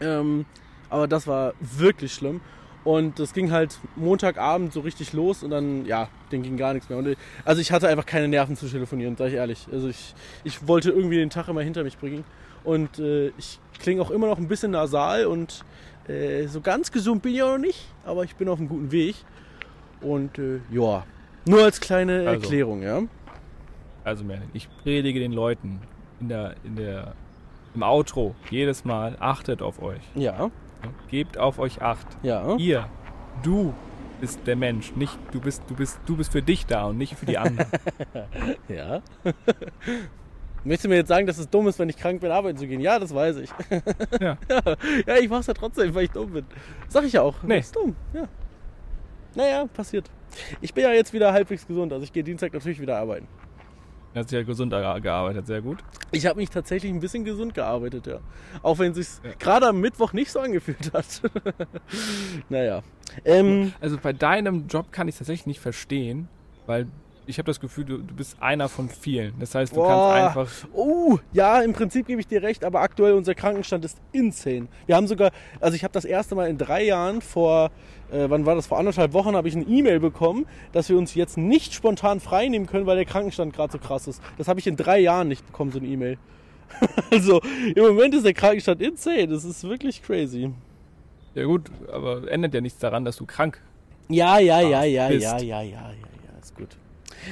Ähm, 0.00 0.44
aber 0.90 1.08
das 1.08 1.26
war 1.26 1.54
wirklich 1.60 2.12
schlimm. 2.12 2.40
Und 2.88 3.18
das 3.18 3.34
ging 3.34 3.50
halt 3.50 3.78
Montagabend 3.96 4.72
so 4.72 4.80
richtig 4.80 5.12
los 5.12 5.42
und 5.42 5.50
dann, 5.50 5.84
ja, 5.84 6.08
den 6.32 6.42
ging 6.42 6.56
gar 6.56 6.72
nichts 6.72 6.88
mehr. 6.88 6.96
Und, 6.96 7.18
also 7.44 7.60
ich 7.60 7.70
hatte 7.70 7.86
einfach 7.86 8.06
keine 8.06 8.28
Nerven 8.28 8.56
zu 8.56 8.66
telefonieren, 8.66 9.14
sag 9.14 9.28
ich 9.28 9.34
ehrlich. 9.34 9.66
Also 9.70 9.90
ich, 9.90 10.14
ich 10.42 10.66
wollte 10.66 10.90
irgendwie 10.90 11.16
den 11.16 11.28
Tag 11.28 11.48
immer 11.48 11.60
hinter 11.60 11.84
mich 11.84 11.98
bringen. 11.98 12.24
Und 12.64 12.98
äh, 12.98 13.28
ich 13.36 13.60
klinge 13.78 14.00
auch 14.00 14.10
immer 14.10 14.26
noch 14.26 14.38
ein 14.38 14.48
bisschen 14.48 14.70
nasal 14.70 15.26
und 15.26 15.66
äh, 16.08 16.46
so 16.46 16.62
ganz 16.62 16.90
gesund 16.90 17.20
bin 17.20 17.34
ich 17.34 17.42
auch 17.42 17.50
noch 17.50 17.58
nicht, 17.58 17.84
aber 18.06 18.24
ich 18.24 18.36
bin 18.36 18.48
auf 18.48 18.58
einem 18.58 18.70
guten 18.70 18.90
Weg. 18.90 19.16
Und 20.00 20.38
äh, 20.38 20.60
ja, 20.70 21.04
nur 21.44 21.64
als 21.64 21.80
kleine 21.80 22.20
Also. 22.26 22.40
Erklärung, 22.40 22.80
ja. 22.80 23.02
Also 24.02 24.24
Merlin, 24.24 24.48
ich 24.54 24.66
predige 24.82 25.20
den 25.20 25.32
Leuten 25.32 25.82
in 26.20 26.30
der, 26.30 26.54
in 26.64 26.76
der, 26.76 27.12
im 27.74 27.82
Outro 27.82 28.34
jedes 28.50 28.86
Mal, 28.86 29.14
achtet 29.20 29.60
auf 29.60 29.82
euch. 29.82 30.00
Ja, 30.14 30.50
Gebt 31.08 31.38
auf 31.38 31.58
euch 31.58 31.82
acht. 31.82 32.06
ja. 32.22 32.56
Ihr, 32.56 32.88
du 33.42 33.74
bist 34.20 34.40
der 34.46 34.56
Mensch, 34.56 34.94
nicht 34.96 35.16
du 35.30 35.40
bist, 35.40 35.62
du 35.68 35.74
bist, 35.74 36.00
du 36.06 36.16
bist 36.16 36.32
für 36.32 36.42
dich 36.42 36.66
da 36.66 36.86
und 36.86 36.98
nicht 36.98 37.14
für 37.16 37.26
die 37.26 37.38
anderen. 37.38 37.70
Ja. 38.68 39.00
Möchtest 40.64 40.84
du 40.86 40.88
mir 40.88 40.96
jetzt 40.96 41.08
sagen, 41.08 41.26
dass 41.26 41.38
es 41.38 41.48
dumm 41.48 41.68
ist, 41.68 41.78
wenn 41.78 41.88
ich 41.88 41.96
krank 41.96 42.20
bin, 42.20 42.30
arbeiten 42.32 42.58
zu 42.58 42.66
gehen? 42.66 42.80
Ja, 42.80 42.98
das 42.98 43.14
weiß 43.14 43.36
ich. 43.36 43.50
Ja. 44.20 44.36
ja, 44.50 44.62
ja, 45.06 45.16
ich 45.16 45.28
mach's 45.28 45.46
ja 45.46 45.54
trotzdem, 45.54 45.94
weil 45.94 46.04
ich 46.04 46.10
dumm 46.10 46.32
bin. 46.32 46.44
Sag 46.88 47.04
ich 47.04 47.12
ja 47.12 47.22
auch. 47.22 47.42
Nee. 47.44 47.58
Das 47.58 47.66
ist 47.66 47.76
dumm, 47.76 47.94
ja. 48.12 48.24
Naja, 49.34 49.66
passiert. 49.66 50.10
Ich 50.60 50.74
bin 50.74 50.84
ja 50.84 50.92
jetzt 50.92 51.12
wieder 51.12 51.32
halbwegs 51.32 51.66
gesund, 51.66 51.92
also 51.92 52.02
ich 52.02 52.12
gehe 52.12 52.24
Dienstag 52.24 52.52
natürlich 52.52 52.80
wieder 52.80 52.98
arbeiten. 52.98 53.28
Er 54.14 54.20
hat 54.20 54.28
sich 54.30 54.38
ja 54.38 54.42
gesund 54.42 54.72
ge- 54.72 55.00
gearbeitet, 55.00 55.46
sehr 55.46 55.60
gut. 55.60 55.78
Ich 56.12 56.26
habe 56.26 56.38
mich 56.40 56.48
tatsächlich 56.50 56.90
ein 56.90 57.00
bisschen 57.00 57.24
gesund 57.24 57.54
gearbeitet, 57.54 58.06
ja. 58.06 58.18
Auch 58.62 58.78
wenn 58.78 58.92
es 58.92 58.96
sich 59.16 59.24
Ja. 59.24 59.30
gerade 59.38 59.68
am 59.68 59.80
Mittwoch 59.80 60.12
nicht 60.12 60.30
so 60.32 60.40
angefühlt 60.40 60.92
hat. 60.92 61.22
naja. 62.48 62.82
Ähm, 63.24 63.72
Also 63.80 63.98
bei 63.98 64.12
deinem 64.12 64.66
Job 64.68 64.92
kann 64.92 65.08
ich 65.08 65.14
es 65.14 65.18
tatsächlich 65.18 65.46
nicht 65.46 65.60
verstehen, 65.60 66.28
weil 66.66 66.86
ich 67.28 67.38
habe 67.38 67.46
das 67.46 67.60
Gefühl, 67.60 67.84
du, 67.84 67.98
du 67.98 68.14
bist 68.14 68.36
einer 68.40 68.68
von 68.70 68.88
vielen. 68.88 69.38
Das 69.38 69.54
heißt, 69.54 69.72
du 69.72 69.80
Boah. 69.80 69.88
kannst 69.88 70.38
einfach. 70.38 70.68
Oh, 70.72 71.18
ja, 71.32 71.60
im 71.60 71.74
Prinzip 71.74 72.06
gebe 72.06 72.20
ich 72.20 72.26
dir 72.26 72.42
recht, 72.42 72.64
aber 72.64 72.80
aktuell 72.80 73.12
unser 73.12 73.34
Krankenstand 73.34 73.84
ist 73.84 73.98
insane. 74.12 74.66
Wir 74.86 74.96
haben 74.96 75.06
sogar, 75.06 75.30
also 75.60 75.76
ich 75.76 75.84
habe 75.84 75.92
das 75.92 76.06
erste 76.06 76.34
Mal 76.34 76.48
in 76.48 76.56
drei 76.56 76.84
Jahren 76.84 77.20
vor, 77.20 77.70
äh, 78.10 78.30
wann 78.30 78.46
war 78.46 78.54
das, 78.54 78.66
vor 78.66 78.78
anderthalb 78.78 79.12
Wochen 79.12 79.36
habe 79.36 79.46
ich 79.46 79.54
eine 79.54 79.66
E-Mail 79.66 80.00
bekommen, 80.00 80.46
dass 80.72 80.88
wir 80.88 80.96
uns 80.96 81.14
jetzt 81.14 81.36
nicht 81.36 81.74
spontan 81.74 82.20
freinehmen 82.20 82.66
können, 82.66 82.86
weil 82.86 82.96
der 82.96 83.04
Krankenstand 83.04 83.52
gerade 83.52 83.72
so 83.72 83.78
krass 83.78 84.08
ist. 84.08 84.22
Das 84.38 84.48
habe 84.48 84.58
ich 84.58 84.66
in 84.66 84.76
drei 84.76 84.98
Jahren 84.98 85.28
nicht 85.28 85.44
bekommen, 85.46 85.70
so 85.70 85.78
eine 85.78 85.86
E-Mail. 85.86 86.16
also 87.10 87.42
im 87.74 87.82
Moment 87.82 88.14
ist 88.14 88.24
der 88.24 88.34
Krankenstand 88.34 88.80
insane, 88.80 89.28
das 89.28 89.44
ist 89.44 89.64
wirklich 89.64 90.02
crazy. 90.02 90.50
Ja 91.34 91.44
gut, 91.44 91.70
aber 91.92 92.30
ändert 92.30 92.54
ja 92.54 92.62
nichts 92.62 92.78
daran, 92.78 93.04
dass 93.04 93.16
du 93.16 93.26
krank 93.26 93.62
Ja, 94.08 94.38
ja, 94.38 94.60
ja, 94.60 94.84
ja, 94.84 95.08
ja, 95.08 95.10
ja, 95.10 95.38
ja, 95.38 95.62
ja, 95.62 95.62
ja. 95.62 96.08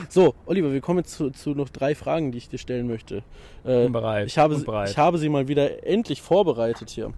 So, 0.09 0.34
Oliver, 0.47 0.72
wir 0.72 0.80
kommen 0.80 1.01
jetzt 1.01 1.12
zu, 1.12 1.30
zu 1.30 1.51
noch 1.51 1.68
drei 1.68 1.94
Fragen, 1.94 2.32
die 2.32 2.38
ich 2.38 2.49
dir 2.49 2.59
stellen 2.59 2.86
möchte. 2.86 3.22
Äh, 3.64 3.84
bin 3.84 3.92
bereit. 3.92 4.26
ich, 4.26 4.38
habe, 4.38 4.57
bereit. 4.59 4.90
ich 4.90 4.99
habe 4.99 5.18
sie 5.18 5.28
mal 5.28 5.49
wieder 5.49 5.86
endlich 5.86 6.22
vorbereitet 6.22 6.90
hier. 6.90 7.12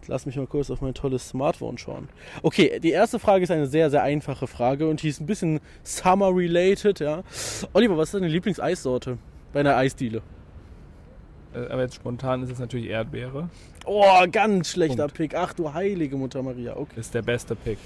Jetzt 0.00 0.08
lass 0.08 0.26
mich 0.26 0.36
mal 0.36 0.46
kurz 0.46 0.70
auf 0.70 0.82
mein 0.82 0.92
tolles 0.92 1.30
Smartphone 1.30 1.78
schauen. 1.78 2.08
Okay, 2.42 2.78
die 2.78 2.90
erste 2.90 3.18
Frage 3.18 3.44
ist 3.44 3.50
eine 3.50 3.66
sehr, 3.66 3.88
sehr 3.90 4.02
einfache 4.02 4.46
Frage 4.46 4.88
und 4.88 5.02
die 5.02 5.08
ist 5.08 5.20
ein 5.20 5.26
bisschen 5.26 5.60
Summer-related, 5.82 7.00
ja. 7.00 7.22
Oliver, 7.72 7.96
was 7.96 8.08
ist 8.08 8.14
deine 8.14 8.28
Lieblingseissorte 8.28 9.16
bei 9.54 9.60
einer 9.60 9.76
Eisdiele? 9.76 10.20
Äh, 11.54 11.70
aber 11.72 11.82
jetzt 11.82 11.94
spontan 11.96 12.42
ist 12.42 12.50
es 12.50 12.58
natürlich 12.58 12.88
Erdbeere. 12.88 13.48
Oh, 13.86 14.04
ganz 14.32 14.70
schlechter 14.70 15.04
Punkt. 15.04 15.14
Pick. 15.14 15.34
Ach 15.34 15.52
du 15.52 15.72
heilige 15.72 16.16
Mutter 16.16 16.42
Maria. 16.42 16.76
Okay, 16.76 16.98
Ist 17.00 17.14
der 17.14 17.22
beste 17.22 17.54
Pick. 17.54 17.78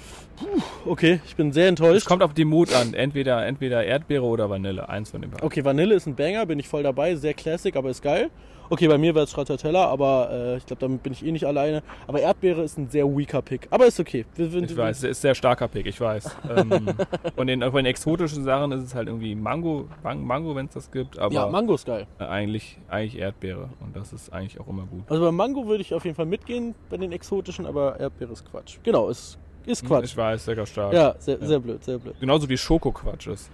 okay 0.85 1.19
ich 1.25 1.35
bin 1.35 1.51
sehr 1.51 1.65
Es 1.65 1.69
enttäuscht. 1.69 2.07
kommt 2.07 2.23
auf 2.23 2.33
die 2.33 2.45
Mut 2.45 2.73
an. 2.73 2.93
Entweder, 2.93 3.45
entweder 3.45 3.83
Erdbeere 3.83 4.23
oder 4.23 4.49
Vanille. 4.49 4.87
Eins 4.89 5.11
von 5.11 5.21
den 5.21 5.31
beiden. 5.31 5.45
Okay, 5.45 5.63
Vanille 5.65 5.95
ist 5.95 6.07
ein 6.07 6.15
Banger, 6.15 6.45
bin 6.45 6.59
ich 6.59 6.67
voll 6.67 6.83
dabei. 6.83 7.15
Sehr 7.15 7.33
classic, 7.33 7.75
aber 7.75 7.89
ist 7.89 8.01
geil. 8.01 8.29
Okay, 8.71 8.87
bei 8.87 8.97
mir 8.99 9.15
wäre 9.15 9.23
es 9.23 9.31
Stracciatella, 9.31 9.87
aber 9.87 10.29
äh, 10.31 10.57
ich 10.57 10.65
glaube, 10.65 10.79
damit 10.81 11.01
bin 11.01 11.11
ich 11.13 11.25
eh 11.25 11.31
nicht 11.31 11.45
alleine. 11.45 11.81
Aber 12.05 12.19
Erdbeere 12.21 12.61
ist 12.61 12.77
ein 12.77 12.87
sehr 12.89 13.05
weaker 13.07 13.41
Pick. 13.41 13.67
Aber 13.71 13.87
ist 13.87 13.99
okay. 13.99 14.25
Wir, 14.35 14.53
wir, 14.53 14.61
Ich 14.61 14.77
weiß, 14.77 14.97
es 14.99 15.03
ist 15.11 15.21
sehr 15.21 15.33
starker 15.33 15.67
Pick, 15.67 15.87
ich 15.87 15.99
weiß. 15.99 16.35
ähm, 16.55 16.87
von, 17.35 17.47
den, 17.47 17.61
von 17.63 17.75
den 17.75 17.85
exotischen 17.87 18.43
Sachen 18.43 18.71
ist 18.71 18.83
es 18.83 18.93
halt 18.93 19.07
irgendwie 19.07 19.33
Mango, 19.33 19.87
Man- 20.03 20.23
Mango 20.23 20.55
wenn 20.55 20.67
es 20.67 20.73
das 20.73 20.91
gibt, 20.91 21.17
aber 21.17 21.33
Ja, 21.33 21.47
Mango 21.47 21.73
ist 21.73 21.87
geil. 21.87 22.05
äh, 22.19 22.25
eigentlich, 22.25 22.77
eigentlich 22.89 23.19
Erdbeere. 23.19 23.69
Und 23.79 23.95
das 23.95 24.13
ist 24.13 24.31
eigentlich 24.31 24.59
auch 24.59 24.67
immer 24.67 24.85
gut. 24.85 25.03
Also 25.09 25.23
bei 25.25 25.31
Mango 25.31 25.65
würde 25.65 25.81
ich 25.81 25.93
auf 25.93 26.05
jeden 26.05 26.15
Fall 26.15 26.27
mitgehen, 26.27 26.75
bei 26.91 26.97
den 26.97 27.11
exotischen, 27.11 27.65
aber 27.65 27.99
Erdbeere 27.99 28.33
ist 28.33 28.49
Quatsch. 28.51 28.77
Genau, 28.83 29.09
ist, 29.09 29.39
ist 29.65 29.83
Quatsch. 29.83 30.05
Ich 30.05 30.15
weiß, 30.17 30.45
sehr 30.45 30.65
stark. 30.67 30.93
Ja, 30.93 31.15
sehr, 31.17 31.39
Ja. 31.39 31.47
sehr 31.47 31.59
blöd, 31.59 31.83
sehr 31.83 31.97
blöd. 31.97 32.15
Genauso 32.19 32.47
wie 32.47 32.57
Schokoquatsch 32.57 33.27
ist. 33.27 33.49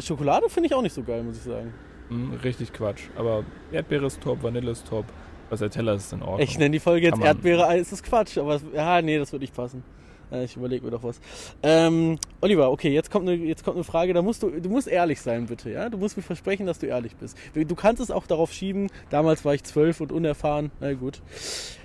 Schokolade 0.00 0.48
finde 0.50 0.66
ich 0.68 0.74
auch 0.74 0.82
nicht 0.82 0.92
so 0.94 1.02
geil, 1.02 1.22
muss 1.22 1.38
ich 1.38 1.42
sagen. 1.44 1.72
Hm, 2.08 2.34
richtig 2.42 2.72
Quatsch. 2.72 3.02
Aber 3.16 3.44
Erdbeere 3.72 4.06
ist 4.06 4.20
top, 4.20 4.42
Vanille 4.42 4.70
ist 4.70 4.86
top. 4.86 5.04
Stracciatella 5.46 5.94
ist 5.94 6.12
in 6.12 6.20
Ordnung. 6.22 6.40
Ich 6.40 6.58
nenne 6.58 6.70
die 6.72 6.78
Folge 6.78 7.06
jetzt 7.06 7.20
Erdbeere, 7.20 7.66
Eis 7.66 7.90
ist 7.92 8.02
Quatsch, 8.04 8.36
aber 8.36 8.60
ja, 8.74 9.00
nee, 9.00 9.18
das 9.18 9.32
würde 9.32 9.44
nicht 9.44 9.54
passen. 9.54 9.82
Äh, 10.30 10.44
Ich 10.44 10.56
überlege 10.56 10.84
mir 10.84 10.90
doch 10.90 11.02
was. 11.02 11.20
Ähm, 11.62 12.18
Oliver, 12.42 12.70
okay, 12.70 12.90
jetzt 12.90 13.10
kommt, 13.10 13.26
eine, 13.28 13.42
jetzt 13.42 13.64
kommt 13.64 13.76
eine 13.76 13.84
Frage, 13.84 14.12
da 14.12 14.20
musst 14.20 14.42
du, 14.42 14.50
du 14.50 14.68
musst 14.68 14.88
ehrlich 14.88 15.20
sein, 15.22 15.46
bitte, 15.46 15.70
ja? 15.70 15.88
Du 15.88 15.96
musst 15.96 16.18
mir 16.18 16.22
versprechen, 16.22 16.66
dass 16.66 16.78
du 16.78 16.86
ehrlich 16.86 17.16
bist. 17.16 17.36
Du 17.54 17.74
kannst 17.74 18.02
es 18.02 18.10
auch 18.10 18.26
darauf 18.26 18.52
schieben, 18.52 18.88
damals 19.08 19.44
war 19.46 19.54
ich 19.54 19.64
zwölf 19.64 20.02
und 20.02 20.12
unerfahren, 20.12 20.70
na 20.80 20.92
gut. 20.92 21.22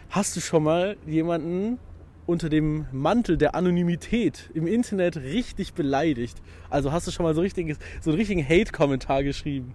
Hast 0.10 0.36
du 0.36 0.42
schon 0.42 0.64
mal 0.64 0.98
jemanden 1.08 1.80
unter 2.26 2.50
dem 2.50 2.86
Mantel 2.92 3.38
der 3.38 3.56
Anonymität 3.56 4.50
im 4.54 4.68
Internet 4.68 5.18
richtig 5.18 5.74
beleidigt? 5.74 6.38
Also 6.70 6.92
hast 6.92 7.08
du 7.08 7.12
schon 7.12 7.24
mal 7.24 7.34
so, 7.34 7.42
richtiges, 7.42 7.78
so 8.02 8.12
einen 8.12 8.20
richtigen 8.20 8.44
Hate-Kommentar 8.48 9.24
geschrieben? 9.24 9.74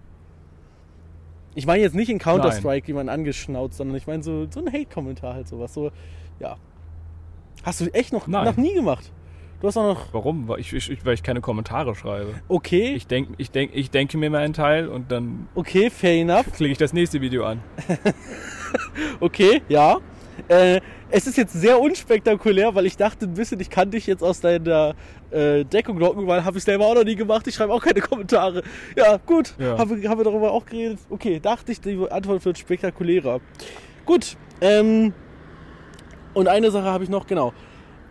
Ich 1.59 1.65
meine 1.65 1.83
jetzt 1.83 1.93
nicht 1.93 2.09
in 2.09 2.19
Counter-Strike 2.19 2.87
jemanden 2.87 3.09
angeschnauzt, 3.09 3.75
sondern 3.75 3.97
ich 3.97 4.07
meine 4.07 4.23
so, 4.23 4.47
so 4.49 4.61
ein 4.61 4.71
Hate-Kommentar 4.71 5.33
halt 5.33 5.49
sowas. 5.49 5.73
So, 5.73 5.91
ja. 6.39 6.55
Hast 7.63 7.81
du 7.81 7.93
echt 7.93 8.13
noch, 8.13 8.27
Nein. 8.27 8.45
noch 8.45 8.55
nie 8.55 8.73
gemacht? 8.73 9.11
Du 9.59 9.67
hast 9.67 9.75
auch 9.75 9.93
noch, 9.93 10.13
Warum? 10.13 10.47
Weil 10.47 10.61
ich, 10.61 10.71
ich, 10.71 11.05
weil 11.05 11.15
ich 11.15 11.21
keine 11.21 11.41
Kommentare 11.41 11.95
schreibe. 11.95 12.35
okay, 12.47 12.93
Ich, 12.95 13.07
denk, 13.07 13.31
ich, 13.35 13.51
denk, 13.51 13.71
ich 13.73 13.91
denke 13.91 14.17
mir 14.17 14.29
mal 14.29 14.37
einen 14.37 14.53
Teil 14.53 14.87
und 14.87 15.11
dann 15.11 15.49
okay, 15.53 15.89
fair 15.89 16.21
enough, 16.21 16.49
klicke 16.53 16.71
ich 16.71 16.77
das 16.77 16.93
nächste 16.93 17.19
Video 17.19 17.43
an. 17.43 17.61
okay, 19.19 19.61
ja. 19.67 19.97
Äh, 20.47 20.79
es 21.11 21.27
ist 21.27 21.37
jetzt 21.37 21.53
sehr 21.53 21.79
unspektakulär, 21.79 22.73
weil 22.75 22.85
ich 22.85 22.97
dachte 22.97 23.25
ein 23.25 23.33
bisschen, 23.33 23.59
ich 23.59 23.69
kann 23.69 23.89
dich 23.91 24.05
jetzt 24.07 24.23
aus 24.23 24.41
deiner 24.41 24.95
äh, 25.31 25.63
Deckung 25.65 25.97
locken, 25.97 26.27
weil 26.27 26.43
habe 26.45 26.57
ich 26.57 26.63
selber 26.63 26.85
auch 26.85 26.95
noch 26.95 27.03
nie 27.03 27.15
gemacht. 27.15 27.47
Ich 27.47 27.55
schreibe 27.55 27.73
auch 27.73 27.81
keine 27.83 28.01
Kommentare. 28.01 28.63
Ja, 28.95 29.17
gut, 29.25 29.55
Ja. 29.59 29.77
Haben, 29.77 30.01
wir- 30.01 30.09
haben 30.09 30.19
wir 30.19 30.23
darüber 30.25 30.51
auch 30.51 30.65
geredet. 30.65 30.99
Okay, 31.09 31.39
dachte 31.39 31.71
ich, 31.71 31.81
die 31.81 31.97
Antwort 32.09 32.43
wird 32.45 32.57
spektakulärer. 32.57 33.39
Gut, 34.05 34.37
ähm, 34.61 35.13
und 36.33 36.47
eine 36.47 36.71
Sache 36.71 36.85
habe 36.85 37.03
ich 37.03 37.09
noch, 37.09 37.25
genau. 37.27 37.53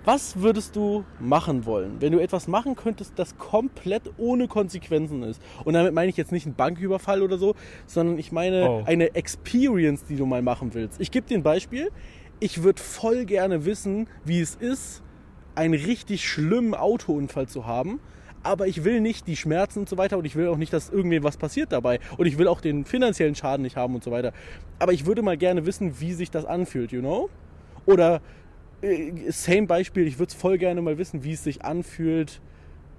Was 0.04 0.40
würdest 0.40 0.74
du 0.74 1.04
machen 1.20 1.66
wollen, 1.66 1.96
wenn 2.00 2.12
du 2.12 2.18
etwas 2.18 2.48
machen 2.48 2.74
könntest, 2.76 3.12
das 3.18 3.36
komplett 3.36 4.02
ohne 4.16 4.48
Konsequenzen 4.48 5.22
ist? 5.22 5.42
Und 5.64 5.74
damit 5.74 5.92
meine 5.92 6.08
ich 6.08 6.16
jetzt 6.16 6.32
nicht 6.32 6.46
einen 6.46 6.54
Banküberfall 6.54 7.20
oder 7.20 7.36
so, 7.36 7.54
sondern 7.86 8.16
ich 8.18 8.32
meine 8.32 8.70
Oh. 8.70 8.82
eine 8.86 9.14
Experience, 9.14 10.04
die 10.04 10.16
du 10.16 10.24
mal 10.24 10.40
machen 10.40 10.72
willst. 10.72 10.98
Ich 11.00 11.10
gebe 11.10 11.26
dir 11.26 11.36
ein 11.36 11.42
Beispiel. 11.42 11.90
Ich 12.40 12.62
würde 12.62 12.80
voll 12.80 13.24
gerne 13.24 13.64
wissen, 13.64 14.08
wie 14.24 14.40
es 14.40 14.54
ist, 14.54 15.02
einen 15.54 15.74
richtig 15.74 16.28
schlimmen 16.28 16.74
Autounfall 16.74 17.48
zu 17.48 17.66
haben. 17.66 18.00
Aber 18.44 18.68
ich 18.68 18.84
will 18.84 19.00
nicht 19.00 19.26
die 19.26 19.36
Schmerzen 19.36 19.80
und 19.80 19.88
so 19.88 19.98
weiter 19.98 20.16
und 20.16 20.24
ich 20.24 20.36
will 20.36 20.46
auch 20.46 20.56
nicht, 20.56 20.72
dass 20.72 20.88
irgendwem 20.88 21.24
was 21.24 21.36
passiert 21.36 21.72
dabei. 21.72 21.98
Und 22.16 22.26
ich 22.26 22.38
will 22.38 22.46
auch 22.46 22.60
den 22.60 22.84
finanziellen 22.84 23.34
Schaden 23.34 23.62
nicht 23.62 23.76
haben 23.76 23.96
und 23.96 24.04
so 24.04 24.12
weiter. 24.12 24.32
Aber 24.78 24.92
ich 24.92 25.06
würde 25.06 25.22
mal 25.22 25.36
gerne 25.36 25.66
wissen, 25.66 26.00
wie 26.00 26.12
sich 26.12 26.30
das 26.30 26.44
anfühlt, 26.44 26.92
you 26.92 27.00
know? 27.00 27.28
Oder 27.84 28.20
äh, 28.80 29.30
same 29.30 29.66
Beispiel, 29.66 30.06
ich 30.06 30.20
würde 30.20 30.30
es 30.30 30.34
voll 30.34 30.58
gerne 30.58 30.80
mal 30.80 30.98
wissen, 30.98 31.24
wie 31.24 31.32
es 31.32 31.42
sich 31.42 31.64
anfühlt, 31.64 32.40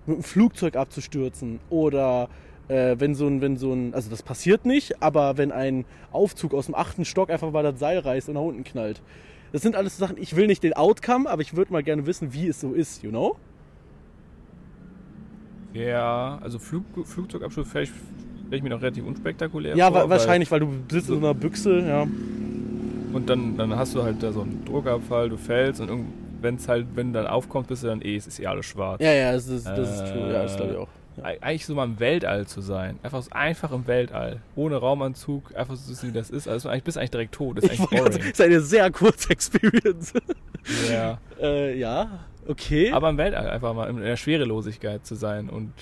mit 0.06 0.18
einem 0.18 0.24
Flugzeug 0.24 0.76
abzustürzen. 0.76 1.62
Oder 1.70 2.28
äh, 2.68 2.96
wenn 3.00 3.16
so 3.16 3.28
ein, 3.28 3.40
wenn 3.40 3.56
so 3.56 3.72
ein, 3.72 3.94
also 3.94 4.10
das 4.10 4.24
passiert 4.24 4.66
nicht, 4.66 5.02
aber 5.02 5.38
wenn 5.38 5.54
ein 5.54 5.86
Aufzug 6.12 6.54
aus 6.54 6.66
dem 6.66 6.76
achten 6.76 7.06
Stock 7.06 7.30
einfach 7.30 7.52
mal 7.52 7.64
das 7.64 7.80
Seil 7.80 8.00
reißt 8.00 8.28
und 8.28 8.36
nach 8.36 8.42
unten 8.42 8.66
knallt. 8.66 9.02
Das 9.52 9.62
sind 9.62 9.76
alles 9.76 9.98
so 9.98 10.06
Sachen, 10.06 10.18
ich 10.18 10.36
will 10.36 10.48
nicht 10.48 10.64
den 10.64 10.74
Outcome, 10.74 11.30
aber 11.30 11.42
ich 11.42 11.56
würde 11.56 11.72
mal 11.74 11.84
gerne 11.84 12.06
wissen, 12.06 12.34
wie 12.34 12.48
es 12.48 12.60
so 12.62 12.74
ist, 12.74 13.02
you 13.04 13.10
know? 13.10 13.36
Ja, 15.74 16.40
also 16.42 16.60
Flug, 16.60 16.86
vielleicht 17.06 17.94
stelle 18.42 18.58
ich 18.58 18.64
mir 18.64 18.70
noch 18.70 18.82
relativ 18.82 19.06
unspektakulär 19.06 19.76
Ja, 19.76 19.88
vor. 19.88 19.96
wa 19.96 20.02
weil- 20.04 20.10
wahrscheinlich, 20.12 20.50
weil 20.52 20.60
du 20.62 20.72
sitzt 20.92 21.10
in 21.10 21.16
so 21.16 21.18
einer 21.18 21.34
Büchse, 21.34 21.80
ja. 21.88 22.08
Und 23.14 23.28
dann, 23.30 23.58
dann 23.58 23.76
hast 23.76 23.96
du 23.96 24.04
halt 24.04 24.22
da 24.22 24.32
so 24.32 24.42
einen 24.42 24.64
Druckabfall, 24.66 25.30
du 25.30 25.38
fällst 25.38 25.82
und 25.82 26.06
wenn 26.42 26.56
es 26.56 26.68
halt, 26.68 26.88
wenn 26.96 27.12
du 27.12 27.20
dann 27.20 27.28
aufkommst, 27.28 27.70
bist 27.70 27.84
du 27.84 27.88
dann 27.88 28.02
eh, 28.02 28.16
es 28.16 28.28
ist 28.28 28.40
eh 28.40 28.46
alles 28.46 28.66
schwarz. 28.68 29.02
Ja, 29.02 29.12
ja, 29.12 29.32
das 29.34 29.48
ist, 29.48 29.66
das 29.68 29.90
ist 29.96 30.02
Äh, 30.02 30.12
true, 30.14 30.34
ja, 30.34 30.44
das 30.44 30.56
glaube 30.58 30.72
ich 30.74 30.78
auch. 30.78 30.88
Eig- 31.24 31.42
Eigentlich 31.42 31.66
so 31.66 31.76
mal 31.76 31.86
im 31.86 32.00
Weltall 32.00 32.48
zu 32.48 32.62
sein. 32.62 33.00
Einfach, 33.04 33.24
einfach 33.32 33.72
im 33.72 33.88
Weltall. 33.88 34.42
Ohne 34.56 34.78
Raumanzug, 34.78 35.56
einfach 35.56 35.76
so 35.76 35.84
zu 35.84 35.90
wissen, 35.92 36.10
wie 36.10 36.14
das 36.18 36.30
ist. 36.30 36.48
Also 36.48 36.70
eigentlich 36.70 36.84
bist 36.84 36.98
du 36.98 37.00
eigentlich 37.02 37.12
direkt 37.12 37.34
tot. 37.36 37.58
Das 37.58 37.66
ist 37.66 37.74
Ich 37.74 37.80
eigentlich 37.80 38.00
boring. 38.00 38.12
sagen, 38.14 38.30
ist 38.32 38.42
eine 38.42 38.62
sehr 38.62 38.92
kurze 38.92 39.30
Experience. 39.32 40.14
Ja. 40.92 41.18
äh, 41.42 41.78
ja, 41.78 42.20
okay. 42.48 42.92
Aber 42.92 43.10
im 43.10 43.18
Weltall 43.18 43.50
einfach 43.50 43.74
mal 43.74 43.90
in 43.90 43.98
der 43.98 44.18
Schwerelosigkeit 44.18 45.06
zu 45.06 45.16
sein 45.16 45.50
und 45.50 45.74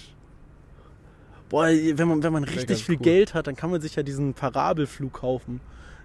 Boah, 1.49 1.67
wenn 1.67 2.07
man, 2.09 2.23
wenn 2.23 2.33
man 2.33 2.43
richtig 2.43 2.83
viel 2.83 2.95
cool. 2.95 3.01
Geld 3.03 3.33
hat, 3.33 3.47
dann 3.47 3.55
kann 3.55 3.71
man 3.71 3.79
sich 3.79 3.95
ja 3.95 4.03
diesen 4.03 4.33
Parabelflug 4.33 5.13
kaufen. 5.13 5.61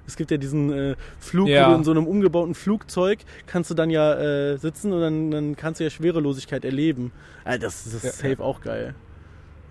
Es 0.07 0.17
gibt 0.17 0.31
ja 0.31 0.37
diesen 0.37 0.73
äh, 0.73 0.97
Flug, 1.19 1.49
Ja. 1.49 1.67
wo 1.67 1.73
du 1.73 1.79
in 1.79 1.85
so 1.85 1.91
einem 1.91 2.07
umgebauten 2.07 2.55
Flugzeug 2.55 3.21
kannst 3.47 3.71
du 3.71 3.75
dann 3.75 3.91
ja 3.91 4.15
äh, 4.15 4.57
sitzen 4.57 4.93
und 4.93 5.01
dann, 5.01 5.31
dann 5.31 5.57
kannst 5.57 5.81
du 5.81 5.85
ja 5.85 5.91
Schwerelosigkeit 5.91 6.65
erleben. 6.65 7.13
Alter, 7.45 7.67
das, 7.67 7.85
das 7.85 7.95
ist 7.95 8.05
Ja, 8.23 8.31
safe 8.31 8.43
auch 8.43 8.61
geil. 8.61 8.95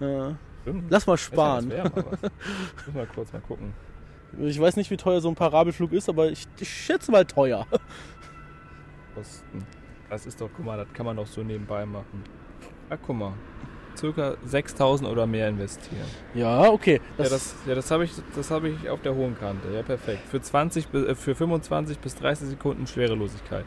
Ja. 0.02 0.36
Lass 0.90 1.08
mal 1.08 1.14
Ja, 1.14 1.18
sparen. 1.18 1.70
das 1.70 1.78
wär 1.78 1.84
mal 2.04 2.06
was. 2.12 2.22
Muss 2.86 2.96
mal 2.96 3.08
kurz 3.08 3.32
mal 3.34 3.42
gucken. 3.42 3.74
Ich 4.40 4.60
weiß 4.60 4.76
nicht, 4.78 4.90
wie 4.92 4.98
teuer 4.98 5.20
so 5.22 5.28
ein 5.30 5.36
Parabelflug 5.36 5.92
ist, 5.94 6.08
aber 6.10 6.30
ich, 6.30 6.48
ich 6.60 6.70
schätze 6.70 7.12
mal 7.12 7.26
teuer. 7.26 7.66
Kosten. 9.16 9.66
Das 10.10 10.26
ist 10.26 10.40
doch, 10.42 10.50
guck 10.56 10.66
mal, 10.66 10.78
das 10.78 10.92
kann 10.94 11.06
man 11.06 11.16
doch 11.18 11.28
so 11.28 11.42
nebenbei 11.44 11.86
machen. 11.86 12.24
Ja, 12.90 12.98
guck 12.98 13.16
mal. 13.16 13.34
Circa 13.96 14.36
6000 14.46 15.10
oder 15.10 15.28
mehr 15.28 15.50
investieren. 15.50 16.06
Ja, 16.34 16.70
okay. 16.70 17.02
ja, 17.18 17.26
das, 17.28 17.56
ja, 17.66 17.76
das 17.76 17.92
habe 17.92 18.06
ich, 18.06 18.12
das 18.36 18.50
habe 18.50 18.70
ich 18.70 18.90
auf 18.90 19.02
der 19.02 19.14
hohen 19.16 19.38
Kante. 19.38 19.68
Ja, 19.74 19.84
perfekt. 19.84 20.22
Für 20.30 20.42
20, 20.42 20.88
bi- 20.88 21.06
äh, 21.08 21.16
für 21.16 21.36
25 21.36 22.00
bis 22.00 22.16
30 22.16 22.50
Sekunden 22.50 22.88
Schwerelosigkeit. 22.88 23.66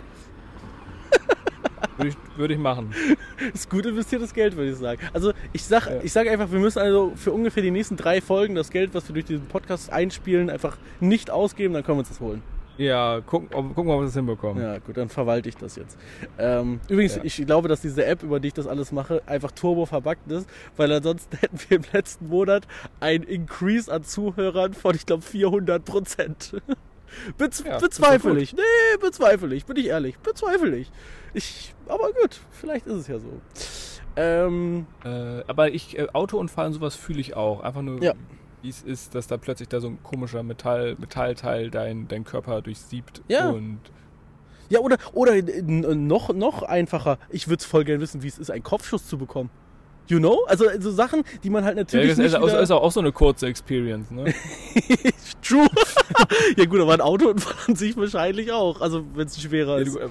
Würde, 1.97 2.09
ich, 2.11 2.17
würde 2.39 2.55
ich 2.55 2.61
machen. 2.61 2.91
ist 3.55 3.69
gut 3.71 3.87
investiertes 3.87 4.33
Geld, 4.35 4.57
würde 4.57 4.71
ich 4.71 4.77
sagen. 4.77 5.01
Also 5.13 5.33
ich 5.53 5.65
sag, 5.65 5.87
Ja. 5.89 6.01
ich 6.03 6.13
sag 6.13 6.27
einfach, 6.29 6.51
wir 6.51 6.59
müssen 6.61 6.79
also 6.79 7.13
für 7.17 7.33
ungefähr 7.33 7.63
die 7.63 7.71
nächsten 7.71 7.97
drei 7.97 8.21
Folgen 8.21 8.55
das 8.55 8.71
Geld, 8.71 8.95
was 8.95 9.09
wir 9.09 9.15
durch 9.15 9.27
diesen 9.27 9.47
Podcast 9.47 9.93
einspielen, 9.93 10.51
einfach 10.51 10.77
nicht 11.01 11.31
ausgeben, 11.31 11.75
dann 11.75 11.83
können 11.85 11.97
wir 11.99 12.01
uns 12.01 12.09
das 12.09 12.21
holen. 12.21 12.43
Ja, 12.77 13.21
gucken, 13.21 13.51
ob, 13.53 13.73
gucken 13.77 13.93
ob 13.93 14.01
wir 14.01 14.07
das 14.07 14.15
hinbekommen. 14.15 14.61
Ja, 14.61 14.79
gut, 14.79 14.97
dann 14.97 15.09
verwalte 15.09 15.49
ich 15.49 15.57
das 15.57 15.77
jetzt. 15.77 15.97
Ähm, 16.39 16.81
übrigens, 16.89 17.15
Ja. 17.15 17.23
ich 17.23 17.37
glaube, 17.47 17.69
dass 17.69 17.83
diese 17.83 18.05
App, 18.05 18.25
über 18.25 18.41
die 18.41 18.49
ich 18.49 18.55
das 18.55 18.67
alles 18.67 18.91
mache, 18.91 19.23
einfach 19.27 19.53
turbo 19.53 19.87
verbuggt 19.87 20.29
ist, 20.33 20.49
weil 20.77 20.91
ansonsten 20.91 21.37
hätten 21.41 21.59
wir 21.69 21.77
im 21.77 21.85
letzten 21.93 22.27
Monat 22.29 22.67
ein 22.99 23.23
Increase 23.23 23.93
an 23.93 24.03
Zuhörern 24.03 24.75
von, 24.75 24.97
ich 24.97 25.07
glaube, 25.07 25.23
400 25.23 25.85
Prozent. 25.85 26.57
Bez 27.39 27.63
Ja, 27.65 27.79
bezweifle 27.79 28.41
ich. 28.41 28.55
Nee, 28.55 28.63
bezweifle 29.01 29.55
ich. 29.55 29.65
Bin 29.67 29.77
ich 29.77 29.87
ehrlich. 29.87 30.19
Bezweifle 30.19 30.77
ich. 30.77 30.91
Ich, 31.33 31.75
aber 31.89 32.13
gut, 32.13 32.41
vielleicht 32.51 32.87
ist 32.87 32.95
es 32.95 33.09
ja 33.09 33.19
so. 33.19 33.41
Ähm, 34.17 34.87
Äh, 35.05 35.43
aber 35.47 35.73
ich, 35.73 35.99
äh, 35.99 36.07
Autounfall 36.13 36.67
und 36.67 36.73
sowas 36.75 36.95
fühle 36.97 37.21
ich 37.21 37.35
auch. 37.37 37.61
Einfach 37.61 37.83
nur, 37.83 38.03
Ja. 38.03 38.15
wie 38.63 38.69
es 38.69 38.83
ist, 38.83 39.15
dass 39.15 39.27
da 39.27 39.37
plötzlich 39.37 39.69
da 39.69 39.81
so 39.81 39.89
ein 39.89 40.03
komischer 40.03 40.43
Metall, 40.43 40.97
Metallteil 40.99 41.71
dein, 41.71 42.07
dein 42.09 42.25
Körper 42.25 42.63
durchsiebt. 42.63 43.23
Ja. 43.29 43.49
Und 43.51 43.81
ja, 44.71 44.79
oder, 44.81 44.97
oder 45.13 45.35
äh, 45.35 45.63
noch, 45.63 46.33
noch 46.33 46.63
einfacher. 46.63 47.19
Ich 47.31 47.49
würde 47.49 47.61
es 47.61 47.65
voll 47.67 47.85
gerne 47.85 48.01
wissen, 48.01 48.23
wie 48.23 48.29
es 48.29 48.39
ist, 48.39 48.51
einen 48.51 48.63
Kopfschuss 48.63 49.07
zu 49.07 49.19
bekommen. 49.19 49.51
You 50.07 50.19
know? 50.19 50.45
Also 50.47 50.67
so 50.81 50.91
Sachen, 50.91 51.23
die 51.43 51.51
man 51.51 51.65
halt 51.65 51.77
ja, 51.77 51.83
natürlich 51.83 52.11
das 52.11 52.19
nicht 52.19 52.27
ist, 52.29 52.35
auch- 52.35 52.47
wieder... 52.47 52.61
ist 52.61 52.71
auch 52.71 52.93
so 52.93 53.01
eine 53.01 53.13
kurze 53.13 53.47
Experience, 53.47 54.11
ne? 54.11 54.25
True. 55.43 55.67
ja 56.57 56.65
gut, 56.67 56.81
aber 56.81 56.95
ein 56.95 57.01
Autounfall 57.01 57.55
an 57.69 57.77
sich 57.77 57.97
wahrscheinlich 57.97 58.53
auch. 58.53 58.81
Also 58.81 59.05
wenn 59.15 59.27
es 59.27 59.41
schwerer 59.41 59.79
Ja, 59.79 59.83
ist. 59.87 59.95
du, 59.95 59.99
äh, 60.01 60.09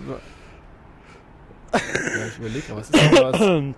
ja, 1.73 2.27
ich 2.27 2.37
überlege, 2.37 2.63
was 2.75 2.89
ist 2.89 2.95
denn 2.95 3.23
was? 3.23 3.39
Hm. 3.39 3.75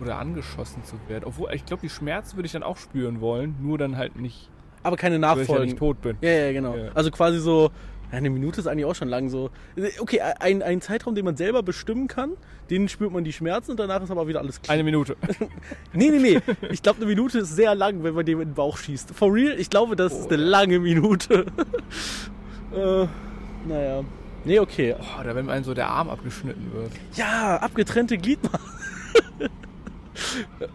Oder 0.00 0.18
angeschossen 0.18 0.82
zu 0.84 0.96
werden. 1.08 1.24
Obwohl, 1.26 1.52
ich 1.54 1.64
glaube, 1.66 1.82
die 1.82 1.90
Schmerzen 1.90 2.36
würde 2.36 2.46
ich 2.46 2.52
dann 2.52 2.62
auch 2.62 2.76
spüren 2.78 3.20
wollen, 3.20 3.56
nur 3.60 3.76
dann 3.76 3.96
halt 3.98 4.16
nicht, 4.16 4.48
aber 4.82 4.96
keine 4.96 5.20
weil 5.20 5.40
ich 5.42 5.48
ja 5.48 5.58
nicht 5.58 5.78
tot 5.78 6.00
bin. 6.00 6.16
Ja, 6.22 6.30
ja, 6.30 6.52
genau. 6.52 6.74
Ja. 6.74 6.88
Also 6.94 7.10
quasi 7.10 7.38
so, 7.38 7.64
ja, 7.64 7.70
eine 8.12 8.30
Minute 8.30 8.60
ist 8.60 8.66
eigentlich 8.66 8.84
auch 8.86 8.94
schon 8.94 9.08
lang 9.08 9.28
so. 9.28 9.50
Okay, 10.00 10.20
ein, 10.20 10.62
ein 10.62 10.80
Zeitraum, 10.80 11.14
den 11.14 11.24
man 11.24 11.36
selber 11.36 11.62
bestimmen 11.62 12.08
kann, 12.08 12.32
den 12.70 12.88
spürt 12.88 13.12
man 13.12 13.24
die 13.24 13.32
Schmerzen 13.32 13.72
und 13.72 13.76
danach 13.80 14.02
ist 14.02 14.10
aber 14.10 14.26
wieder 14.28 14.40
alles 14.40 14.60
klar. 14.60 14.74
Eine 14.74 14.84
Minute. 14.84 15.16
Nee, 15.92 16.10
nee, 16.10 16.18
nee. 16.18 16.40
Ich 16.70 16.82
glaube, 16.82 16.98
eine 16.98 17.06
Minute 17.06 17.40
ist 17.40 17.54
sehr 17.56 17.74
lang, 17.74 18.02
wenn 18.02 18.14
man 18.14 18.24
dem 18.26 18.40
in 18.40 18.48
den 18.50 18.54
Bauch 18.54 18.76
schießt. 18.76 19.10
For 19.14 19.32
real, 19.32 19.58
ich 19.58 19.70
glaube, 19.70 19.96
das 19.96 20.12
ist 20.12 20.26
Oh, 20.26 20.34
eine 20.34 20.42
ja. 20.42 20.48
lange 20.48 20.78
Minute. 20.78 21.46
äh, 22.74 23.06
naja. 23.68 24.04
Nee, 24.44 24.58
okay. 24.60 24.94
Oh, 24.98 25.20
oder 25.20 25.34
wenn 25.34 25.48
einem 25.50 25.64
so 25.64 25.74
der 25.74 25.88
Arm 25.88 26.08
abgeschnitten 26.08 26.72
wird. 26.72 26.92
Ja, 27.14 27.56
abgetrennte 27.58 28.16
Gliedmaßen. 28.18 28.58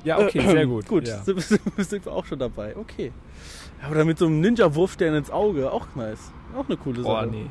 Ja, 0.03 0.19
okay, 0.19 0.41
sehr 0.41 0.65
gut. 0.65 0.87
Gut, 0.87 1.07
Ja. 1.07 1.23
sind, 1.23 1.39
sind 1.77 2.05
wir 2.05 2.11
auch 2.11 2.25
schon 2.25 2.39
dabei. 2.39 2.75
Okay. 2.75 3.11
Oder 3.91 4.05
mit 4.05 4.17
so 4.17 4.25
einem 4.27 4.41
Ninja-Wurfstern 4.41 5.13
ins 5.15 5.29
Auge. 5.31 5.71
Auch 5.71 5.87
nice. 5.95 6.31
Auch 6.57 6.65
eine 6.67 6.77
coole 6.77 7.01
Oh, 7.01 7.03
Sache. 7.13 7.27
nee. 7.27 7.47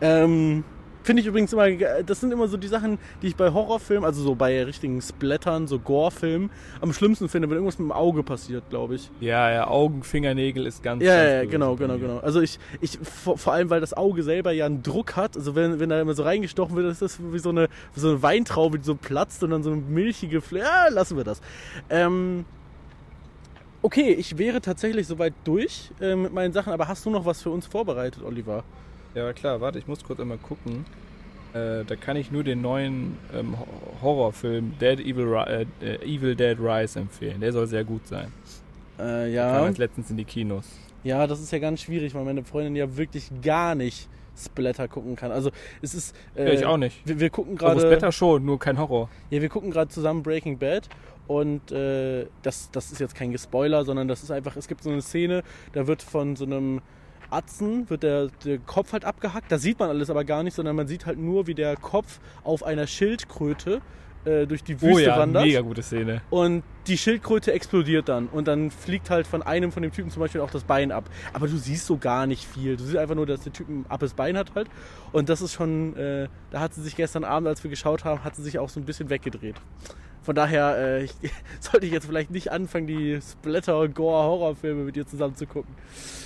Ähm, 0.00 0.64
Finde 1.02 1.22
ich 1.22 1.26
übrigens 1.26 1.50
immer, 1.54 1.66
das 2.04 2.20
sind 2.20 2.30
immer 2.30 2.46
so 2.46 2.58
die 2.58 2.68
Sachen, 2.68 2.98
die 3.22 3.28
ich 3.28 3.36
bei 3.36 3.50
Horrorfilmen, 3.54 4.04
also 4.04 4.22
so 4.22 4.34
bei 4.34 4.62
richtigen 4.64 5.00
Splattern, 5.00 5.66
so 5.66 5.78
Gore-Filmen, 5.78 6.50
am 6.82 6.92
schlimmsten 6.92 7.30
finde, 7.30 7.48
wenn 7.48 7.56
irgendwas 7.56 7.78
mit 7.78 7.88
dem 7.88 7.92
Auge 7.92 8.22
passiert, 8.22 8.64
glaube 8.68 8.96
ich. 8.96 9.10
Ja, 9.18 9.50
ja, 9.50 9.66
Augen, 9.66 10.02
Fingernägel 10.02 10.66
ist 10.66 10.82
ganz 10.82 11.02
Ja, 11.02 11.16
ganz 11.16 11.32
ja, 11.32 11.44
genau, 11.46 11.74
genau, 11.76 11.96
genau. 11.96 12.18
Also 12.18 12.42
ich, 12.42 12.58
ich 12.82 12.98
vor, 12.98 13.38
vor 13.38 13.54
allem, 13.54 13.70
weil 13.70 13.80
das 13.80 13.94
Auge 13.94 14.22
selber 14.22 14.52
ja 14.52 14.66
einen 14.66 14.82
Druck 14.82 15.16
hat, 15.16 15.38
also 15.38 15.54
wenn, 15.54 15.80
wenn 15.80 15.88
da 15.88 15.98
immer 15.98 16.12
so 16.12 16.22
reingestochen 16.22 16.76
wird, 16.76 16.86
ist 16.92 17.00
das 17.00 17.18
wie 17.32 17.38
so 17.38 17.48
eine, 17.48 17.68
so 17.96 18.10
eine 18.10 18.22
Weintraube, 18.22 18.78
die 18.78 18.84
so 18.84 18.94
platzt 18.94 19.42
und 19.42 19.50
dann 19.50 19.62
so 19.62 19.70
eine 19.72 19.80
milchige 19.80 20.42
Fl 20.42 20.58
Ja, 20.58 20.88
lassen 20.90 21.16
wir 21.16 21.24
das. 21.24 21.40
Ähm, 21.88 22.44
okay, 23.82 24.12
ich 24.12 24.38
wäre 24.38 24.60
tatsächlich 24.60 25.06
soweit 25.06 25.32
durch 25.44 25.90
äh, 26.00 26.14
mit 26.14 26.32
meinen 26.32 26.52
Sachen, 26.52 26.72
aber 26.72 26.88
hast 26.88 27.04
du 27.06 27.10
noch 27.10 27.24
was 27.24 27.42
für 27.42 27.50
uns 27.50 27.66
vorbereitet, 27.66 28.22
Oliver? 28.22 28.64
Ja, 29.14 29.32
klar, 29.32 29.60
warte, 29.60 29.78
ich 29.78 29.86
muss 29.86 30.04
kurz 30.04 30.20
einmal 30.20 30.38
gucken. 30.38 30.84
Äh, 31.52 31.84
da 31.84 31.96
kann 31.96 32.16
ich 32.16 32.30
nur 32.30 32.44
den 32.44 32.62
neuen 32.62 33.18
ähm, 33.34 33.58
Ho- 33.58 33.66
Horrorfilm 34.02 34.74
Dead 34.80 35.00
Evil, 35.00 35.34
äh, 35.34 35.66
äh, 35.84 35.96
Evil 36.04 36.36
Dead 36.36 36.56
Rise 36.60 37.00
empfehlen. 37.00 37.40
Der 37.40 37.52
soll 37.52 37.66
sehr 37.66 37.82
gut 37.82 38.06
sein. 38.06 38.32
Äh, 38.98 39.02
Kam 39.02 39.30
ja, 39.32 39.66
jetzt 39.66 39.78
letztens 39.78 40.10
in 40.10 40.16
die 40.16 40.24
Kinos. 40.24 40.66
ja, 41.02 41.26
das 41.26 41.40
ist 41.40 41.50
ja 41.50 41.58
ganz 41.58 41.80
schwierig, 41.80 42.14
weil 42.14 42.24
meine 42.24 42.44
Freundin 42.44 42.76
ja 42.76 42.96
wirklich 42.96 43.30
gar 43.42 43.74
nicht 43.74 44.08
Splatter 44.36 44.86
gucken 44.86 45.16
kann. 45.16 45.32
Also 45.32 45.50
es 45.82 45.92
ist... 45.92 46.14
Äh, 46.36 46.46
ja, 46.46 46.52
ich 46.52 46.64
auch 46.64 46.76
nicht. 46.76 47.00
Wir, 47.04 47.18
wir 47.18 47.30
gucken 47.30 47.56
gerade... 47.56 47.80
Blätter 47.80 48.12
schon, 48.12 48.44
nur 48.44 48.58
kein 48.58 48.78
Horror. 48.78 49.08
Ja, 49.30 49.42
wir 49.42 49.48
gucken 49.48 49.70
gerade 49.70 49.90
zusammen 49.90 50.22
Breaking 50.22 50.56
Bad 50.56 50.88
und 51.30 51.70
äh, 51.70 52.26
das, 52.42 52.72
das 52.72 52.90
ist 52.90 52.98
jetzt 52.98 53.14
kein 53.14 53.30
Gespoiler, 53.30 53.84
sondern 53.84 54.08
das 54.08 54.24
ist 54.24 54.32
einfach, 54.32 54.56
es 54.56 54.66
gibt 54.66 54.82
so 54.82 54.90
eine 54.90 55.00
Szene, 55.00 55.44
da 55.74 55.86
wird 55.86 56.02
von 56.02 56.34
so 56.34 56.44
einem 56.44 56.80
Atzen, 57.30 57.88
wird 57.88 58.02
der, 58.02 58.30
der 58.44 58.58
Kopf 58.58 58.92
halt 58.92 59.04
abgehackt, 59.04 59.52
da 59.52 59.56
sieht 59.56 59.78
man 59.78 59.90
alles 59.90 60.10
aber 60.10 60.24
gar 60.24 60.42
nicht, 60.42 60.54
sondern 60.54 60.74
man 60.74 60.88
sieht 60.88 61.06
halt 61.06 61.20
nur, 61.20 61.46
wie 61.46 61.54
der 61.54 61.76
Kopf 61.76 62.18
auf 62.42 62.64
einer 62.64 62.88
Schildkröte 62.88 63.80
äh, 64.24 64.48
durch 64.48 64.64
die 64.64 64.74
Oh 64.74 64.88
Wüste 64.88 65.04
ja, 65.04 65.18
wandert. 65.20 65.44
mega 65.44 65.60
gute 65.60 65.84
Szene. 65.84 66.20
Und 66.30 66.64
die 66.88 66.98
Schildkröte 66.98 67.52
explodiert 67.52 68.08
dann. 68.08 68.26
Und 68.26 68.48
dann 68.48 68.72
fliegt 68.72 69.08
halt 69.08 69.28
von 69.28 69.42
einem 69.44 69.70
von 69.70 69.84
dem 69.84 69.92
Typen 69.92 70.10
zum 70.10 70.20
Beispiel 70.20 70.40
auch 70.40 70.50
das 70.50 70.64
Bein 70.64 70.90
ab. 70.90 71.08
Aber 71.32 71.46
du 71.46 71.56
siehst 71.56 71.86
so 71.86 71.96
gar 71.96 72.26
nicht 72.26 72.44
viel. 72.44 72.76
Du 72.76 72.82
siehst 72.82 72.96
einfach 72.96 73.14
nur, 73.14 73.26
dass 73.26 73.42
der 73.42 73.52
Typ 73.52 73.68
ein 73.68 73.86
abes 73.88 74.14
Bein 74.14 74.36
hat 74.36 74.52
halt. 74.56 74.68
Und 75.12 75.28
das 75.28 75.40
ist 75.42 75.52
schon, 75.52 75.96
äh, 75.96 76.26
da 76.50 76.58
hat 76.58 76.74
sie 76.74 76.82
sich 76.82 76.96
gestern 76.96 77.22
Abend, 77.22 77.46
als 77.46 77.62
wir 77.62 77.70
geschaut 77.70 78.04
haben, 78.04 78.24
hat 78.24 78.34
sie 78.34 78.42
sich 78.42 78.58
auch 78.58 78.68
so 78.68 78.80
ein 78.80 78.84
bisschen 78.84 79.10
weggedreht. 79.10 79.56
Von 80.22 80.34
daher 80.34 80.76
äh, 80.76 81.04
ich, 81.04 81.14
sollte 81.60 81.86
ich 81.86 81.92
jetzt 81.92 82.06
vielleicht 82.06 82.30
nicht 82.30 82.52
anfangen, 82.52 82.86
die 82.86 83.20
Splatter- 83.20 83.78
und 83.80 83.94
Gore-Horrorfilme 83.94 84.84
mit 84.84 84.96
dir 84.96 85.06
zusammen 85.06 85.34
zu 85.34 85.46
gucken. 85.46 85.74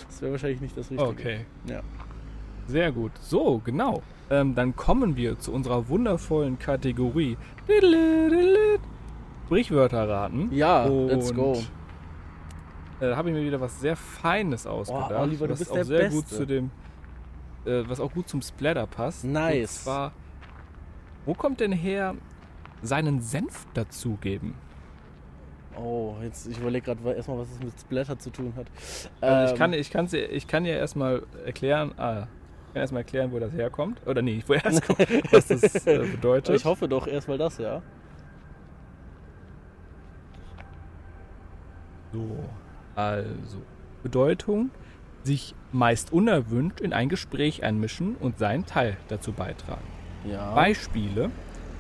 Das 0.09 0.21
wäre 0.21 0.33
wahrscheinlich 0.33 0.61
nicht 0.61 0.77
das 0.77 0.91
Richtige. 0.91 1.09
Okay. 1.11 1.47
Ja. 1.67 1.81
Sehr 2.67 2.93
gut. 2.93 3.13
So, 3.21 3.61
genau. 3.65 4.03
Ähm, 4.31 4.55
dann 4.55 4.75
kommen 4.75 5.17
wir 5.17 5.39
zu 5.39 5.53
unserer 5.53 5.89
wundervollen 5.89 6.59
Kategorie. 6.59 7.37
Sprichwörter 9.47 10.09
raten. 10.09 10.49
Ja, 10.53 10.85
Und, 10.85 11.09
let's 11.09 11.35
go. 11.35 11.53
Äh, 13.01 13.11
Da 13.11 13.17
habe 13.17 13.29
ich 13.31 13.35
mir 13.37 13.45
wieder 13.45 13.61
was 13.61 13.81
sehr 13.81 13.97
Feines 13.97 14.67
ausgedacht. 14.67 15.13
Oliver, 15.13 15.47
du 15.49 15.53
was 15.53 15.71
auch 15.71 15.83
sehr 15.83 16.09
gut 16.09 16.23
Beste. 16.23 16.37
zu 16.37 16.47
dem, 16.47 16.71
äh, 17.67 17.83
was 17.87 18.01
auch 18.01 18.13
gut 18.13 18.29
zum 18.29 18.41
Splatter 18.41 18.87
passt. 18.87 19.25
Nice. 19.25 19.61
Und 19.79 19.83
zwar, 19.85 20.13
wo 21.27 21.35
kommt 21.35 21.61
denn 21.61 21.73
her 21.73 22.15
seinen 22.87 23.21
Senf 23.21 23.67
dazugeben? 23.75 24.55
Oh, 25.77 26.15
jetzt, 26.23 26.47
ich 26.47 26.59
überlege 26.59 26.95
gerade 26.95 27.15
erstmal, 27.15 27.39
was 27.39 27.51
es 27.51 27.59
mit 27.59 27.73
Splatter 27.81 28.17
zu 28.19 28.31
tun 28.31 28.53
hat. 28.57 28.67
Also 29.21 29.45
ich, 29.47 29.51
Ähm, 29.53 29.59
kann, 29.59 29.73
ich, 29.73 29.91
kann's, 29.91 30.11
dir- 30.13 30.31
ich 30.31 30.47
kann 30.47 30.65
ja 30.65 30.75
erstmal 30.77 31.23
erklären, 31.45 31.93
ah, 31.99 32.29
ich 32.69 32.75
kann 32.75 32.81
erstmal 32.83 33.01
erklären, 33.01 33.33
wo 33.33 33.39
das 33.41 33.53
herkommt. 33.53 34.01
Oder 34.07 34.23
nee, 34.23 34.43
woher 34.47 34.65
es 34.67 34.81
kommt, 34.81 35.01
was 35.33 35.49
das 35.49 35.87
äh, 35.87 35.99
bedeutet. 36.13 36.57
Ich 36.57 36.65
hoffe 36.65 36.87
doch 36.89 37.07
erstmal 37.09 37.39
das, 37.39 37.59
ja. 37.59 37.83
So, 42.13 42.39
also. 42.95 43.59
Bedeutung, 44.03 44.71
sich 45.23 45.55
meist 45.73 46.13
unerwünscht 46.13 46.81
in 46.81 46.93
ein 46.93 47.09
Gespräch 47.09 47.65
einmischen 47.65 48.17
und 48.17 48.39
seinen 48.39 48.67
Teil 48.67 48.97
dazu 49.09 49.33
beitragen. 49.33 49.87
Ja. 50.25 50.55
Beispiele. 50.55 51.31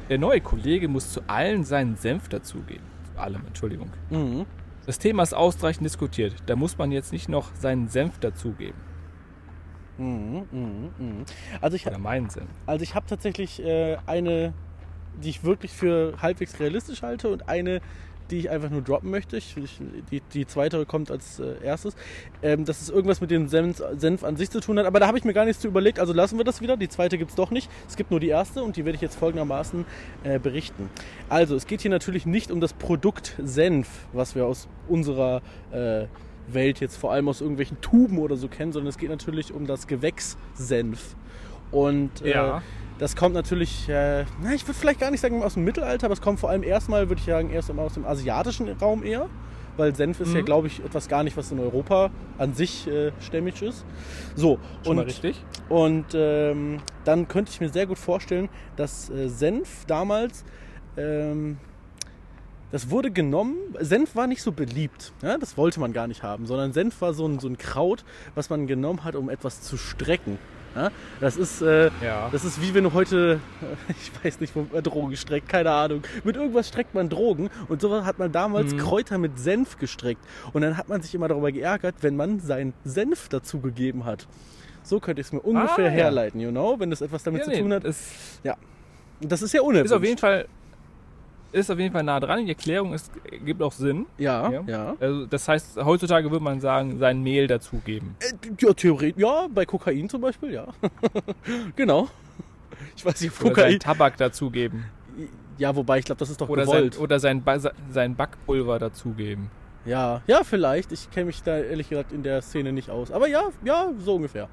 Der 0.08 0.18
neue 0.18 0.40
Kollege 0.40 0.88
muss 0.88 1.12
zu 1.12 1.22
allen 1.26 1.64
seinen 1.64 1.96
Senf 1.96 2.28
dazugeben. 2.28 2.84
Zu 3.14 3.20
allem, 3.20 3.42
Entschuldigung. 3.46 3.90
Mhm. 4.10 4.44
Das 4.86 4.98
Thema 4.98 5.22
ist 5.22 5.34
ausreichend 5.34 5.86
diskutiert. 5.86 6.34
Da 6.46 6.56
muss 6.56 6.76
man 6.76 6.92
jetzt 6.92 7.12
nicht 7.12 7.28
noch 7.28 7.54
seinen 7.54 7.88
Senf 7.88 8.18
dazugeben. 8.18 8.78
Mhm, 9.96 10.44
mhm, 10.50 10.90
mhm. 10.98 11.24
Also 11.60 11.76
ich, 11.76 11.86
Oder 11.86 11.98
meinen 11.98 12.28
Senf. 12.28 12.50
also 12.66 12.82
ich 12.82 12.94
habe 12.94 13.06
tatsächlich 13.06 13.62
äh, 13.62 13.96
eine, 14.06 14.52
die 15.22 15.30
ich 15.30 15.44
wirklich 15.44 15.72
für 15.72 16.20
halbwegs 16.20 16.58
realistisch 16.60 17.02
halte 17.02 17.28
und 17.30 17.48
eine, 17.48 17.80
die 18.30 18.38
ich 18.38 18.50
einfach 18.50 18.70
nur 18.70 18.82
droppen 18.82 19.10
möchte. 19.10 19.36
Ich, 19.36 19.56
ich, 19.56 19.80
die, 20.10 20.20
die 20.32 20.46
zweite 20.46 20.84
kommt 20.86 21.10
als 21.10 21.40
äh, 21.40 21.54
erstes. 21.62 21.94
Ähm, 22.42 22.64
dass 22.64 22.80
es 22.80 22.90
irgendwas 22.90 23.20
mit 23.20 23.30
dem 23.30 23.48
Senf, 23.48 23.82
Senf 23.96 24.24
an 24.24 24.36
sich 24.36 24.50
zu 24.50 24.60
tun 24.60 24.78
hat. 24.78 24.86
Aber 24.86 25.00
da 25.00 25.06
habe 25.06 25.18
ich 25.18 25.24
mir 25.24 25.32
gar 25.34 25.44
nichts 25.44 25.60
zu 25.60 25.68
überlegt. 25.68 25.98
Also 25.98 26.12
lassen 26.12 26.38
wir 26.38 26.44
das 26.44 26.60
wieder. 26.60 26.76
Die 26.76 26.88
zweite 26.88 27.18
gibt 27.18 27.30
es 27.30 27.36
doch 27.36 27.50
nicht. 27.50 27.70
Es 27.88 27.96
gibt 27.96 28.10
nur 28.10 28.20
die 28.20 28.28
erste 28.28 28.62
und 28.62 28.76
die 28.76 28.84
werde 28.84 28.96
ich 28.96 29.02
jetzt 29.02 29.16
folgendermaßen 29.18 29.84
äh, 30.24 30.38
berichten. 30.38 30.90
Also 31.28 31.56
es 31.56 31.66
geht 31.66 31.80
hier 31.80 31.90
natürlich 31.90 32.26
nicht 32.26 32.50
um 32.50 32.60
das 32.60 32.72
Produkt 32.72 33.34
Senf, 33.42 33.88
was 34.12 34.34
wir 34.34 34.46
aus 34.46 34.68
unserer 34.88 35.42
äh, 35.72 36.06
Welt 36.48 36.80
jetzt 36.80 36.96
vor 36.96 37.12
allem 37.12 37.28
aus 37.28 37.40
irgendwelchen 37.40 37.80
Tuben 37.80 38.18
oder 38.18 38.36
so 38.36 38.48
kennen, 38.48 38.72
sondern 38.72 38.88
es 38.88 38.98
geht 38.98 39.08
natürlich 39.08 39.52
um 39.52 39.66
das 39.66 39.86
Gewächs 39.86 40.36
Senf. 40.54 41.16
Und 41.70 42.22
äh, 42.22 42.32
Ja. 42.32 42.62
Das 42.98 43.16
kommt 43.16 43.34
natürlich, 43.34 43.88
äh, 43.88 44.24
na, 44.42 44.52
ich 44.54 44.66
würde 44.66 44.78
vielleicht 44.78 45.00
gar 45.00 45.10
nicht 45.10 45.20
sagen 45.20 45.42
aus 45.42 45.54
dem 45.54 45.64
Mittelalter, 45.64 46.06
aber 46.06 46.14
es 46.14 46.20
kommt 46.20 46.40
vor 46.40 46.50
allem 46.50 46.62
erstmal, 46.62 47.08
würde 47.08 47.20
ich 47.20 47.26
sagen, 47.26 47.50
erst 47.50 47.70
aus 47.70 47.94
dem 47.94 48.04
asiatischen 48.06 48.68
Raum 48.68 49.02
eher. 49.04 49.28
Weil 49.76 49.92
Senf 49.96 50.20
ist 50.20 50.32
ja, 50.32 50.40
Mhm. 50.40 50.44
glaube 50.44 50.68
ich, 50.68 50.84
etwas 50.84 51.08
gar 51.08 51.24
nicht, 51.24 51.36
was 51.36 51.50
in 51.50 51.58
Europa 51.58 52.10
an 52.38 52.54
sich 52.54 52.86
äh, 52.86 53.10
stämmig 53.18 53.60
ist. 53.60 53.84
So, 54.36 54.60
Schon 54.84 54.98
und, 55.00 55.06
richtig? 55.06 55.44
und 55.68 56.06
ähm, 56.14 56.78
dann 57.04 57.26
könnte 57.26 57.50
ich 57.50 57.60
mir 57.60 57.68
sehr 57.70 57.86
gut 57.86 57.98
vorstellen, 57.98 58.48
dass 58.76 59.10
äh, 59.10 59.28
Senf 59.28 59.84
damals, 59.86 60.44
ähm, 60.96 61.56
das 62.70 62.88
wurde 62.90 63.10
genommen, 63.10 63.56
Senf 63.80 64.14
war 64.14 64.28
nicht 64.28 64.42
so 64.42 64.52
beliebt, 64.52 65.12
ja? 65.22 65.38
das 65.38 65.56
wollte 65.56 65.80
man 65.80 65.92
gar 65.92 66.06
nicht 66.06 66.22
haben, 66.22 66.46
sondern 66.46 66.72
Senf 66.72 67.00
war 67.00 67.12
so 67.12 67.26
ein, 67.26 67.40
so 67.40 67.48
ein 67.48 67.58
Kraut, 67.58 68.04
was 68.36 68.50
man 68.50 68.68
genommen 68.68 69.02
hat, 69.02 69.16
um 69.16 69.28
etwas 69.28 69.60
zu 69.62 69.76
strecken. 69.76 70.38
Ja? 70.74 70.90
Das 71.20 71.36
ist, 71.36 71.62
äh, 71.62 71.90
Ja. 72.02 72.28
das 72.32 72.44
ist 72.44 72.60
wie 72.60 72.74
wenn 72.74 72.84
du 72.84 72.92
heute, 72.92 73.40
ich 73.88 74.10
weiß 74.24 74.40
nicht, 74.40 74.54
wo 74.56 74.66
man 74.72 74.82
Drogen 74.82 75.16
streckt, 75.16 75.48
keine 75.48 75.70
Ahnung. 75.70 76.02
Mit 76.24 76.36
irgendwas 76.36 76.68
streckt 76.68 76.94
man 76.94 77.08
Drogen 77.08 77.50
und 77.68 77.80
so 77.80 78.04
hat 78.04 78.18
man 78.18 78.32
damals 78.32 78.72
Mhm. 78.72 78.78
Kräuter 78.78 79.18
mit 79.18 79.38
Senf 79.38 79.78
gestreckt. 79.78 80.22
Und 80.52 80.62
dann 80.62 80.76
hat 80.76 80.88
man 80.88 81.00
sich 81.02 81.14
immer 81.14 81.28
darüber 81.28 81.52
geärgert, 81.52 81.96
wenn 82.00 82.16
man 82.16 82.40
seinen 82.40 82.74
Senf 82.84 83.28
dazugegeben 83.28 84.04
hat. 84.04 84.26
So 84.82 85.00
könnte 85.00 85.20
ich 85.20 85.28
es 85.28 85.32
mir 85.32 85.40
ungefähr 85.40 85.86
Ah, 85.86 85.88
ja. 85.88 85.90
herleiten, 85.90 86.40
you 86.40 86.50
know, 86.50 86.78
wenn 86.78 86.90
das 86.90 87.00
etwas 87.00 87.22
damit 87.22 87.40
Ja, 87.40 87.44
zu 87.44 87.50
nee, 87.52 87.60
tun 87.60 87.72
hat. 87.72 87.84
Ist, 87.84 88.40
Und 89.22 89.32
das 89.32 89.40
ist 89.42 89.54
ja 89.54 89.62
unerwünscht. 89.62 89.86
ist 89.86 89.92
auf 89.92 90.04
jeden 90.04 90.18
Fall 90.18 90.46
ist 91.54 91.70
auf 91.70 91.78
jeden 91.78 91.92
Fall 91.92 92.02
nah 92.02 92.20
dran. 92.20 92.44
Die 92.44 92.48
Erklärung 92.50 92.92
ist, 92.92 93.10
gibt 93.44 93.62
auch 93.62 93.72
Sinn. 93.72 94.06
Ja, 94.18 94.50
Ja. 94.50 94.62
ja. 94.66 94.96
Also 95.00 95.26
das 95.26 95.46
heißt, 95.48 95.76
heutzutage 95.84 96.30
würde 96.30 96.44
man 96.44 96.60
sagen, 96.60 96.98
sein 96.98 97.22
Mehl 97.22 97.46
dazugeben. 97.46 98.16
Äh, 98.20 98.32
Ja, 98.60 98.72
theoretisch, 98.74 99.20
ja, 99.22 99.46
bei 99.52 99.64
Kokain 99.64 100.08
zum 100.08 100.20
Beispiel, 100.20 100.52
ja. 100.52 100.66
genau. 101.76 102.08
Ich 102.96 103.04
weiß 103.04 103.20
nicht, 103.20 103.40
Oder 103.40 103.50
Kokain. 103.50 103.70
seinen 103.70 103.80
Tabak 103.80 104.16
dazugeben. 104.16 104.84
Ja, 105.58 105.74
wobei 105.76 105.98
ich 106.00 106.04
glaube, 106.04 106.18
das 106.18 106.30
ist 106.30 106.40
doch 106.40 106.48
Oder 106.48 106.66
sein, 106.66 106.74
gewollt. 106.76 106.98
oder 106.98 107.20
sein, 107.20 107.42
Ba- 107.44 107.60
sein 107.90 108.16
Backpulver 108.16 108.78
dazugeben. 108.80 109.50
Ja, 109.84 110.22
ja, 110.26 110.42
vielleicht. 110.44 110.90
Ich 110.92 111.10
kenne 111.10 111.26
mich 111.26 111.42
da 111.42 111.58
ehrlich 111.58 111.88
gesagt 111.90 112.10
in 112.12 112.22
der 112.24 112.42
Szene 112.42 112.72
nicht 112.72 112.90
aus. 112.90 113.10
Aber 113.12 113.28
ja, 113.28 113.50
ja, 113.64 113.92
so 113.98 114.16
ungefähr. 114.16 114.48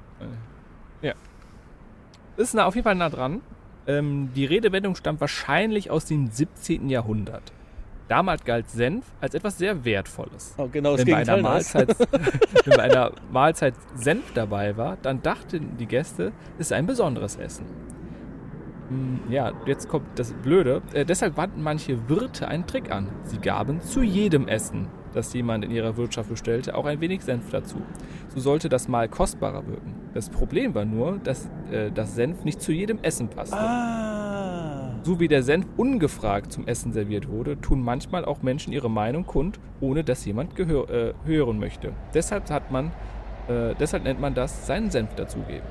Ist 2.36 2.54
nah, 2.54 2.64
auf 2.64 2.74
jeden 2.74 2.84
Fall 2.84 2.94
nah 2.94 3.10
dran. 3.10 3.42
Ähm, 3.86 4.30
die 4.34 4.44
Redewendung 4.44 4.94
stammt 4.94 5.20
wahrscheinlich 5.20 5.90
aus 5.90 6.04
dem 6.04 6.28
17. 6.30 6.88
Jahrhundert. 6.88 7.52
Damals 8.08 8.44
galt 8.44 8.68
Senf 8.70 9.06
als 9.20 9.34
etwas 9.34 9.58
sehr 9.58 9.84
Wertvolles. 9.84 10.54
Oh, 10.58 10.68
genau 10.70 10.98
Wenn 10.98 11.06
bei, 11.06 11.16
einer. 11.16 11.38
Mahlzeit, 11.38 11.96
wenn 12.64 12.76
bei 12.76 12.82
einer 12.82 13.12
Mahlzeit 13.32 13.74
Senf 13.94 14.32
dabei 14.34 14.76
war, 14.76 14.98
dann 15.02 15.22
dachten 15.22 15.76
die 15.78 15.86
Gäste, 15.86 16.32
es 16.58 16.68
sei 16.68 16.76
ein 16.76 16.86
besonderes 16.86 17.36
Essen. 17.36 17.64
Hm, 18.88 19.20
Ja, 19.30 19.52
jetzt 19.66 19.88
kommt 19.88 20.06
das 20.18 20.32
Blöde. 20.34 20.82
Äh, 20.92 21.04
deshalb 21.04 21.36
wandten 21.36 21.62
manche 21.62 22.08
Wirte 22.08 22.48
einen 22.48 22.66
Trick 22.66 22.90
an. 22.90 23.08
Sie 23.24 23.38
gaben 23.38 23.80
zu 23.80 24.02
jedem 24.02 24.46
Essen, 24.46 24.88
das 25.12 25.32
jemand 25.32 25.64
in 25.64 25.70
ihrer 25.70 25.96
Wirtschaft 25.96 26.28
bestellte, 26.28 26.74
auch 26.74 26.84
ein 26.84 27.00
wenig 27.00 27.22
Senf 27.22 27.50
dazu. 27.50 27.76
So 28.34 28.40
sollte 28.40 28.68
das 28.68 28.88
Mahl 28.88 29.08
kostbarer 29.08 29.66
wirken. 29.66 29.94
Das 30.14 30.28
Problem 30.28 30.74
war 30.74 30.84
nur, 30.84 31.18
dass 31.22 31.48
äh, 31.70 31.90
das 31.92 32.14
Senf 32.14 32.44
nicht 32.44 32.60
zu 32.60 32.72
jedem 32.72 32.98
Essen 33.02 33.28
passte. 33.28 33.56
Ah. 33.56 34.94
So 35.04 35.18
wie 35.18 35.26
der 35.26 35.42
Senf 35.42 35.66
ungefragt 35.76 36.52
zum 36.52 36.68
Essen 36.68 36.92
serviert 36.92 37.28
wurde, 37.28 37.60
tun 37.60 37.82
manchmal 37.82 38.24
auch 38.24 38.42
Menschen 38.42 38.72
ihre 38.72 38.88
Meinung 38.88 39.26
kund, 39.26 39.58
ohne 39.80 40.04
dass 40.04 40.24
jemand 40.24 40.54
gehör, 40.54 40.88
äh, 40.90 41.14
hören 41.24 41.58
möchte. 41.58 41.92
Deshalb 42.14 42.50
hat 42.50 42.70
man, 42.70 42.92
äh, 43.48 43.74
deshalb 43.80 44.04
nennt 44.04 44.20
man 44.20 44.34
das 44.34 44.66
seinen 44.66 44.90
Senf 44.90 45.14
dazugeben. 45.14 45.66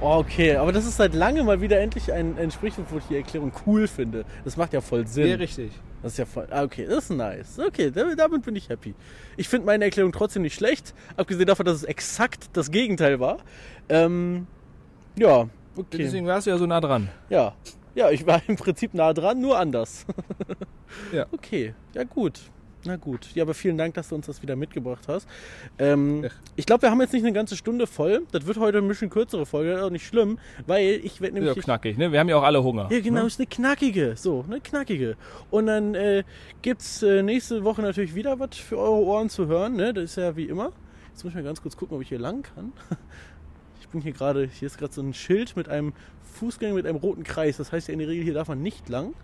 Okay, 0.00 0.56
aber 0.56 0.70
das 0.70 0.86
ist 0.86 0.96
seit 0.96 1.14
langem 1.14 1.46
mal 1.46 1.60
wieder 1.60 1.80
endlich 1.80 2.12
ein, 2.12 2.38
ein 2.38 2.50
Sprichwort, 2.50 2.88
wo 2.90 2.98
ich 2.98 3.04
die 3.04 3.16
Erklärung 3.16 3.52
cool 3.66 3.88
finde. 3.88 4.24
Das 4.44 4.56
macht 4.56 4.72
ja 4.74 4.80
voll 4.80 5.06
Sinn. 5.06 5.34
richtig. 5.34 5.72
Das 6.04 6.12
ist 6.12 6.18
ja 6.18 6.26
voll. 6.26 6.46
Ah, 6.50 6.64
okay, 6.64 6.84
das 6.86 7.04
ist 7.04 7.16
nice. 7.16 7.58
Okay, 7.58 7.90
damit, 7.90 8.44
bin 8.44 8.54
ich 8.54 8.68
happy. 8.68 8.94
Ich 9.38 9.48
finde 9.48 9.64
meine 9.64 9.86
Erklärung 9.86 10.12
trotzdem 10.12 10.42
nicht 10.42 10.54
schlecht, 10.54 10.92
abgesehen 11.16 11.46
davon, 11.46 11.64
dass 11.64 11.76
es 11.76 11.84
exakt 11.84 12.50
das 12.52 12.70
Gegenteil 12.70 13.20
war. 13.20 13.38
Ähm, 13.88 14.46
ja, 15.16 15.48
okay. 15.74 15.96
Deswegen 15.96 16.26
warst 16.26 16.46
du 16.46 16.50
ja 16.50 16.58
so 16.58 16.66
nah 16.66 16.82
dran. 16.82 17.08
Ja. 17.30 17.54
Ja, 17.94 18.10
ich 18.10 18.26
war 18.26 18.42
im 18.48 18.56
Prinzip 18.56 18.92
nah 18.92 19.14
dran, 19.14 19.40
nur 19.40 19.58
anders. 19.58 20.04
Ja. 21.10 21.26
Okay, 21.32 21.74
ja 21.92 22.04
gut. 22.04 22.40
Na 22.86 22.96
gut. 22.96 23.28
Ja, 23.34 23.44
aber 23.44 23.54
vielen 23.54 23.78
Dank, 23.78 23.94
dass 23.94 24.08
du 24.10 24.14
uns 24.14 24.26
das 24.26 24.42
wieder 24.42 24.56
mitgebracht 24.56 25.04
hast. 25.08 25.26
Ähm, 25.78 26.28
ich 26.54 26.66
glaube, 26.66 26.82
wir 26.82 26.90
haben 26.90 27.00
jetzt 27.00 27.12
nicht 27.14 27.22
eine 27.24 27.32
ganze 27.32 27.56
Stunde 27.56 27.86
voll. 27.86 28.26
Das 28.32 28.44
wird 28.46 28.58
heute 28.58 28.78
ein 28.78 28.88
bisschen 28.88 29.08
kürzere 29.10 29.46
Folge, 29.46 29.70
das 29.70 29.80
ist 29.80 29.84
auch 29.86 29.90
nicht 29.90 30.06
schlimm, 30.06 30.38
weil 30.66 31.00
ich 31.02 31.20
werde 31.20 31.36
Ist 31.38 31.42
ja 31.44 31.48
nämlich. 31.50 31.64
knackig, 31.64 31.96
ne? 31.96 32.12
Wir 32.12 32.20
haben 32.20 32.28
ja 32.28 32.36
auch 32.36 32.42
alle 32.42 32.62
Hunger. 32.62 32.88
Ja, 32.90 33.00
genau, 33.00 33.22
Ne? 33.22 33.26
ist 33.26 33.40
eine 33.40 33.46
knackige. 33.46 34.16
So, 34.16 34.44
eine 34.46 34.60
knackige. 34.60 35.16
Und 35.50 35.66
dann 35.66 35.94
äh, 35.94 36.24
gibt's 36.62 37.02
äh, 37.02 37.22
nächste 37.22 37.64
Woche 37.64 37.80
natürlich 37.80 38.14
wieder 38.14 38.38
was 38.38 38.56
für 38.56 38.76
eure 38.78 39.02
Ohren 39.02 39.30
zu 39.30 39.46
hören. 39.46 39.76
Ne? 39.76 39.94
Das 39.94 40.04
ist 40.04 40.16
ja 40.16 40.36
wie 40.36 40.44
immer. 40.44 40.72
Jetzt 41.10 41.24
muss 41.24 41.30
ich 41.30 41.36
mal 41.36 41.44
ganz 41.44 41.62
kurz 41.62 41.76
gucken, 41.76 41.96
ob 41.96 42.02
ich 42.02 42.08
hier 42.08 42.18
lang 42.18 42.42
kann. 42.42 42.72
Ich 43.80 43.88
bin 43.96 44.02
hier 44.02 44.12
gerade, 44.12 44.48
hier 44.52 44.66
ist 44.66 44.76
gerade 44.76 44.92
so 44.92 45.00
ein 45.02 45.14
Schild 45.14 45.56
mit 45.56 45.68
einem 45.68 45.92
Fußgänger 46.32 46.74
mit 46.74 46.84
einem 46.84 46.96
roten 46.96 47.22
Kreis. 47.22 47.58
Das 47.58 47.70
heißt 47.70 47.86
ja 47.86 47.92
in 47.92 48.00
der 48.00 48.08
Regel, 48.08 48.24
hier 48.24 48.34
darf 48.34 48.48
man 48.48 48.60
nicht 48.60 48.88
lang. 48.88 49.14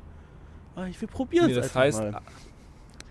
Aber 0.77 0.87
ich 0.87 1.01
will 1.01 1.09
probieren 1.09 1.47
Nee, 1.47 1.55
es 1.55 1.57
das 1.57 1.67
einfach 1.77 1.81
heißt, 1.81 2.13
mal. 2.13 2.21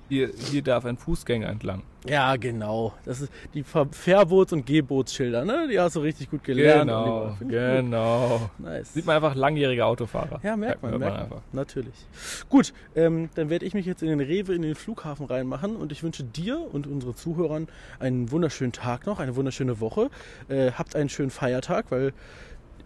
Hier, 0.10 0.32
hier 0.52 0.64
darf 0.64 0.86
ein 0.86 0.98
Fußgänger 0.98 1.48
entlang. 1.48 1.84
Ja, 2.08 2.36
genau. 2.38 2.94
Das 3.06 3.22
ist 3.22 3.32
die 3.54 3.62
Ver 3.62 3.88
Verbots- 3.92 4.54
und 4.54 4.66
Gebotsschilder, 4.66 5.46
ne? 5.46 5.68
Die 5.70 5.80
hast 5.80 5.96
du 5.96 6.00
richtig 6.00 6.32
gut 6.32 6.44
gelernt. 6.44 6.90
Genau, 6.90 7.36
gut. 7.40 7.50
genau. 7.50 8.50
Nice. 8.58 8.94
Sieht 8.94 9.06
man 9.06 9.18
einfach 9.18 9.36
langjährige 9.36 9.86
Autofahrer. 9.86 10.40
Ja, 10.42 10.58
merkt 10.58 10.82
man, 10.82 10.98
merkt 10.98 11.14
man 11.14 11.24
einfach. 11.24 11.42
Natürlich. 11.52 11.94
Gut, 12.50 12.74
ähm, 12.96 13.30
dann 13.36 13.50
werde 13.50 13.66
ich 13.66 13.74
mich 13.74 13.86
jetzt 13.86 14.02
in 14.02 14.10
den 14.10 14.22
Rewe, 14.22 14.56
in 14.56 14.62
den 14.62 14.76
Flughafen 14.76 15.26
reinmachen 15.26 15.76
und 15.76 15.92
ich 15.92 16.02
wünsche 16.02 16.24
dir 16.24 16.60
und 16.74 16.88
unseren 16.88 17.16
Zuhörern 17.16 17.68
einen 18.00 18.32
wunderschönen 18.32 18.72
Tag 18.72 19.06
noch, 19.06 19.20
eine 19.20 19.36
wunderschöne 19.36 19.80
Woche. 19.80 20.10
Äh, 20.48 20.72
habt 20.72 20.96
einen 20.96 21.10
schönen 21.10 21.30
Feiertag, 21.32 21.92
weil 21.92 22.14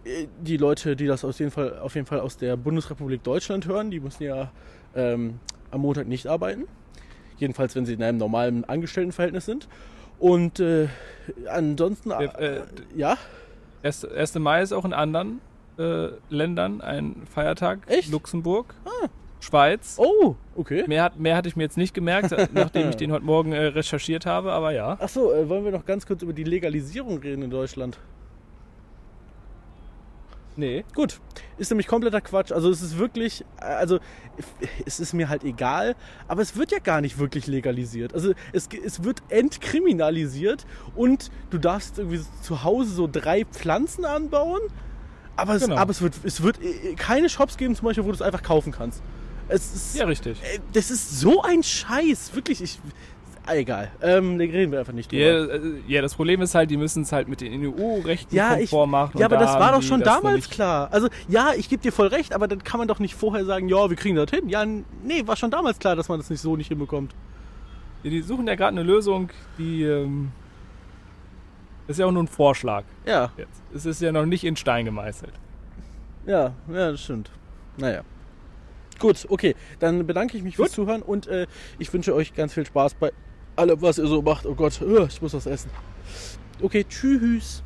äh, 0.04 0.26
die 0.42 0.56
Leute, 0.56 0.96
die 0.96 1.06
das 1.06 1.24
auf 1.24 1.38
jeden 1.38 1.52
Fall, 1.52 1.78
auf 1.78 1.94
jeden 1.94 2.06
Fall 2.06 2.20
aus 2.20 2.36
der 2.36 2.56
Bundesrepublik 2.56 3.22
Deutschland 3.22 3.66
hören, 3.66 3.90
die 3.90 4.00
müssen 4.00 4.24
ja 4.24 4.50
ähm, 4.94 5.38
am 5.70 5.80
Montag 5.80 6.06
nicht 6.06 6.26
arbeiten. 6.26 6.64
Jedenfalls, 7.38 7.74
wenn 7.74 7.84
sie 7.86 7.94
in 7.94 8.02
einem 8.02 8.18
normalen 8.18 8.64
Angestelltenverhältnis 8.64 9.44
sind. 9.46 9.68
Und 10.18 10.60
äh, 10.60 10.88
ansonsten, 11.48 12.10
Äh, 12.12 12.24
äh, 12.24 12.62
ja, 12.96 13.16
Erst- 13.82 14.10
1. 14.10 14.36
Mai 14.36 14.62
ist 14.62 14.72
auch 14.72 14.84
in 14.84 14.92
anderen 14.92 15.40
äh, 15.78 16.08
Ländern 16.30 16.80
ein 16.80 17.22
Feiertag. 17.28 17.80
Echt? 17.86 18.10
Luxemburg, 18.12 18.74
Ah. 18.84 19.08
Schweiz. 19.40 19.96
oh, 19.98 20.36
okay. 20.56 20.84
Mehr, 20.86 21.02
hat, 21.02 21.18
mehr 21.18 21.36
hatte 21.36 21.48
ich 21.48 21.56
mir 21.56 21.64
jetzt 21.64 21.76
nicht 21.76 21.92
gemerkt, 21.92 22.34
nachdem 22.54 22.88
ich 22.88 22.96
den 22.96 23.12
heute 23.12 23.24
Morgen 23.24 23.52
äh, 23.52 23.58
recherchiert 23.66 24.24
habe, 24.24 24.52
aber 24.52 24.70
ja. 24.72 24.96
Achso, 25.00 25.32
äh, 25.32 25.48
wollen 25.48 25.64
wir 25.64 25.72
noch 25.72 25.84
ganz 25.84 26.06
kurz 26.06 26.22
über 26.22 26.32
die 26.32 26.44
Legalisierung 26.44 27.18
reden 27.18 27.42
in 27.42 27.50
Deutschland? 27.50 27.98
Nee. 30.56 30.84
Gut, 30.94 31.20
ist 31.58 31.70
nämlich 31.70 31.86
kompletter 31.88 32.20
Quatsch. 32.20 32.52
Also 32.52 32.70
es 32.70 32.80
ist 32.80 32.96
wirklich, 32.98 33.44
äh, 33.60 33.64
also 33.64 33.98
es 34.86 35.00
ist 35.00 35.12
mir 35.12 35.28
halt 35.28 35.42
egal, 35.42 35.96
aber 36.28 36.42
es 36.42 36.56
wird 36.56 36.70
ja 36.70 36.78
gar 36.78 37.00
nicht 37.00 37.18
wirklich 37.18 37.46
legalisiert. 37.48 38.14
Also 38.14 38.34
es, 38.52 38.68
es 38.84 39.02
wird 39.02 39.22
entkriminalisiert 39.30 40.64
und 40.94 41.30
du 41.50 41.58
darfst 41.58 41.98
irgendwie 41.98 42.20
zu 42.42 42.62
Hause 42.62 42.90
so 42.94 43.08
drei 43.10 43.44
Pflanzen 43.44 44.04
anbauen, 44.04 44.60
aber 45.36 45.56
es, 45.56 45.62
Genau. 45.64 45.76
aber 45.76 45.90
es 45.90 46.00
wird, 46.02 46.14
es 46.22 46.42
wird 46.42 46.62
äh, 46.62 46.94
keine 46.94 47.28
Shops 47.28 47.56
geben 47.56 47.74
zum 47.74 47.86
Beispiel, 47.86 48.04
wo 48.04 48.08
du 48.08 48.14
es 48.14 48.22
einfach 48.22 48.42
kaufen 48.42 48.72
kannst. 48.72 49.02
Es 49.48 49.74
ist, 49.74 49.96
Ja, 49.96 50.06
richtig. 50.06 50.40
äh, 50.42 50.60
das 50.72 50.90
ist 50.90 51.18
so 51.20 51.42
ein 51.42 51.62
Scheiß, 51.62 52.34
wirklich. 52.34 52.62
Ich, 52.62 52.78
egal, 53.52 53.90
ähm, 54.00 54.38
da 54.38 54.44
reden 54.44 54.72
wir 54.72 54.78
einfach 54.78 54.92
nicht 54.94 55.12
drüber. 55.12 55.22
Ja, 55.22 55.44
äh, 55.54 55.60
ja, 55.86 56.00
das 56.02 56.14
Problem 56.14 56.40
ist 56.40 56.54
halt, 56.54 56.70
die 56.70 56.76
müssen 56.78 57.02
es 57.02 57.12
halt 57.12 57.28
mit 57.28 57.40
den 57.42 57.62
EU-Rechten 57.66 58.34
Ja, 58.34 58.54
ich, 58.54 58.70
konform 58.70 58.90
machen. 58.92 59.18
ja 59.18 59.26
aber 59.26 59.36
da 59.36 59.44
das 59.44 59.54
war 59.60 59.72
doch 59.72 59.82
schon 59.82 60.00
damals 60.00 60.48
klar. 60.48 60.88
Also 60.92 61.08
ja, 61.28 61.50
ich 61.56 61.68
gebe 61.68 61.82
dir 61.82 61.92
voll 61.92 62.06
recht, 62.06 62.34
aber 62.34 62.48
dann 62.48 62.64
kann 62.64 62.78
man 62.78 62.88
doch 62.88 63.00
nicht 63.00 63.14
vorher 63.14 63.44
sagen, 63.44 63.68
ja, 63.68 63.90
wir 63.90 63.96
kriegen 63.96 64.16
das 64.16 64.30
hin. 64.30 64.48
Ja, 64.48 64.64
nee, 64.64 65.26
war 65.26 65.36
schon 65.36 65.50
damals 65.50 65.78
klar, 65.78 65.94
dass 65.94 66.08
man 66.08 66.18
das 66.18 66.30
nicht 66.30 66.40
so 66.40 66.56
nicht 66.56 66.68
hinbekommt. 66.68 67.14
Ja, 68.02 68.10
die 68.10 68.22
suchen 68.22 68.46
ja 68.46 68.54
gerade 68.54 68.76
eine 68.78 68.82
Lösung, 68.82 69.30
die. 69.58 69.82
Ähm, 69.84 70.32
ist 71.86 71.98
ja 71.98 72.06
auch 72.06 72.12
nur 72.12 72.22
ein 72.22 72.28
Vorschlag 72.28 72.84
Ja, 73.04 73.30
jetzt. 73.36 73.62
Es 73.74 73.84
ist 73.84 74.00
ja 74.00 74.10
noch 74.10 74.24
nicht 74.24 74.42
in 74.44 74.56
Stein 74.56 74.86
gemeißelt. 74.86 75.32
ja, 76.26 76.52
ja, 76.72 76.90
das 76.92 77.02
stimmt. 77.02 77.30
Naja. 77.76 78.02
Gut, 79.00 79.26
okay, 79.28 79.54
dann 79.80 80.06
bedanke 80.06 80.36
ich 80.36 80.42
mich 80.42 80.56
fürs 80.56 80.72
Zuhören 80.72 81.02
und 81.02 81.26
äh, 81.26 81.46
ich 81.78 81.92
wünsche 81.92 82.14
euch 82.14 82.32
ganz 82.32 82.54
viel 82.54 82.64
Spaß 82.64 82.94
bei 82.94 83.12
allem, 83.56 83.80
was 83.82 83.98
ihr 83.98 84.06
so 84.06 84.22
macht. 84.22 84.46
Oh 84.46 84.54
Gott, 84.54 84.80
äh, 84.80 85.04
ich 85.04 85.20
muss 85.22 85.34
was 85.34 85.46
essen. 85.46 85.70
Okay, 86.62 86.84
tschüss. 86.88 87.62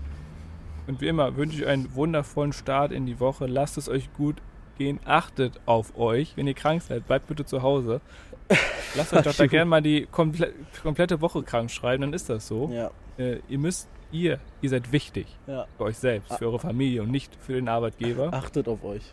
Und 0.86 1.01
wie 1.01 1.09
immer 1.09 1.36
wünsche 1.36 1.59
ich 1.59 1.66
einen 1.66 1.95
wundervollen 1.95 2.53
Start 2.53 2.93
in 2.93 3.07
die 3.07 3.20
Woche. 3.20 3.47
Lasst 3.47 3.76
es 3.76 3.89
euch 3.89 4.12
gut 4.14 4.36
gehen. 4.78 5.01
Achtet 5.05 5.61
auf 5.66 5.99
euch. 5.99 6.36
Wenn 6.36 6.47
ihr 6.47 6.55
krank 6.55 6.82
seid, 6.82 7.07
bleibt 7.07 7.26
bitte 7.26 7.45
zu 7.45 7.62
Hause. 7.62 8.01
Lasst 8.95 9.12
euch 9.12 9.22
doch 9.22 9.34
da 9.34 9.47
gerne 9.47 9.66
mal 9.66 9.82
die 9.82 10.07
komple 10.11 10.55
komplette 10.82 11.20
Woche 11.20 11.43
krank 11.43 11.70
schreiben, 11.70 12.03
dann 12.03 12.12
ist 12.14 12.30
das 12.30 12.49
so. 12.49 12.70
Ja, 12.72 12.91
Äh, 13.18 13.41
ihr 13.49 13.59
müsst, 13.59 13.89
ihr, 14.12 14.39
ihr 14.62 14.70
seid 14.70 14.93
wichtig 14.93 15.26
ja. 15.47 15.66
für 15.76 15.84
euch 15.84 15.99
selbst, 15.99 16.32
für 16.39 16.47
eure 16.47 16.59
Familie 16.61 17.03
und 17.03 17.11
nicht 17.11 17.34
für 17.36 17.55
den 17.55 17.68
Arbeitgeber. 17.68 18.32
Achtet 18.32 18.68
auf 18.68 18.82
euch. 18.84 19.12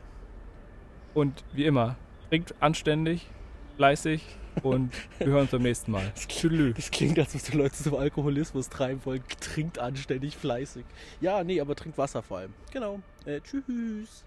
Und 1.14 1.44
wie 1.54 1.66
immer, 1.66 1.96
trinkt 2.30 2.54
anständig, 2.62 3.28
fleißig 3.76 4.38
und 4.64 4.94
wir 5.18 5.28
hören 5.28 5.42
uns 5.42 5.52
beim 5.52 5.62
nächsten 5.64 5.92
Mal. 5.92 6.12
Das 6.76 6.92
klingt, 6.92 7.18
als 7.20 7.36
ob 7.36 7.44
die 7.44 7.58
Leute 7.58 7.76
zum 7.76 7.96
Alkoholismus 7.96 8.70
treiben 8.70 9.02
wollen. 9.06 9.24
Trinkt 9.40 9.80
anständig, 9.80 10.38
fleißig. 10.38 10.86
Ja, 11.22 11.44
nee, 11.44 11.60
aber 11.62 11.76
trinkt 11.76 11.98
Wasser 11.98 12.22
vor 12.22 12.40
allem. 12.40 12.54
Genau. 12.72 13.00
Äh. 13.26 13.42
Tschüss. 13.42 14.24